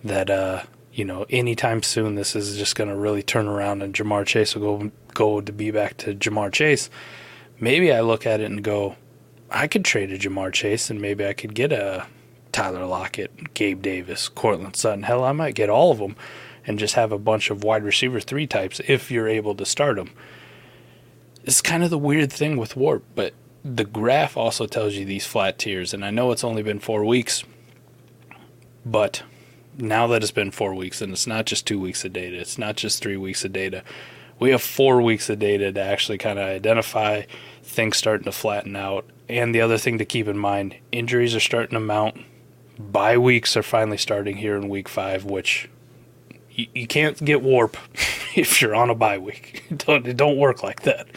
that 0.04 0.30
uh, 0.30 0.62
you 0.96 1.04
know 1.04 1.26
anytime 1.30 1.82
soon 1.82 2.16
this 2.16 2.34
is 2.34 2.56
just 2.56 2.74
going 2.74 2.88
to 2.88 2.96
really 2.96 3.22
turn 3.22 3.46
around 3.46 3.82
and 3.82 3.94
Ja'Marr 3.94 4.26
Chase 4.26 4.56
will 4.56 4.78
go 4.78 4.90
go 5.16 5.40
to 5.40 5.52
be 5.52 5.70
back 5.70 5.96
to 5.96 6.14
Ja'Marr 6.14 6.52
Chase, 6.52 6.90
maybe 7.58 7.92
I 7.92 8.00
look 8.00 8.26
at 8.26 8.40
it 8.40 8.50
and 8.50 8.62
go, 8.62 8.96
I 9.50 9.66
could 9.66 9.84
trade 9.84 10.12
a 10.12 10.18
Ja'Marr 10.18 10.52
Chase 10.52 10.90
and 10.90 11.00
maybe 11.00 11.26
I 11.26 11.32
could 11.32 11.54
get 11.54 11.72
a 11.72 12.06
Tyler 12.52 12.86
Lockett, 12.86 13.54
Gabe 13.54 13.82
Davis, 13.82 14.28
Courtland 14.28 14.76
Sutton. 14.76 15.02
Hell, 15.02 15.24
I 15.24 15.32
might 15.32 15.54
get 15.54 15.70
all 15.70 15.90
of 15.90 15.98
them 15.98 16.16
and 16.66 16.78
just 16.78 16.94
have 16.94 17.12
a 17.12 17.18
bunch 17.18 17.50
of 17.50 17.64
wide 17.64 17.82
receiver 17.82 18.20
three 18.20 18.46
types 18.46 18.80
if 18.86 19.10
you're 19.10 19.28
able 19.28 19.54
to 19.54 19.64
start 19.64 19.96
them. 19.96 20.10
It's 21.44 21.60
kind 21.60 21.82
of 21.82 21.90
the 21.90 21.98
weird 21.98 22.32
thing 22.32 22.56
with 22.56 22.74
WoRP, 22.74 23.02
but 23.14 23.32
the 23.64 23.84
graph 23.84 24.36
also 24.36 24.66
tells 24.66 24.94
you 24.94 25.04
these 25.04 25.26
flat 25.26 25.58
tiers, 25.58 25.94
and 25.94 26.04
I 26.04 26.10
know 26.10 26.30
it's 26.30 26.44
only 26.44 26.62
been 26.62 26.80
four 26.80 27.04
weeks, 27.04 27.44
but 28.84 29.22
now 29.78 30.06
that 30.08 30.22
it's 30.22 30.32
been 30.32 30.50
four 30.50 30.74
weeks, 30.74 31.00
and 31.00 31.12
it's 31.12 31.26
not 31.26 31.46
just 31.46 31.66
two 31.66 31.80
weeks 31.80 32.04
of 32.04 32.12
data, 32.12 32.38
it's 32.38 32.58
not 32.58 32.76
just 32.76 33.02
three 33.02 33.16
weeks 33.16 33.44
of 33.44 33.52
data, 33.52 33.82
we 34.38 34.50
have 34.50 34.62
four 34.62 35.00
weeks 35.00 35.30
of 35.30 35.38
data 35.38 35.72
to 35.72 35.80
actually 35.80 36.18
kind 36.18 36.38
of 36.38 36.46
identify 36.46 37.22
things 37.62 37.96
starting 37.96 38.24
to 38.24 38.32
flatten 38.32 38.76
out. 38.76 39.06
And 39.28 39.54
the 39.54 39.60
other 39.60 39.78
thing 39.78 39.98
to 39.98 40.04
keep 40.04 40.28
in 40.28 40.38
mind 40.38 40.76
injuries 40.92 41.34
are 41.34 41.40
starting 41.40 41.74
to 41.74 41.80
mount. 41.80 42.20
Bye 42.78 43.16
weeks 43.16 43.56
are 43.56 43.62
finally 43.62 43.96
starting 43.96 44.36
here 44.36 44.56
in 44.56 44.68
week 44.68 44.88
five, 44.88 45.24
which 45.24 45.68
you, 46.50 46.66
you 46.74 46.86
can't 46.86 47.22
get 47.24 47.42
WoRP 47.42 47.76
if 48.36 48.60
you're 48.60 48.74
on 48.74 48.90
a 48.90 48.94
bye 48.94 49.18
week. 49.18 49.64
Don't, 49.76 50.06
it 50.06 50.16
don't 50.16 50.36
work 50.36 50.62
like 50.62 50.82
that. 50.82 51.08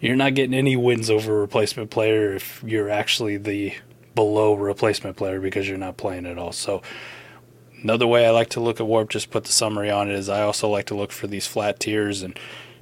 You're 0.00 0.16
not 0.16 0.34
getting 0.34 0.54
any 0.54 0.76
wins 0.76 1.10
over 1.10 1.36
a 1.36 1.40
replacement 1.40 1.90
player 1.90 2.34
if 2.34 2.62
you're 2.64 2.90
actually 2.90 3.36
the 3.36 3.74
below 4.14 4.54
replacement 4.54 5.16
player 5.16 5.40
because 5.40 5.68
you're 5.68 5.78
not 5.78 5.96
playing 5.96 6.26
at 6.26 6.38
all. 6.38 6.52
So 6.52 6.82
another 7.82 8.06
way 8.06 8.26
I 8.26 8.30
like 8.30 8.50
to 8.50 8.60
look 8.60 8.80
at 8.80 8.86
WoRP, 8.86 9.08
just 9.08 9.30
put 9.30 9.44
the 9.44 9.52
summary 9.52 9.90
on 9.90 10.10
it, 10.10 10.14
is 10.14 10.28
I 10.28 10.42
also 10.42 10.68
like 10.68 10.86
to 10.86 10.94
look 10.94 11.12
for 11.12 11.26
these 11.26 11.46
flat 11.46 11.80
tiers 11.80 12.22
and 12.22 12.38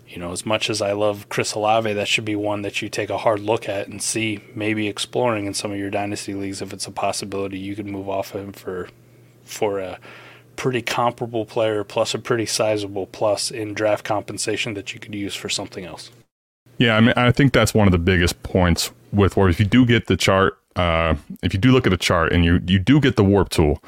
you 0.08 0.18
know, 0.18 0.32
as 0.32 0.46
much 0.46 0.70
as 0.70 0.80
I 0.80 0.92
love 0.92 1.28
Chris 1.28 1.54
Olave, 1.54 1.92
that 1.92 2.08
should 2.08 2.24
be 2.24 2.36
one 2.36 2.62
that 2.62 2.80
you 2.80 2.88
take 2.88 3.10
a 3.10 3.18
hard 3.18 3.40
look 3.40 3.68
at 3.68 3.88
and 3.88 4.00
see 4.00 4.40
maybe 4.54 4.86
exploring 4.86 5.46
in 5.46 5.54
some 5.54 5.72
of 5.72 5.78
your 5.78 5.90
dynasty 5.90 6.32
leagues 6.32 6.62
if 6.62 6.72
it's 6.72 6.86
a 6.86 6.92
possibility 6.92 7.58
you 7.58 7.74
could 7.74 7.86
move 7.86 8.08
off 8.08 8.30
him 8.30 8.52
for 8.52 8.88
for 9.44 9.78
a 9.78 9.98
pretty 10.56 10.80
comparable 10.80 11.44
player 11.44 11.84
plus 11.84 12.14
a 12.14 12.18
pretty 12.18 12.46
sizable 12.46 13.06
plus 13.06 13.50
in 13.50 13.74
draft 13.74 14.04
compensation 14.04 14.74
that 14.74 14.94
you 14.94 15.00
could 15.00 15.14
use 15.14 15.34
for 15.34 15.48
something 15.48 15.84
else. 15.84 16.10
Yeah, 16.78 16.96
I 16.96 17.00
mean, 17.00 17.14
I 17.16 17.32
think 17.32 17.52
that's 17.52 17.74
one 17.74 17.86
of 17.88 17.92
the 17.92 17.98
biggest 17.98 18.42
points 18.42 18.92
with 19.12 19.34
WoRP. 19.34 19.50
If 19.50 19.60
you 19.60 19.66
do 19.66 19.86
get 19.86 20.06
the 20.06 20.16
chart, 20.16 20.58
uh, 20.76 21.16
if 21.42 21.52
you 21.52 21.60
do 21.60 21.72
look 21.72 21.86
at 21.86 21.92
a 21.92 21.96
chart 21.96 22.32
and 22.32 22.44
you 22.44 22.60
you 22.66 22.78
do 22.78 23.00
get 23.00 23.16
the 23.16 23.24
WoRP 23.24 23.48
tool, 23.48 23.82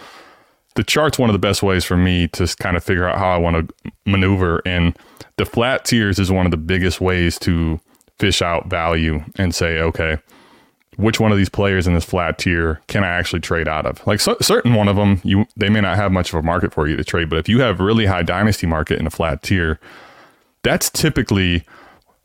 the 0.78 0.84
chart's 0.84 1.18
one 1.18 1.28
of 1.28 1.32
the 1.32 1.40
best 1.40 1.60
ways 1.60 1.84
for 1.84 1.96
me 1.96 2.28
to 2.28 2.46
kind 2.60 2.76
of 2.76 2.84
figure 2.84 3.08
out 3.08 3.18
how 3.18 3.28
I 3.30 3.36
want 3.36 3.68
to 3.68 3.92
maneuver. 4.06 4.62
And 4.64 4.96
the 5.36 5.44
flat 5.44 5.84
tiers 5.84 6.20
is 6.20 6.30
one 6.30 6.46
of 6.46 6.52
the 6.52 6.56
biggest 6.56 7.00
ways 7.00 7.36
to 7.40 7.80
fish 8.20 8.40
out 8.40 8.70
value 8.70 9.24
and 9.34 9.52
say, 9.52 9.80
okay, 9.80 10.18
which 10.96 11.18
one 11.18 11.32
of 11.32 11.38
these 11.38 11.48
players 11.48 11.88
in 11.88 11.94
this 11.94 12.04
flat 12.04 12.38
tier 12.38 12.80
can 12.86 13.02
I 13.02 13.08
actually 13.08 13.40
trade 13.40 13.66
out 13.66 13.86
of? 13.86 14.06
Like 14.06 14.20
so, 14.20 14.36
certain 14.40 14.74
one 14.74 14.86
of 14.86 14.94
them, 14.94 15.20
you 15.24 15.46
they 15.56 15.68
may 15.68 15.80
not 15.80 15.96
have 15.96 16.12
much 16.12 16.32
of 16.32 16.38
a 16.38 16.42
market 16.44 16.72
for 16.72 16.86
you 16.86 16.96
to 16.96 17.02
trade, 17.02 17.28
but 17.28 17.40
if 17.40 17.48
you 17.48 17.60
have 17.60 17.80
really 17.80 18.06
high 18.06 18.22
dynasty 18.22 18.68
market 18.68 19.00
in 19.00 19.06
a 19.08 19.10
flat 19.10 19.42
tier, 19.42 19.80
that's 20.62 20.88
typically 20.88 21.64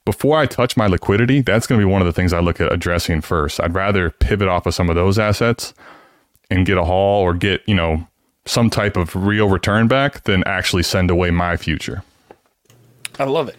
before 0.05 0.37
I 0.37 0.45
touch 0.45 0.77
my 0.77 0.85
liquidity, 0.85 1.41
that's 1.41 1.65
going 1.65 1.81
to 1.81 1.87
be 1.87 1.91
one 1.91 2.03
of 2.03 2.05
the 2.05 2.13
things 2.13 2.33
I 2.33 2.39
look 2.39 2.61
at 2.61 2.71
addressing 2.71 3.21
first. 3.21 3.59
I'd 3.59 3.73
rather 3.73 4.11
pivot 4.11 4.47
off 4.47 4.67
of 4.67 4.75
some 4.75 4.89
of 4.89 4.95
those 4.95 5.17
assets 5.17 5.73
and 6.51 6.67
get 6.67 6.77
a 6.77 6.83
haul 6.83 7.23
or 7.23 7.33
get, 7.33 7.67
you 7.67 7.73
know, 7.73 8.07
some 8.45 8.69
type 8.69 8.97
of 8.97 9.15
real 9.15 9.49
return 9.49 9.87
back 9.87 10.23
than 10.23 10.43
actually 10.45 10.83
send 10.83 11.09
away 11.09 11.31
my 11.31 11.57
future. 11.57 12.03
I 13.19 13.25
love 13.25 13.47
it. 13.47 13.55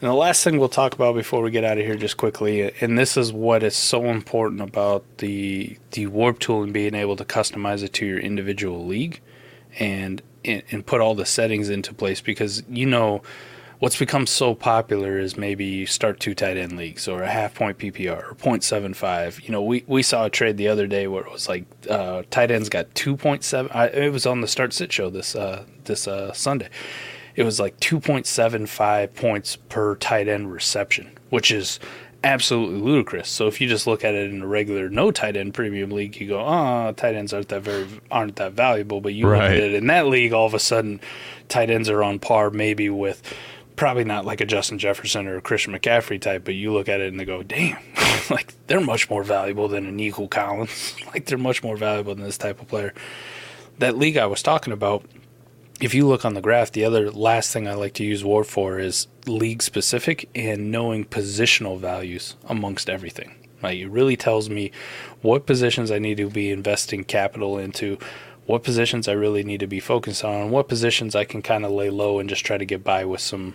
And 0.00 0.10
the 0.10 0.14
last 0.14 0.42
thing 0.42 0.58
we'll 0.58 0.68
talk 0.68 0.94
about 0.94 1.14
before 1.14 1.42
we 1.42 1.50
get 1.50 1.62
out 1.62 1.76
of 1.76 1.84
here, 1.84 1.94
just 1.94 2.16
quickly, 2.16 2.72
and 2.80 2.98
this 2.98 3.16
is 3.16 3.32
what 3.32 3.62
is 3.62 3.76
so 3.76 4.06
important 4.06 4.62
about 4.62 5.04
the 5.18 5.78
the 5.90 6.06
WoRP 6.06 6.38
tool 6.38 6.62
and 6.62 6.72
being 6.72 6.94
able 6.94 7.16
to 7.16 7.24
customize 7.24 7.82
it 7.82 7.92
to 7.94 8.06
your 8.06 8.18
individual 8.18 8.86
league, 8.86 9.20
and 9.78 10.22
and 10.44 10.86
put 10.86 11.00
all 11.00 11.14
the 11.14 11.26
settings 11.26 11.68
into 11.68 11.92
place 11.92 12.20
because 12.20 12.62
you 12.68 12.86
know 12.86 13.22
what's 13.84 13.98
become 13.98 14.26
so 14.26 14.54
popular 14.54 15.18
is 15.18 15.36
maybe 15.36 15.62
you 15.62 15.84
start 15.84 16.18
two 16.18 16.34
tight 16.34 16.56
end 16.56 16.74
leagues 16.74 17.06
or 17.06 17.22
a 17.22 17.30
half 17.30 17.52
point 17.52 17.76
PPR 17.76 18.30
or 18.30 18.34
0.75. 18.36 19.44
You 19.44 19.52
know, 19.52 19.62
we, 19.62 19.84
we 19.86 20.02
saw 20.02 20.24
a 20.24 20.30
trade 20.30 20.56
the 20.56 20.68
other 20.68 20.86
day 20.86 21.06
where 21.06 21.22
it 21.22 21.30
was 21.30 21.50
like 21.50 21.66
uh, 21.90 22.22
tight 22.30 22.50
ends 22.50 22.70
got 22.70 22.88
2.7. 22.94 23.68
I, 23.74 23.88
it 23.88 24.10
was 24.10 24.24
on 24.24 24.40
the 24.40 24.48
start 24.48 24.72
sit 24.72 24.90
show 24.90 25.10
this 25.10 25.36
uh, 25.36 25.66
this 25.84 26.08
uh, 26.08 26.32
Sunday 26.32 26.70
it 27.36 27.42
was 27.42 27.60
like 27.60 27.78
2.75 27.80 29.14
points 29.14 29.56
per 29.56 29.96
tight 29.96 30.28
end 30.28 30.50
reception, 30.50 31.10
which 31.30 31.50
is 31.50 31.78
absolutely 32.22 32.80
ludicrous. 32.80 33.28
So 33.28 33.48
if 33.48 33.60
you 33.60 33.68
just 33.68 33.86
look 33.86 34.02
at 34.02 34.14
it 34.14 34.30
in 34.30 34.40
a 34.40 34.46
regular 34.46 34.88
no 34.88 35.10
tight 35.10 35.36
end 35.36 35.52
premium 35.52 35.90
league, 35.90 36.18
you 36.18 36.28
go, 36.28 36.40
oh, 36.40 36.92
tight 36.96 37.14
ends 37.14 37.34
aren't 37.34 37.48
that 37.48 37.60
very 37.60 37.86
aren't 38.10 38.36
that 38.36 38.52
valuable. 38.52 39.00
But 39.00 39.14
you 39.14 39.28
right. 39.28 39.42
look 39.42 39.50
at 39.50 39.62
it 39.62 39.74
in 39.74 39.86
that 39.88 40.06
league, 40.06 40.32
all 40.32 40.46
of 40.46 40.54
a 40.54 40.58
sudden, 40.58 41.00
tight 41.48 41.70
ends 41.70 41.90
are 41.90 42.02
on 42.02 42.18
par 42.18 42.50
maybe 42.50 42.88
with 42.88 43.22
probably 43.76 44.04
not 44.04 44.24
like 44.24 44.40
a 44.40 44.46
Justin 44.46 44.78
Jefferson 44.78 45.26
or 45.26 45.36
a 45.36 45.40
Christian 45.40 45.74
McCaffrey 45.74 46.20
type, 46.20 46.44
but 46.44 46.54
you 46.54 46.72
look 46.72 46.88
at 46.88 47.00
it 47.00 47.08
and 47.08 47.18
they 47.18 47.24
go, 47.24 47.42
damn, 47.42 47.78
like 48.30 48.54
they're 48.66 48.80
much 48.80 49.10
more 49.10 49.22
valuable 49.22 49.68
than 49.68 49.86
a 49.86 49.92
Nico 49.92 50.26
Collins. 50.26 50.94
like 51.06 51.26
they're 51.26 51.38
much 51.38 51.62
more 51.62 51.76
valuable 51.76 52.14
than 52.14 52.24
this 52.24 52.38
type 52.38 52.60
of 52.60 52.68
player. 52.68 52.94
That 53.78 53.98
league 53.98 54.16
I 54.16 54.26
was 54.26 54.42
talking 54.42 54.72
about 54.72 55.04
if 55.80 55.92
you 55.92 56.06
look 56.06 56.24
on 56.24 56.34
the 56.34 56.40
graph, 56.40 56.72
the 56.72 56.84
other 56.84 57.10
last 57.10 57.52
thing 57.52 57.66
I 57.66 57.74
like 57.74 57.94
to 57.94 58.04
use 58.04 58.24
war 58.24 58.44
for 58.44 58.78
is 58.78 59.08
league 59.26 59.62
specific 59.62 60.28
and 60.34 60.70
knowing 60.70 61.04
positional 61.04 61.78
values 61.78 62.36
amongst 62.48 62.88
everything. 62.88 63.34
Like 63.62 63.78
it 63.78 63.88
really 63.88 64.16
tells 64.16 64.48
me 64.48 64.70
what 65.22 65.46
positions 65.46 65.90
I 65.90 65.98
need 65.98 66.18
to 66.18 66.30
be 66.30 66.50
investing 66.50 67.02
capital 67.02 67.58
into, 67.58 67.98
what 68.46 68.62
positions 68.62 69.08
I 69.08 69.12
really 69.12 69.42
need 69.42 69.60
to 69.60 69.66
be 69.66 69.80
focused 69.80 70.24
on, 70.24 70.34
and 70.34 70.50
what 70.50 70.68
positions 70.68 71.14
I 71.16 71.24
can 71.24 71.42
kind 71.42 71.64
of 71.64 71.70
lay 71.72 71.90
low 71.90 72.18
and 72.18 72.28
just 72.28 72.44
try 72.44 72.58
to 72.58 72.64
get 72.64 72.84
by 72.84 73.04
with 73.04 73.20
some 73.20 73.54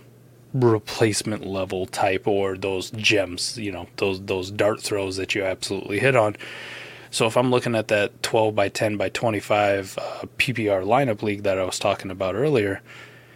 replacement 0.54 1.46
level 1.46 1.86
type 1.86 2.28
or 2.28 2.58
those 2.58 2.90
gems, 2.92 3.58
you 3.58 3.72
know, 3.72 3.88
those 3.98 4.22
those 4.22 4.50
dart 4.52 4.82
throws 4.82 5.18
that 5.18 5.36
you 5.36 5.44
absolutely 5.44 6.00
hit 6.00 6.16
on. 6.16 6.36
So 7.12 7.26
if 7.26 7.36
I'm 7.38 7.50
looking 7.50 7.76
at 7.76 7.88
that 7.88 8.22
12 8.22 8.54
by 8.56 8.70
10 8.70 8.96
by 8.98 9.10
25 9.10 9.98
uh, 9.98 10.02
PPR 10.38 10.84
lineup 10.84 11.24
league 11.24 11.42
that 11.44 11.58
I 11.58 11.64
was 11.64 11.80
talking 11.80 12.12
about 12.12 12.36
earlier, 12.36 12.82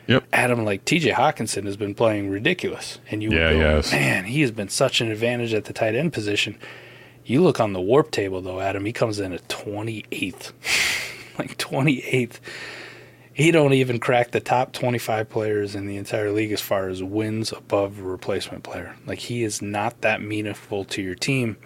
Yep. 0.06 0.26
Adam 0.34 0.66
like 0.66 0.84
TJ 0.84 1.14
Hockenson 1.14 1.64
has 1.64 1.78
been 1.78 1.96
playing 1.96 2.30
ridiculous, 2.30 3.00
and 3.10 3.24
you 3.24 3.30
would 3.30 3.38
Yeah, 3.38 3.54
go, 3.54 3.60
has. 3.78 3.92
man, 3.92 4.26
he 4.26 4.42
has 4.42 4.52
been 4.52 4.68
such 4.70 5.00
an 5.00 5.10
advantage 5.10 5.54
at 5.54 5.64
the 5.66 5.72
tight 5.74 5.96
end 5.96 6.12
position. 6.12 6.58
You 7.26 7.42
look 7.42 7.62
on 7.62 7.72
the 7.74 7.80
WoRP 7.80 8.12
table 8.12 8.42
though, 8.42 8.60
Adam, 8.60 8.84
he 8.86 8.92
comes 8.92 9.18
in 9.20 9.32
at 9.32 9.48
28th, 9.48 10.52
like 11.40 11.58
28th. 11.58 12.40
He 13.36 13.50
don't 13.50 13.74
even 13.74 14.00
crack 14.00 14.30
the 14.32 14.40
top 14.40 14.74
25 14.74 15.28
players 15.28 15.74
in 15.74 15.88
the 15.88 15.98
entire 15.98 16.32
league 16.32 16.52
as 16.52 16.62
far 16.62 16.88
as 16.88 17.02
wins 17.02 17.52
above 17.52 18.00
replacement 18.00 18.64
player. 18.64 18.96
Like 19.08 19.18
he 19.20 19.44
is 19.44 19.60
not 19.62 20.02
that 20.02 20.22
meaningful 20.22 20.86
to 20.86 21.02
your 21.02 21.16
team. 21.16 21.58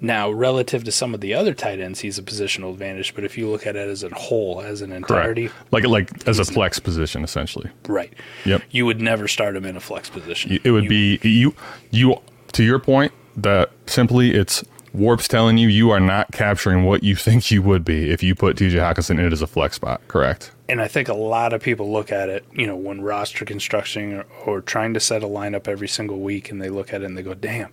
Now, 0.00 0.30
relative 0.30 0.84
to 0.84 0.92
some 0.92 1.12
of 1.12 1.20
the 1.20 1.34
other 1.34 1.54
tight 1.54 1.80
ends, 1.80 2.00
he's 2.00 2.18
a 2.18 2.22
positional 2.22 2.70
advantage. 2.72 3.16
But 3.16 3.24
if 3.24 3.36
you 3.36 3.48
look 3.50 3.66
at 3.66 3.74
it 3.74 3.88
as 3.88 4.04
a 4.04 4.10
whole, 4.10 4.60
as 4.60 4.80
an 4.80 4.92
entirety, 4.92 5.48
Correct. 5.48 5.72
Like 5.72 5.84
like 5.86 6.28
as 6.28 6.38
a 6.38 6.44
flex 6.44 6.78
position 6.78 7.24
essentially. 7.24 7.70
right? 7.88 8.12
Yep. 8.44 8.62
You 8.70 8.86
would 8.86 9.00
never 9.00 9.26
start 9.26 9.56
him 9.56 9.64
in 9.64 9.76
a 9.76 9.80
flex 9.80 10.08
position. 10.08 10.58
It 10.62 10.70
would 10.70 10.84
You- 10.84 10.88
be 10.88 11.18
you 11.22 11.54
you 11.90 12.16
to 12.52 12.62
your 12.64 12.78
point 12.78 13.12
that 13.36 13.70
simply 13.86 14.32
it's 14.34 14.64
WoRP's 14.98 15.28
telling 15.28 15.58
you 15.58 15.68
you 15.68 15.90
are 15.90 16.00
not 16.00 16.32
capturing 16.32 16.84
what 16.84 17.02
you 17.04 17.14
think 17.26 17.50
you 17.50 17.62
would 17.62 17.84
be 17.84 18.10
if 18.10 18.22
you 18.22 18.34
put 18.34 18.56
TJ 18.56 18.72
Hockenson 18.72 19.12
in 19.18 19.20
it 19.20 19.32
as 19.32 19.42
a 19.42 19.46
flex 19.46 19.76
spot. 19.76 20.00
Correct. 20.08 20.50
and 20.68 20.80
I 20.82 20.88
think 20.88 21.08
a 21.08 21.14
lot 21.14 21.52
of 21.52 21.62
people 21.62 21.90
look 21.92 22.10
at 22.12 22.28
it, 22.28 22.44
you 22.52 22.66
know, 22.66 22.76
when 22.76 23.00
roster 23.00 23.44
constructing 23.44 24.14
or, 24.14 24.26
or 24.44 24.60
trying 24.60 24.92
to 24.94 25.00
set 25.00 25.22
a 25.22 25.26
lineup 25.26 25.68
every 25.68 25.88
single 25.88 26.18
week, 26.20 26.50
and 26.50 26.60
they 26.60 26.68
look 26.68 26.92
at 26.92 27.02
it 27.02 27.04
and 27.06 27.16
they 27.16 27.22
go, 27.22 27.34
"Damn, 27.34 27.70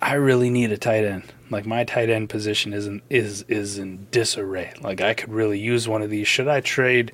I 0.00 0.14
really 0.14 0.48
need 0.50 0.72
a 0.72 0.78
tight 0.78 1.04
end. 1.04 1.24
Like 1.50 1.66
my 1.66 1.84
tight 1.84 2.08
end 2.08 2.30
position 2.30 2.72
isn't 2.72 3.02
is 3.10 3.42
is 3.48 3.78
in 3.78 4.06
disarray. 4.10 4.72
Like 4.80 5.00
I 5.00 5.12
could 5.14 5.30
really 5.30 5.58
use 5.58 5.86
one 5.88 6.00
of 6.00 6.08
these. 6.10 6.26
Should 6.26 6.48
I 6.48 6.60
trade, 6.60 7.12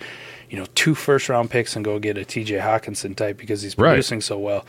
you 0.50 0.56
know, 0.58 0.66
two 0.74 0.94
first 0.94 1.28
round 1.28 1.50
picks 1.50 1.74
and 1.74 1.84
go 1.84 1.98
get 1.98 2.16
a 2.16 2.24
T.J. 2.24 2.58
Hockenson 2.58 3.16
type 3.16 3.36
because 3.38 3.62
he's 3.62 3.76
Right. 3.76 3.90
producing 3.90 4.20
so 4.20 4.38
well? 4.38 4.64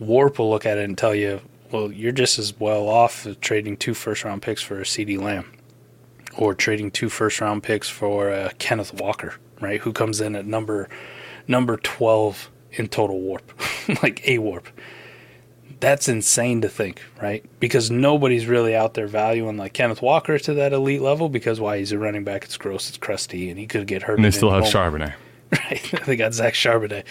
WoRP 0.00 0.38
will 0.38 0.48
look 0.50 0.64
at 0.64 0.78
it 0.78 0.84
and 0.84 0.96
tell 0.96 1.14
you, 1.14 1.40
well, 1.70 1.92
you're 1.92 2.12
just 2.12 2.38
as 2.38 2.58
well 2.58 2.88
off 2.88 3.26
of 3.26 3.40
trading 3.40 3.76
two 3.76 3.94
first 3.94 4.24
round 4.24 4.42
picks 4.42 4.62
for 4.62 4.80
a 4.80 4.84
CeeDee 4.84 5.20
Lamb 5.20 5.52
or 6.36 6.54
trading 6.54 6.90
two 6.90 7.08
first 7.08 7.40
round 7.40 7.62
picks 7.62 7.88
for 7.88 8.30
uh, 8.30 8.50
Kenneth 8.58 8.94
Walker, 8.94 9.34
right? 9.60 9.80
Who 9.80 9.92
comes 9.92 10.20
in 10.20 10.34
at 10.36 10.46
number 10.46 10.88
number 11.46 11.76
12 11.76 12.50
in 12.72 12.88
total 12.88 13.20
WoRP, 13.20 14.02
like 14.02 14.26
a 14.26 14.38
WoRP. 14.38 14.66
That's 15.80 16.08
insane 16.08 16.60
to 16.60 16.68
think, 16.68 17.02
right? 17.20 17.44
Because 17.58 17.90
nobody's 17.90 18.46
really 18.46 18.76
out 18.76 18.94
there 18.94 19.06
valuing 19.06 19.56
like 19.56 19.72
Kenneth 19.72 20.02
Walker 20.02 20.38
to 20.38 20.54
that 20.54 20.72
elite 20.74 21.00
level 21.00 21.30
because 21.30 21.58
why 21.58 21.78
he's 21.78 21.90
a 21.90 21.98
running 21.98 22.22
back, 22.22 22.44
it's 22.44 22.58
gross, 22.58 22.88
it's 22.90 22.98
crusty, 22.98 23.48
and 23.48 23.58
he 23.58 23.66
could 23.66 23.86
get 23.86 24.02
hurt. 24.02 24.18
And 24.18 24.24
they 24.24 24.30
still 24.30 24.50
have. 24.50 24.64
Charbonnet. 24.64 25.14
Right. 25.70 26.02
they 26.06 26.16
got 26.16 26.32
Zach 26.34 26.54
Charbonnet. 26.54 27.04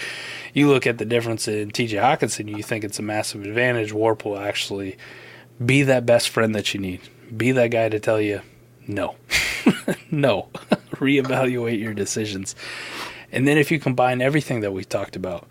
You 0.53 0.69
look 0.69 0.87
at 0.87 0.97
the 0.97 1.05
difference 1.05 1.47
in 1.47 1.71
TJ 1.71 2.01
Hockenson, 2.01 2.55
you 2.55 2.63
think 2.63 2.83
it's 2.83 2.99
a 2.99 3.01
massive 3.03 3.43
advantage. 3.45 3.91
WoRP 3.91 4.23
will 4.25 4.37
actually 4.39 4.97
be 5.63 5.83
that 5.83 6.05
best 6.05 6.29
friend 6.29 6.55
that 6.55 6.73
you 6.73 6.79
need. 6.79 7.01
Be 7.35 7.51
that 7.51 7.67
guy 7.67 7.89
to 7.89 7.99
tell 7.99 8.19
you, 8.21 8.41
no, 8.87 9.15
no, 10.11 10.47
reevaluate 10.95 11.79
your 11.79 11.93
decisions. 11.93 12.55
And 13.31 13.47
then 13.47 13.57
if 13.57 13.71
you 13.71 13.79
combine 13.79 14.21
everything 14.21 14.61
that 14.61 14.71
we 14.71 14.83
talked 14.85 15.15
about, 15.15 15.47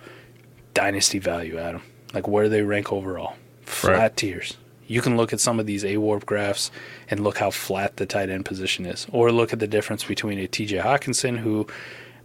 dynasty 0.75 1.19
value, 1.19 1.59
Adam, 1.59 1.83
like 2.15 2.27
where 2.27 2.45
do 2.45 2.51
they 2.51 2.63
rank 2.63 2.93
overall, 2.93 3.35
flat 3.65 3.99
Right. 3.99 4.17
tiers. 4.17 4.57
You 4.87 5.03
can 5.03 5.19
look 5.19 5.35
at 5.35 5.41
some 5.41 5.61
of 5.61 5.67
these 5.67 5.85
A 5.85 5.97
WoRP 5.97 6.25
graphs 6.25 6.71
and 7.11 7.21
look 7.21 7.37
how 7.39 7.51
flat 7.51 7.99
the 7.99 8.07
tight 8.07 8.31
end 8.31 8.47
position 8.47 8.87
is, 8.87 9.07
or 9.13 9.31
look 9.31 9.53
at 9.53 9.59
the 9.59 9.67
difference 9.67 10.05
between 10.05 10.39
a 10.39 10.49
TJ 10.49 10.83
Hockenson, 10.83 11.39
who 11.39 11.67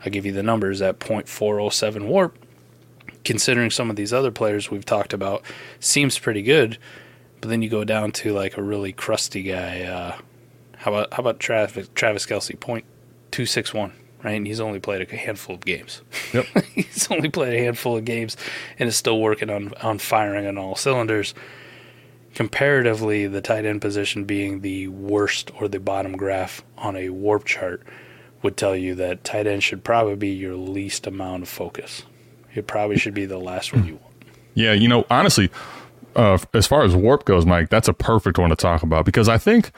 I'll 0.06 0.12
give 0.12 0.26
you 0.26 0.32
the 0.32 0.44
numbers 0.44 0.82
at 0.82 1.00
0.407 1.00 2.10
WoRP, 2.10 2.34
considering 3.24 3.70
some 3.70 3.90
of 3.90 3.96
these 3.96 4.12
other 4.12 4.32
players 4.32 4.70
we've 4.70 4.86
talked 4.86 5.14
about, 5.14 5.44
seems 5.80 6.20
pretty 6.20 6.42
good. 6.42 6.78
But 7.40 7.50
then 7.50 7.62
you 7.62 7.70
go 7.70 7.84
down 7.84 8.12
to 8.14 8.34
like 8.34 8.58
a 8.58 8.62
really 8.62 8.92
crusty 8.92 9.44
guy. 9.44 9.84
Uh, 9.84 10.18
how 10.78 10.94
about 10.94 11.14
how 11.14 11.20
about 11.22 11.40
Travis 11.40 11.90
Travis 11.96 12.26
Kelce 12.26 12.58
0.261, 12.58 13.92
right? 14.24 14.32
And 14.32 14.48
he's 14.48 14.60
only 14.60 14.80
played 14.80 15.02
a 15.02 15.16
handful 15.16 15.56
of 15.56 15.66
games. 15.66 16.02
Yep. 16.34 16.46
he's 16.74 17.10
only 17.12 17.30
played 17.30 17.54
a 17.54 17.64
handful 17.64 17.98
of 17.98 18.06
games 18.06 18.38
and 18.80 18.88
is 18.88 18.96
still 18.96 19.20
working 19.20 19.50
on 19.50 19.74
on 19.82 20.00
firing 20.00 20.48
on 20.48 20.58
all 20.58 20.76
cylinders. 20.76 21.34
Comparatively, 22.34 23.28
the 23.28 23.42
tight 23.42 23.64
end 23.64 23.82
position 23.82 24.24
being 24.26 24.62
the 24.62 24.88
worst 24.88 25.52
or 25.60 25.68
the 25.68 25.80
bottom 25.80 26.18
graph 26.18 26.64
on 26.78 26.96
a 26.96 27.10
WoRP 27.10 27.46
chart 27.46 27.84
would 28.44 28.58
tell 28.58 28.76
you 28.76 28.96
that 28.96 29.24
tight 29.24 29.48
end 29.48 29.64
should 29.64 29.84
probably 29.84 30.16
be 30.16 30.30
your 30.30 30.56
least 30.56 31.08
amount 31.08 31.44
of 31.44 31.50
focus. 31.50 32.04
It 32.54 32.68
probably 32.68 32.98
should 32.98 33.14
be 33.14 33.26
the 33.26 33.40
last 33.40 33.74
one 33.74 33.88
you 33.88 33.96
want. 33.96 34.14
Yeah, 34.54 34.74
you 34.74 34.88
know, 34.88 35.06
honestly, 35.10 35.50
uh, 36.16 36.38
as 36.54 36.68
far 36.68 36.84
as 36.84 36.94
WoRP 36.94 37.26
goes, 37.26 37.46
Mike, 37.46 37.70
that's 37.70 37.88
a 37.88 37.94
perfect 37.94 38.38
one 38.38 38.50
to 38.50 38.56
talk 38.56 38.84
about 38.84 39.06
because 39.06 39.28
I 39.28 39.38
think 39.38 39.72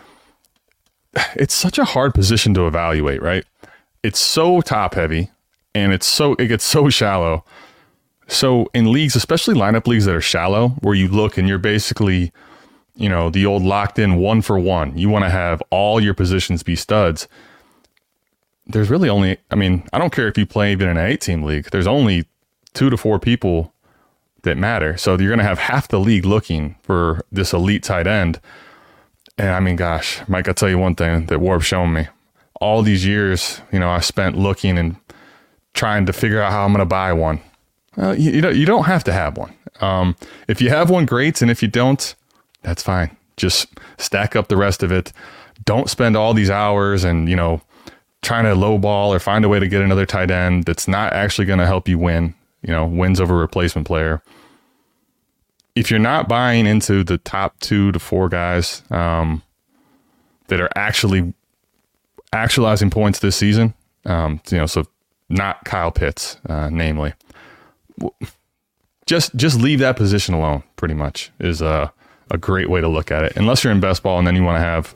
it's 1.35 1.53
such 1.53 1.77
a 1.77 1.85
hard 1.85 2.13
position 2.13 2.53
to 2.55 2.67
evaluate, 2.67 3.21
right? 3.21 3.45
It's 4.03 4.19
so 4.19 4.61
top 4.61 4.95
heavy 4.95 5.31
and 5.73 5.93
it's 5.93 6.05
so 6.05 6.33
it 6.33 6.47
gets 6.47 6.63
so 6.65 6.89
shallow. 6.89 7.43
So 8.27 8.69
in 8.73 8.91
leagues, 8.91 9.15
especially 9.15 9.55
lineup 9.55 9.87
leagues 9.87 10.05
that 10.05 10.15
are 10.15 10.21
shallow, 10.21 10.69
where 10.81 10.95
you 10.95 11.07
look 11.07 11.37
and 11.37 11.47
you're 11.47 11.59
basically, 11.59 12.31
you 12.95 13.07
know, 13.07 13.29
the 13.29 13.45
old 13.45 13.63
locked 13.63 13.99
in 13.99 14.15
one 14.15 14.41
for 14.41 14.57
one. 14.57 14.97
You 14.97 15.09
want 15.09 15.25
to 15.25 15.29
have 15.29 15.61
all 15.69 16.01
your 16.01 16.15
positions 16.15 16.63
be 16.63 16.75
studs. 16.75 17.27
There's 18.67 18.89
really 18.89 19.09
only, 19.09 19.37
I 19.51 19.55
mean, 19.55 19.87
I 19.93 19.99
don't 19.99 20.11
care 20.13 20.27
if 20.27 20.37
you 20.37 20.45
play 20.45 20.71
even 20.71 20.89
in 20.89 20.97
an 20.97 21.05
eight 21.05 21.21
team 21.21 21.43
league. 21.43 21.69
There's 21.71 21.87
only 21.87 22.25
two 22.73 22.89
to 22.89 22.97
four 22.97 23.19
people 23.19 23.73
that 24.43 24.57
matter. 24.57 24.97
So 24.97 25.11
you're 25.17 25.29
going 25.29 25.39
to 25.39 25.45
have 25.45 25.59
half 25.59 25.87
the 25.87 25.99
league 25.99 26.25
looking 26.25 26.75
for 26.81 27.23
this 27.31 27.53
elite 27.53 27.83
tight 27.83 28.07
end. 28.07 28.39
And 29.37 29.49
I 29.49 29.59
mean, 29.59 29.75
gosh, 29.75 30.21
Mike, 30.27 30.47
I'll 30.47 30.53
tell 30.53 30.69
you 30.69 30.77
one 30.77 30.95
thing 30.95 31.25
that 31.25 31.39
WoRP's 31.39 31.65
shown 31.65 31.93
me. 31.93 32.07
All 32.61 32.81
these 32.81 33.05
years, 33.05 33.61
you 33.71 33.79
know, 33.79 33.89
I 33.89 33.99
spent 33.99 34.37
looking 34.37 34.77
and 34.77 34.95
trying 35.73 36.05
to 36.05 36.13
figure 36.13 36.41
out 36.41 36.51
how 36.51 36.63
I'm 36.63 36.71
going 36.71 36.79
to 36.79 36.85
buy 36.85 37.11
one. 37.13 37.41
Well, 37.97 38.17
you, 38.17 38.31
you 38.31 38.41
don't 38.41 38.55
you 38.55 38.65
don't 38.65 38.85
have 38.85 39.03
to 39.05 39.13
have 39.13 39.37
one. 39.37 39.53
Um, 39.81 40.15
if 40.47 40.61
you 40.61 40.69
have 40.69 40.89
one, 40.89 41.05
great, 41.05 41.41
and 41.41 41.51
if 41.51 41.61
you 41.61 41.67
don't, 41.67 42.15
that's 42.61 42.81
fine. 42.81 43.15
Just 43.37 43.67
stack 43.97 44.35
up 44.35 44.47
the 44.47 44.57
rest 44.57 44.83
of 44.83 44.91
it. 44.91 45.11
Don't 45.65 45.89
spend 45.89 46.15
all 46.15 46.33
these 46.33 46.49
hours 46.49 47.03
and 47.03 47.29
you 47.29 47.35
know 47.35 47.61
trying 48.25 48.43
to 48.45 48.51
lowball 48.51 49.09
or 49.09 49.19
find 49.19 49.45
a 49.45 49.49
way 49.49 49.59
to 49.59 49.67
get 49.67 49.81
another 49.81 50.05
tight 50.05 50.31
end 50.31 50.65
that's 50.65 50.87
not 50.87 51.13
actually 51.13 51.45
going 51.45 51.59
to 51.59 51.65
help 51.65 51.87
you 51.87 51.97
win. 51.97 52.33
You 52.61 52.73
know, 52.73 52.85
wins 52.85 53.21
over 53.21 53.35
replacement 53.35 53.85
player. 53.85 54.23
If 55.75 55.91
you're 55.91 55.99
not 55.99 56.27
buying 56.27 56.65
into 56.65 57.03
the 57.03 57.17
top 57.19 57.59
two 57.59 57.91
to 57.91 57.99
four 57.99 58.27
guys 58.27 58.81
um, 58.89 59.43
that 60.47 60.59
are 60.59 60.69
actually 60.75 61.33
actualizing 62.33 62.89
points 62.89 63.19
this 63.19 63.35
season, 63.35 63.73
um, 64.05 64.41
you 64.49 64.57
know, 64.57 64.65
so 64.65 64.85
not 65.29 65.63
Kyle 65.65 65.91
Pitts, 65.91 66.37
uh, 66.49 66.69
namely, 66.71 67.13
just 69.05 69.35
just 69.35 69.59
leave 69.59 69.79
that 69.79 69.95
position 69.95 70.33
alone. 70.33 70.63
Pretty 70.75 70.95
much 70.95 71.31
is 71.39 71.61
a 71.61 71.93
a 72.31 72.37
great 72.37 72.69
way 72.69 72.81
to 72.81 72.87
look 72.87 73.11
at 73.11 73.23
it. 73.23 73.33
Unless 73.35 73.63
you're 73.63 73.73
in 73.73 73.79
best 73.79 74.01
ball 74.01 74.17
and 74.17 74.25
then 74.25 74.35
you 74.35 74.43
want 74.43 74.55
to 74.55 74.61
have 74.61 74.95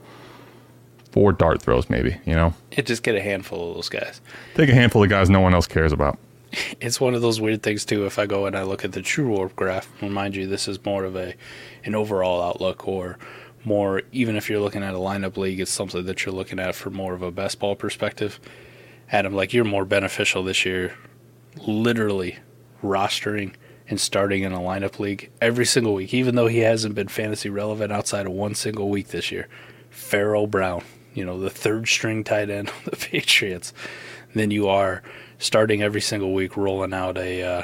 four 1.12 1.32
dart 1.34 1.62
throws, 1.62 1.90
maybe 1.90 2.18
you 2.26 2.34
know, 2.36 2.54
It 2.72 2.86
just 2.86 3.04
get 3.04 3.16
a 3.16 3.22
handful 3.22 3.70
of 3.70 3.76
those 3.76 3.90
guys. 3.90 4.22
take 4.56 4.70
a 4.70 4.74
handful 4.74 5.04
of 5.04 5.10
guys 5.10 5.30
no 5.30 5.40
one 5.40 5.54
else 5.54 5.68
cares 5.68 5.92
about. 5.92 6.18
It's 6.82 7.00
one 7.00 7.14
of 7.14 7.22
those 7.22 7.40
weird 7.40 7.62
things 7.62 7.86
too. 7.86 8.06
If 8.06 8.18
I 8.18 8.26
go 8.26 8.46
and 8.48 8.56
I 8.58 8.64
look 8.64 8.84
at 8.84 8.94
the 8.94 9.02
true 9.04 9.28
WoRP 9.30 9.56
graph, 9.56 9.88
and 10.02 10.12
mind 10.14 10.36
you, 10.36 10.48
this 10.48 10.68
is 10.68 10.84
more 10.84 11.04
of 11.04 11.16
a 11.16 11.34
an 11.86 11.94
overall 11.96 12.42
outlook, 12.42 12.88
or 12.88 13.18
more 13.64 14.02
even 14.12 14.36
if 14.36 14.50
you're 14.50 14.60
looking 14.60 14.82
at 14.84 14.94
a 14.96 14.98
lineup 14.98 15.38
league, 15.38 15.60
it's 15.60 15.70
something 15.72 16.06
that 16.06 16.26
you're 16.26 16.34
looking 16.34 16.60
at 16.60 16.74
for 16.76 16.90
more 16.90 17.14
of 17.14 17.22
a 17.22 17.30
best 17.32 17.60
ball 17.60 17.76
perspective. 17.76 18.40
Adam, 19.12 19.34
like 19.36 19.54
you're 19.54 19.66
more 19.66 19.86
beneficial 19.86 20.44
this 20.44 20.66
year, 20.66 20.96
literally 21.68 22.38
rostering 22.84 23.54
and 23.90 24.00
starting 24.00 24.44
in 24.44 24.52
a 24.54 24.60
lineup 24.60 25.00
league 25.00 25.30
every 25.42 25.66
single 25.66 25.94
week, 25.94 26.14
even 26.14 26.36
though 26.36 26.48
he 26.48 26.60
hasn't 26.60 26.96
been 26.96 27.08
fantasy 27.08 27.50
relevant 27.50 27.92
outside 27.92 28.26
of 28.26 28.32
one 28.32 28.56
single 28.56 28.90
week 28.90 29.08
this 29.10 29.32
year. 29.32 29.48
Pharaoh 29.90 30.46
Brown, 30.48 30.84
you 31.14 31.26
know, 31.26 31.40
the 31.40 31.50
third 31.50 31.88
string 31.88 32.24
tight 32.24 32.50
end 32.50 32.70
of 32.86 32.86
the 32.86 32.96
Patriots, 32.98 33.74
than 34.34 34.52
you 34.52 34.68
are 34.68 35.02
starting 35.38 35.82
every 35.82 36.02
single 36.02 36.34
week 36.34 36.56
rolling 36.56 36.94
out 36.94 37.18
a 37.18 37.44
uh, 37.44 37.64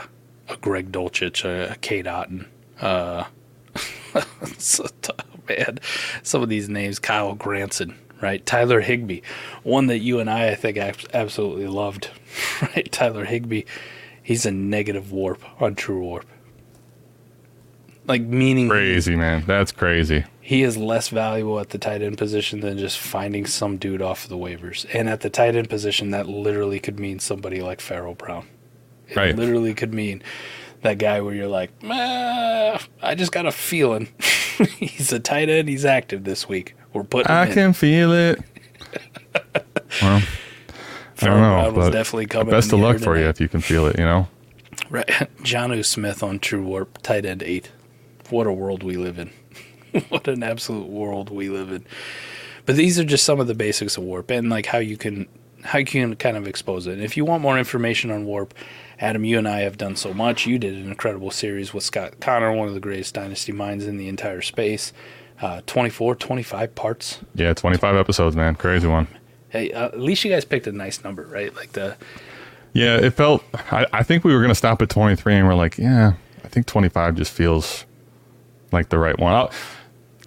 a 0.50 0.58
Greg 0.58 0.92
Dulcich, 0.92 1.46
a, 1.46 1.74
a 1.74 1.76
Cade 1.76 2.06
Otton, 2.06 2.46
uh, 2.82 3.26
so 4.58 4.88
t- 5.02 5.14
man, 5.50 5.80
some 6.24 6.42
of 6.42 6.50
these 6.50 6.70
names, 6.70 7.00
Kylen 7.00 7.38
Granson, 7.38 7.98
right? 8.22 8.46
Tyler 8.46 8.82
Higbee, 8.82 9.22
one 9.64 9.88
that 9.88 10.00
you 10.00 10.20
and 10.20 10.30
I, 10.30 10.50
I 10.50 10.56
think, 10.56 10.78
absolutely 10.78 11.68
loved, 11.68 12.10
right? 12.62 12.92
Tyler 12.92 13.26
Higbee. 13.26 13.64
He's 14.22 14.46
a 14.46 14.52
negative 14.52 15.06
WoRP 15.06 15.40
on 15.62 15.76
True 15.76 16.02
WoRP. 16.02 16.24
Like 18.08 18.22
meaning 18.22 18.70
Crazy, 18.70 19.16
man. 19.16 19.44
That's 19.46 19.72
crazy. 19.72 20.26
He 20.48 20.62
is 20.62 20.78
less 20.78 21.10
valuable 21.10 21.60
at 21.60 21.70
the 21.72 21.80
tight 21.80 22.04
end 22.04 22.20
position 22.20 22.60
than 22.60 22.78
just 22.78 23.00
finding 23.00 23.48
some 23.48 23.78
dude 23.78 24.00
off 24.04 24.26
of 24.26 24.30
the 24.30 24.38
waivers. 24.38 24.86
And 24.94 25.10
at 25.10 25.22
the 25.22 25.30
tight 25.32 25.56
end 25.56 25.70
position, 25.72 26.12
that 26.12 26.28
literally 26.28 26.80
could 26.80 27.00
mean 27.00 27.18
somebody 27.18 27.62
like 27.64 27.82
Pharaoh 27.82 28.14
Brown. 28.14 28.46
It 29.10 29.16
Right. 29.18 29.36
literally 29.36 29.74
could 29.74 29.92
mean 29.92 30.22
that 30.84 31.00
guy 31.00 31.20
where 31.22 31.34
you're 31.34 31.48
like, 31.48 31.72
"Meh, 31.82 32.78
I 33.02 33.16
just 33.16 33.32
got 33.32 33.48
a 33.48 33.52
feeling 33.52 34.10
he's 34.78 35.12
a 35.12 35.20
tight 35.20 35.50
end. 35.50 35.68
He's 35.68 35.84
active 35.84 36.26
this 36.26 36.48
week. 36.48 36.76
We're 36.94 37.04
putting 37.04 37.32
him 37.32 37.38
I 37.38 37.48
in." 37.48 37.54
can 37.54 37.74
feel 37.74 38.12
it. 38.14 38.40
well, 40.02 40.22
I 41.22 41.26
don't 41.26 41.42
know. 41.42 41.72
Brown 41.72 41.92
definitely 41.92 42.28
coming. 42.28 42.52
best 42.52 42.72
of 42.72 42.80
luck 42.80 43.00
for 43.00 43.18
you 43.18 43.28
if 43.30 43.42
you 43.42 43.48
can 43.50 43.62
feel 43.62 43.88
it, 43.88 43.98
you 43.98 44.06
know? 44.06 44.28
Right. 44.92 45.08
Jonnu 45.42 45.84
Smith 45.84 46.22
on 46.22 46.38
True 46.38 46.64
WoRP, 46.64 47.02
tight 47.02 47.26
end 47.26 47.42
eight. 47.42 47.72
What 48.30 48.46
a 48.46 48.52
world 48.54 48.84
we 48.84 48.96
live 48.98 49.18
in. 49.18 49.32
what 50.10 50.28
an 50.28 50.44
absolute 50.44 50.88
world 50.88 51.30
we 51.30 51.50
live 51.50 51.72
in. 51.72 51.86
But 52.66 52.76
these 52.76 52.98
are 53.00 53.04
just 53.04 53.24
some 53.24 53.40
of 53.40 53.48
the 53.48 53.54
basics 53.56 53.98
of 53.98 54.04
WoRP 54.04 54.32
and 54.32 54.50
like 54.50 54.66
how 54.68 54.80
you 54.80 54.98
can 54.98 55.28
how 55.64 55.80
you 55.80 55.86
can 55.86 56.16
kind 56.16 56.38
of 56.38 56.48
expose 56.48 56.86
it. 56.88 56.94
And 56.94 57.02
if 57.04 57.18
you 57.18 57.26
want 57.26 57.42
more 57.42 57.58
information 57.58 58.12
on 58.12 58.26
WoRP, 58.26 58.52
Adam, 59.00 59.26
you 59.26 59.38
and 59.38 59.48
I 59.48 59.60
have 59.62 59.78
done 59.78 59.96
so 59.96 60.14
much. 60.14 60.46
You 60.46 60.58
did 60.60 60.76
an 60.76 60.88
incredible 60.90 61.32
series 61.32 61.74
with 61.74 61.84
Scott 61.84 62.20
Connor, 62.20 62.52
one 62.54 62.68
of 62.68 62.74
the 62.74 62.80
greatest 62.80 63.14
dynasty 63.16 63.52
minds 63.52 63.86
in 63.86 63.98
the 63.98 64.08
entire 64.08 64.42
space. 64.42 64.94
Uh, 65.42 65.62
24, 65.66 66.16
25 66.16 66.76
parts. 66.76 67.20
Yeah, 67.34 67.54
25 67.54 67.96
episodes, 67.96 68.36
man. 68.36 68.56
Crazy 68.56 68.88
one. 68.88 69.08
Hey, 69.50 69.72
uh, 69.74 69.88
at 69.88 70.00
least 70.00 70.24
you 70.24 70.32
guys 70.32 70.46
picked 70.46 70.66
a 70.68 70.72
nice 70.72 71.04
number, 71.04 71.24
right? 71.24 71.54
Like 71.56 71.74
the 71.74 71.98
Yeah, 72.74 72.96
it 72.98 73.12
felt. 73.12 73.44
I, 73.72 73.86
I 73.92 74.04
think 74.04 74.24
we 74.24 74.34
were 74.34 74.40
going 74.40 74.50
to 74.50 74.56
stop 74.56 74.82
at 74.82 74.90
23, 74.90 75.36
and 75.36 75.48
we're 75.48 75.56
like, 75.56 75.78
yeah, 75.78 76.14
I 76.44 76.48
think 76.48 76.68
25 76.68 77.16
just 77.16 77.32
feels 77.34 77.86
like 78.72 78.90
the 78.90 78.98
right 79.00 79.18
one. 79.20 79.34
I'll- 79.34 79.52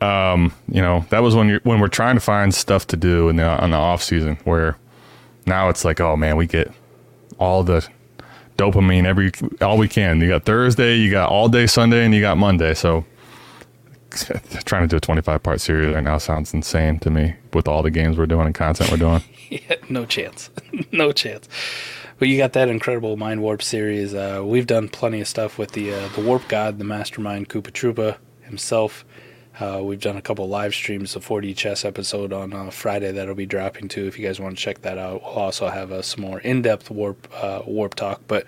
Um, 0.00 0.52
you 0.68 0.80
know, 0.80 1.04
that 1.10 1.20
was 1.20 1.34
when 1.34 1.48
you're 1.48 1.60
when 1.64 1.80
we're 1.80 1.88
trying 1.88 2.14
to 2.16 2.20
find 2.20 2.54
stuff 2.54 2.86
to 2.88 2.96
do 2.96 3.28
in 3.28 3.36
the 3.36 3.44
on 3.44 3.70
the 3.70 3.76
off 3.76 4.02
season. 4.02 4.38
Where 4.44 4.76
now 5.46 5.68
it's 5.68 5.84
like, 5.84 6.00
oh 6.00 6.16
man, 6.16 6.36
we 6.36 6.46
get 6.46 6.72
all 7.38 7.62
the 7.62 7.86
dopamine 8.56 9.04
every 9.06 9.32
all 9.60 9.78
we 9.78 9.88
can. 9.88 10.20
You 10.20 10.28
got 10.28 10.44
Thursday, 10.44 10.96
you 10.96 11.10
got 11.10 11.30
all 11.30 11.48
day 11.48 11.66
Sunday, 11.66 12.04
and 12.04 12.14
you 12.14 12.20
got 12.20 12.38
Monday. 12.38 12.74
So 12.74 13.04
trying 14.64 14.82
to 14.82 14.88
do 14.88 14.96
a 14.96 15.00
25 15.00 15.42
part 15.42 15.60
series 15.60 15.94
right 15.94 16.02
now 16.04 16.18
sounds 16.18 16.54
insane 16.54 16.98
to 17.00 17.10
me 17.10 17.34
with 17.52 17.68
all 17.68 17.82
the 17.82 17.90
games 17.90 18.16
we're 18.16 18.26
doing 18.26 18.46
and 18.46 18.54
content 18.54 18.90
we're 18.90 18.96
doing. 18.96 19.22
Yeah, 19.50 19.76
no 19.88 20.04
chance. 20.04 20.50
no 20.92 21.10
chance. 21.10 21.48
But 22.18 22.28
you 22.28 22.36
got 22.36 22.52
that 22.52 22.68
incredible 22.68 23.16
Mind 23.16 23.40
Warp 23.40 23.62
series. 23.62 24.12
Uh, 24.12 24.42
we've 24.44 24.66
done 24.66 24.90
plenty 24.90 25.22
of 25.22 25.26
stuff 25.26 25.56
with 25.56 25.72
the 25.72 25.94
uh, 25.94 26.08
the 26.08 26.20
Warp 26.20 26.46
God, 26.48 26.76
the 26.78 26.84
Mastermind 26.84 27.48
Koopa 27.48 27.70
Troopa 27.70 28.18
himself. 28.42 29.06
Uh, 29.60 29.80
we've 29.82 30.00
done 30.00 30.16
a 30.16 30.22
couple 30.22 30.48
live 30.48 30.72
streams, 30.74 31.14
the 31.14 31.20
4D 31.20 31.56
chess 31.56 31.84
episode 31.84 32.32
on 32.32 32.52
uh, 32.52 32.70
Friday 32.70 33.10
that'll 33.12 33.34
be 33.34 33.46
dropping 33.46 33.88
too. 33.88 34.06
If 34.06 34.18
you 34.18 34.26
guys 34.26 34.38
want 34.38 34.56
to 34.56 34.62
check 34.62 34.82
that 34.82 34.98
out, 34.98 35.22
we'll 35.22 35.32
also 35.32 35.68
have 35.68 35.90
uh, 35.90 36.02
some 36.02 36.22
more 36.22 36.38
in-depth 36.40 36.88
WoRP 36.90 37.16
uh, 37.34 37.62
WoRP 37.62 37.94
talk. 37.94 38.20
But 38.28 38.46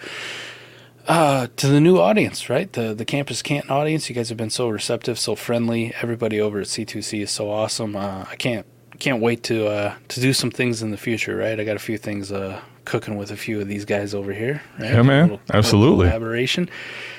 uh, 1.08 1.48
to 1.56 1.66
the 1.66 1.80
new 1.80 1.98
audience, 1.98 2.48
right? 2.48 2.72
The 2.72 2.94
the 2.94 3.04
Campus 3.04 3.42
Canton 3.42 3.70
audience, 3.70 4.08
you 4.08 4.14
guys 4.14 4.28
have 4.28 4.38
been 4.38 4.50
so 4.50 4.68
receptive, 4.68 5.18
so 5.18 5.34
friendly. 5.34 5.92
Everybody 6.00 6.40
over 6.40 6.60
at 6.60 6.66
C2C 6.68 7.22
is 7.22 7.30
so 7.30 7.50
awesome. 7.50 7.96
Uh, 7.96 8.26
I 8.30 8.36
can't 8.36 8.66
can't 9.00 9.20
wait 9.20 9.42
to 9.44 9.66
uh, 9.66 9.94
to 10.08 10.20
do 10.20 10.32
some 10.32 10.50
things 10.50 10.82
in 10.82 10.90
the 10.90 10.96
future, 10.96 11.36
right? 11.36 11.58
I 11.58 11.64
got 11.64 11.74
a 11.76 11.80
few 11.80 11.98
things 11.98 12.30
uh, 12.30 12.60
cooking 12.84 13.16
with 13.16 13.30
a 13.32 13.36
few 13.36 13.60
of 13.60 13.66
these 13.66 13.84
guys 13.84 14.14
over 14.14 14.32
here. 14.32 14.62
Right? 14.78 14.92
Yeah, 14.92 15.02
man. 15.02 15.22
Little- 15.30 15.40
Absolutely. 15.52 15.96
little 16.04 16.10
collaboration. 16.12 16.70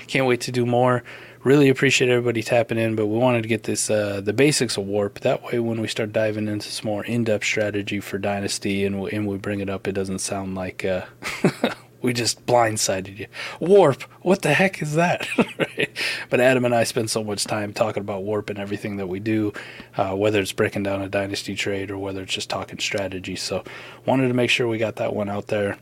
Can't 0.08 0.28
wait 0.28 0.42
to 0.42 0.52
do 0.52 0.66
more. 0.66 1.04
Really 1.44 1.70
appreciate 1.70 2.12
everybody 2.12 2.44
tapping 2.44 2.78
in, 2.78 2.96
but 2.96 3.08
we 3.08 3.18
wanted 3.18 3.42
to 3.42 3.48
get 3.48 3.64
this 3.64 3.90
uh, 3.90 4.22
the 4.22 4.32
basics 4.32 4.78
of 4.78 4.86
WoRP. 4.86 5.22
That 5.22 5.42
way, 5.42 5.58
when 5.58 5.82
we 5.82 5.88
start 5.88 6.14
diving 6.14 6.48
into 6.48 6.70
some 6.72 6.86
more 6.86 7.04
in 7.04 7.24
depth 7.24 7.46
strategy 7.46 8.00
for 8.00 8.20
Dynasty 8.20 8.86
and 8.86 9.02
we, 9.02 9.12
and 9.12 9.26
we 9.26 9.38
bring 9.38 9.60
it 9.60 9.68
up, 9.68 9.88
it 9.88 9.94
doesn't 9.94 10.20
sound 10.20 10.54
like 10.54 10.86
uh, 10.86 11.06
we 12.04 12.14
just 12.14 12.46
blindsided 12.46 13.18
you. 13.18 13.26
WoRP, 13.60 14.04
what 14.22 14.44
the 14.44 14.54
heck 14.54 14.82
is 14.84 14.94
that? 14.96 15.28
Right? 15.58 15.96
But 16.30 16.42
Adam 16.42 16.66
and 16.66 16.76
I 16.76 16.84
spend 16.84 17.10
so 17.10 17.24
much 17.24 17.46
time 17.46 17.72
talking 17.72 18.02
about 18.02 18.24
WoRP 18.24 18.50
and 18.50 18.60
everything 18.60 18.98
that 18.98 19.08
we 19.08 19.20
do, 19.20 19.54
uh, 19.96 20.16
whether 20.16 20.40
it's 20.40 20.52
breaking 20.52 20.84
down 20.84 21.02
a 21.02 21.08
Dynasty 21.08 21.56
trade 21.56 21.90
or 21.92 21.98
whether 21.98 22.24
it's 22.24 22.34
just 22.34 22.50
talking 22.50 22.80
strategy. 22.80 23.36
So, 23.36 23.64
wanted 24.06 24.28
to 24.28 24.34
make 24.34 24.50
sure 24.50 24.68
we 24.68 24.78
got 24.78 24.98
that 24.98 25.16
one 25.16 25.30
out 25.30 25.48
there. 25.48 25.78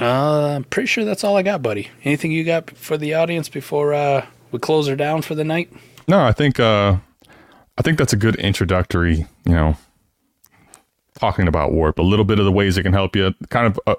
Uh, 0.00 0.54
I'm 0.56 0.64
pretty 0.64 0.86
sure 0.86 1.04
that's 1.04 1.22
all 1.22 1.36
I 1.36 1.42
got, 1.42 1.62
buddy. 1.62 1.90
Anything 2.02 2.32
you 2.32 2.44
got 2.44 2.70
for 2.70 2.96
the 2.96 3.14
audience 3.14 3.48
before 3.48 3.94
uh, 3.94 4.26
we 4.54 4.60
close 4.60 4.86
her 4.86 4.96
down 4.96 5.20
for 5.20 5.34
the 5.34 5.44
night? 5.44 5.70
No, 6.06 6.20
I 6.24 6.32
think 6.32 6.58
uh, 6.58 6.96
I 7.76 7.82
think 7.82 7.98
that's 7.98 8.12
a 8.12 8.16
good 8.16 8.36
introductory. 8.36 9.26
You 9.44 9.52
know, 9.52 9.76
talking 11.18 11.48
about 11.48 11.72
WoRP, 11.72 11.98
a 11.98 12.02
little 12.02 12.24
bit 12.24 12.38
of 12.38 12.44
the 12.44 12.52
ways 12.52 12.78
it 12.78 12.84
can 12.84 12.92
help 12.92 13.16
you. 13.16 13.34
Kind 13.50 13.66
of, 13.66 13.80
uh, 13.86 13.96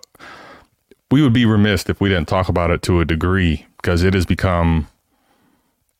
we 1.11 1.21
would 1.21 1.33
be 1.33 1.45
remiss 1.45 1.87
if 1.89 1.99
we 1.99 2.09
didn't 2.09 2.29
talk 2.29 2.47
about 2.49 2.71
it 2.71 2.81
to 2.83 3.01
a 3.01 3.05
degree 3.05 3.65
because 3.77 4.01
it 4.01 4.13
has 4.13 4.25
become 4.25 4.87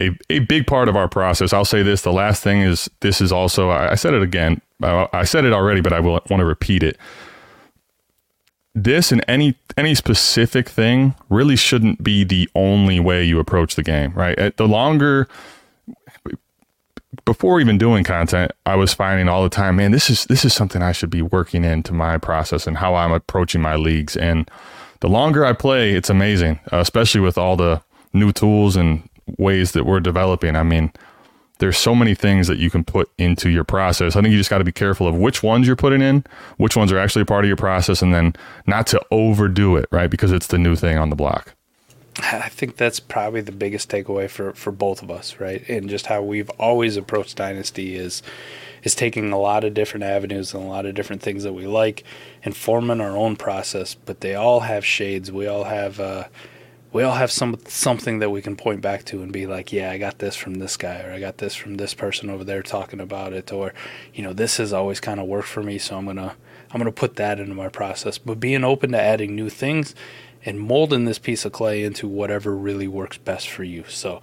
a 0.02 0.12
a 0.30 0.40
big 0.40 0.66
part 0.68 0.88
of 0.88 0.96
our 0.96 1.10
process. 1.10 1.52
I'll 1.52 1.66
say 1.66 1.84
this: 1.84 2.02
the 2.02 2.14
last 2.14 2.42
thing 2.42 2.62
is 2.62 2.90
this 3.02 3.20
is 3.20 3.34
also. 3.34 3.70
I, 3.70 3.92
I 3.92 3.96
said 3.96 4.14
it 4.14 4.24
again. 4.24 4.62
I, 4.82 5.08
I 5.12 5.24
said 5.26 5.44
it 5.44 5.52
already, 5.52 5.82
but 5.82 5.92
I 5.92 6.00
will 6.00 6.22
want 6.30 6.40
to 6.40 6.46
repeat 6.46 6.82
it. 6.82 6.98
This 8.78 9.12
and 9.12 9.24
any 9.28 9.56
any 9.78 9.96
specific 9.96 10.68
thing 10.68 11.16
really 11.30 11.56
shouldn't 11.56 12.04
be 12.04 12.24
the 12.26 12.50
only 12.56 13.00
way 13.00 13.24
you 13.24 13.40
approach 13.40 13.76
the 13.76 13.84
game, 13.84 14.12
right? 14.14 14.38
At 14.38 14.58
the 14.58 14.68
longer 14.68 15.28
before 17.24 17.62
even 17.62 17.78
doing 17.78 18.04
content, 18.04 18.52
I 18.66 18.76
was 18.76 18.94
finding 18.94 19.30
all 19.30 19.44
the 19.44 19.50
time, 19.50 19.78
man, 19.78 19.92
this 19.92 20.10
is 20.10 20.26
this 20.26 20.44
is 20.44 20.54
something 20.54 20.82
I 20.82 20.92
should 20.92 21.10
be 21.10 21.22
working 21.22 21.64
into 21.64 21.94
my 21.94 22.18
process 22.18 22.68
and 22.68 22.78
how 22.78 22.96
I'm 22.96 23.12
approaching 23.12 23.62
my 23.62 23.76
leagues. 23.76 24.18
And 24.18 24.50
the 25.00 25.08
longer 25.08 25.46
I 25.46 25.54
play, 25.54 25.94
it's 25.94 26.10
amazing, 26.10 26.60
uh, 26.74 26.80
especially 26.80 27.22
with 27.22 27.38
all 27.38 27.56
the 27.56 27.82
new 28.14 28.32
tools 28.32 28.76
and 28.76 29.08
ways 29.38 29.72
that 29.72 29.86
we're 29.86 30.00
developing. 30.00 30.56
I 30.56 30.64
mean, 30.64 30.92
there's 31.60 31.78
so 31.78 31.96
many 31.96 32.16
things 32.16 32.48
that 32.48 32.58
you 32.58 32.70
can 32.70 32.84
put 32.84 33.10
into 33.18 33.50
your 33.50 33.64
process. 33.64 34.16
I 34.16 34.22
think 34.22 34.32
you 34.32 34.38
just 34.38 34.50
got 34.50 34.58
to 34.60 34.64
be 34.64 34.72
careful 34.72 35.08
of 35.08 35.16
which 35.16 35.42
ones 35.42 35.68
you're 35.68 35.76
putting 35.76 36.02
in, 36.02 36.24
which 36.58 36.76
ones 36.76 36.92
are 36.92 36.98
actually 36.98 37.22
a 37.22 37.26
part 37.26 37.46
of 37.46 37.48
your 37.48 37.58
process, 37.58 38.02
and 38.02 38.14
then 38.14 38.36
not 38.68 38.88
to 38.88 39.02
overdo 39.12 39.76
it, 39.76 39.88
right? 39.92 40.10
Because 40.10 40.32
it's 40.32 40.48
the 40.48 40.58
new 40.58 40.76
thing 40.76 40.98
on 40.98 41.10
the 41.10 41.16
block. 41.16 41.56
I 42.22 42.48
think 42.48 42.78
that's 42.78 43.00
probably 43.00 43.42
the 43.42 43.52
biggest 43.52 43.90
takeaway 43.90 44.30
for, 44.30 44.54
for 44.54 44.72
both 44.72 45.02
of 45.02 45.12
us, 45.12 45.40
right? 45.40 45.68
And 45.68 45.90
just 45.90 46.06
how 46.06 46.22
we've 46.22 46.50
always 46.52 46.96
approached 46.96 47.38
Dynasty 47.38 47.96
is 47.96 48.24
is 48.84 48.94
taking 48.94 49.32
a 49.32 49.40
lot 49.40 49.64
of 49.64 49.74
different 49.74 50.04
avenues 50.04 50.54
and 50.54 50.64
a 50.64 50.68
lot 50.68 50.86
of 50.86 50.94
different 50.94 51.24
things 51.24 51.42
that 51.42 51.54
we 51.54 51.66
like 51.66 52.04
and 52.44 52.56
forming 52.56 53.02
our 53.02 53.18
own 53.18 53.36
process. 53.36 53.96
But 53.96 54.22
they 54.22 54.36
all 54.36 54.60
have 54.60 54.86
shades. 54.86 55.32
We 55.32 55.48
all 55.48 55.64
have 55.64 56.00
uh, 56.00 56.26
we 56.96 57.04
all 57.04 57.16
have 57.16 57.30
some 57.30 57.58
something 57.68 58.20
that 58.20 58.30
we 58.30 58.42
can 58.42 58.56
point 58.56 58.80
back 58.80 59.04
to 59.04 59.22
and 59.22 59.30
be 59.30 59.46
like, 59.46 59.74
yeah, 59.74 59.92
I 59.92 59.98
got 59.98 60.20
this 60.20 60.34
from 60.34 60.56
this 60.56 60.78
guy, 60.78 61.02
or 61.02 61.12
I 61.12 61.20
got 61.20 61.40
this 61.40 61.54
from 61.54 61.76
this 61.76 61.94
person 61.94 62.30
over 62.30 62.46
there 62.46 62.64
talking 62.64 63.02
about 63.02 63.34
it, 63.34 63.52
or 63.52 63.74
you 64.14 64.24
know, 64.24 64.32
this 64.32 64.56
has 64.60 64.72
always 64.72 65.02
kind 65.02 65.20
of 65.20 65.26
worked 65.28 65.50
for 65.50 65.62
me, 65.62 65.78
so 65.78 65.98
I'm 65.98 66.06
gonna 66.06 66.38
I'm 66.72 66.80
gonna 66.80 66.94
put 66.94 67.18
that 67.18 67.38
into 67.38 67.54
my 67.54 67.68
process. 67.68 68.18
But 68.18 68.40
being 68.40 68.64
open 68.64 68.94
to 68.94 69.02
adding 69.02 69.36
new 69.36 69.50
things 69.50 69.94
and 70.46 70.58
molding 70.58 71.04
this 71.04 71.20
piece 71.20 71.44
of 71.44 71.52
clay 71.52 71.84
into 71.84 72.08
whatever 72.08 72.56
really 72.56 72.88
works 72.88 73.18
best 73.18 73.50
for 73.50 73.66
you. 73.66 73.84
So, 73.90 74.22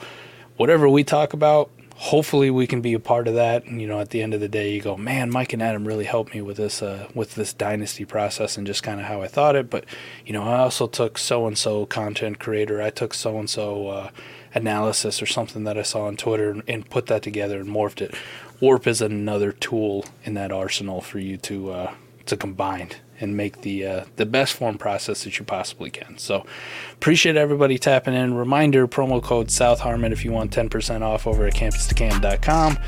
whatever 0.56 0.88
we 0.88 1.04
talk 1.04 1.34
about, 1.34 1.70
hopefully 2.02 2.50
we 2.50 2.66
can 2.66 2.80
be 2.80 2.94
a 2.94 2.98
part 2.98 3.28
of 3.28 3.34
that. 3.34 3.64
And 3.64 3.80
you 3.80 3.86
know, 3.86 4.00
at 4.00 4.10
the 4.10 4.22
end 4.22 4.34
of 4.34 4.40
the 4.40 4.48
day, 4.48 4.72
you 4.72 4.80
go, 4.80 4.96
man, 4.96 5.30
Mike 5.30 5.52
and 5.52 5.62
Adam 5.62 5.86
really 5.86 6.04
helped 6.04 6.34
me 6.34 6.40
with 6.40 6.56
this 6.56 6.82
uh, 6.82 7.08
with 7.14 7.34
this 7.34 7.52
dynasty 7.52 8.04
process 8.04 8.56
and 8.56 8.66
just 8.66 8.82
kind 8.82 9.00
of 9.00 9.06
how 9.06 9.22
I 9.22 9.28
thought 9.28 9.56
it. 9.56 9.70
But 9.70 9.84
you 10.26 10.32
know, 10.32 10.42
I 10.42 10.58
also 10.58 10.86
took 10.86 11.18
so 11.18 11.46
and 11.46 11.56
so 11.56 11.86
content 11.86 12.38
creator, 12.38 12.82
I 12.82 12.90
took 12.90 13.14
so 13.14 13.38
and 13.38 13.48
so 13.48 14.10
analysis 14.54 15.22
or 15.22 15.26
something 15.26 15.64
that 15.64 15.78
I 15.78 15.82
saw 15.82 16.06
on 16.06 16.16
Twitter 16.16 16.50
and, 16.50 16.62
and 16.68 16.88
put 16.88 17.06
that 17.06 17.22
together 17.22 17.60
and 17.60 17.68
morphed 17.68 18.00
it. 18.00 18.14
WoRP 18.60 18.86
is 18.86 19.00
another 19.02 19.52
tool 19.52 20.04
in 20.24 20.34
that 20.34 20.52
arsenal 20.52 21.00
for 21.00 21.18
you 21.18 21.36
to 21.38 21.70
uh, 21.70 21.94
to 22.26 22.36
combine 22.36 22.90
and 23.22 23.36
make 23.36 23.62
the 23.62 23.86
uh, 23.86 24.04
the 24.16 24.26
best 24.26 24.52
form 24.52 24.76
process 24.76 25.24
that 25.24 25.38
you 25.38 25.44
possibly 25.44 25.90
can. 25.90 26.18
So 26.18 26.44
appreciate 26.92 27.36
everybody 27.36 27.78
tapping 27.78 28.14
in. 28.14 28.34
Reminder 28.34 28.86
promo 28.86 29.22
code 29.22 29.50
South 29.50 29.80
Harmon 29.80 30.12
if 30.12 30.24
you 30.24 30.32
want 30.32 30.50
10% 30.50 31.02
off 31.02 31.26
over 31.26 31.46
at 31.46 31.54
campus2canton.com. 31.54 32.78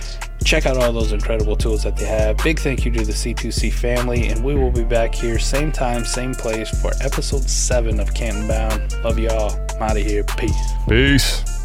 Check 0.44 0.66
out 0.66 0.76
all 0.76 0.92
those 0.92 1.12
incredible 1.12 1.56
tools 1.56 1.84
that 1.84 1.96
they 1.96 2.04
have. 2.04 2.36
Big 2.38 2.58
thank 2.58 2.84
you 2.84 2.90
to 2.90 3.04
the 3.04 3.12
C2C 3.12 3.72
family, 3.72 4.28
and 4.28 4.44
we 4.44 4.54
will 4.54 4.72
be 4.72 4.84
back 4.84 5.14
here 5.14 5.38
same 5.38 5.72
time, 5.72 6.04
same 6.04 6.34
place 6.34 6.68
for 6.82 6.90
episode 7.00 7.48
seven 7.48 8.00
of 8.00 8.12
Canton 8.12 8.46
Bound. 8.46 8.92
Love 9.04 9.18
y'all. 9.18 9.58
I'm 9.76 9.82
out 9.82 9.96
of 9.96 10.04
here. 10.04 10.24
Peace. 10.24 10.72
Peace. 10.86 11.63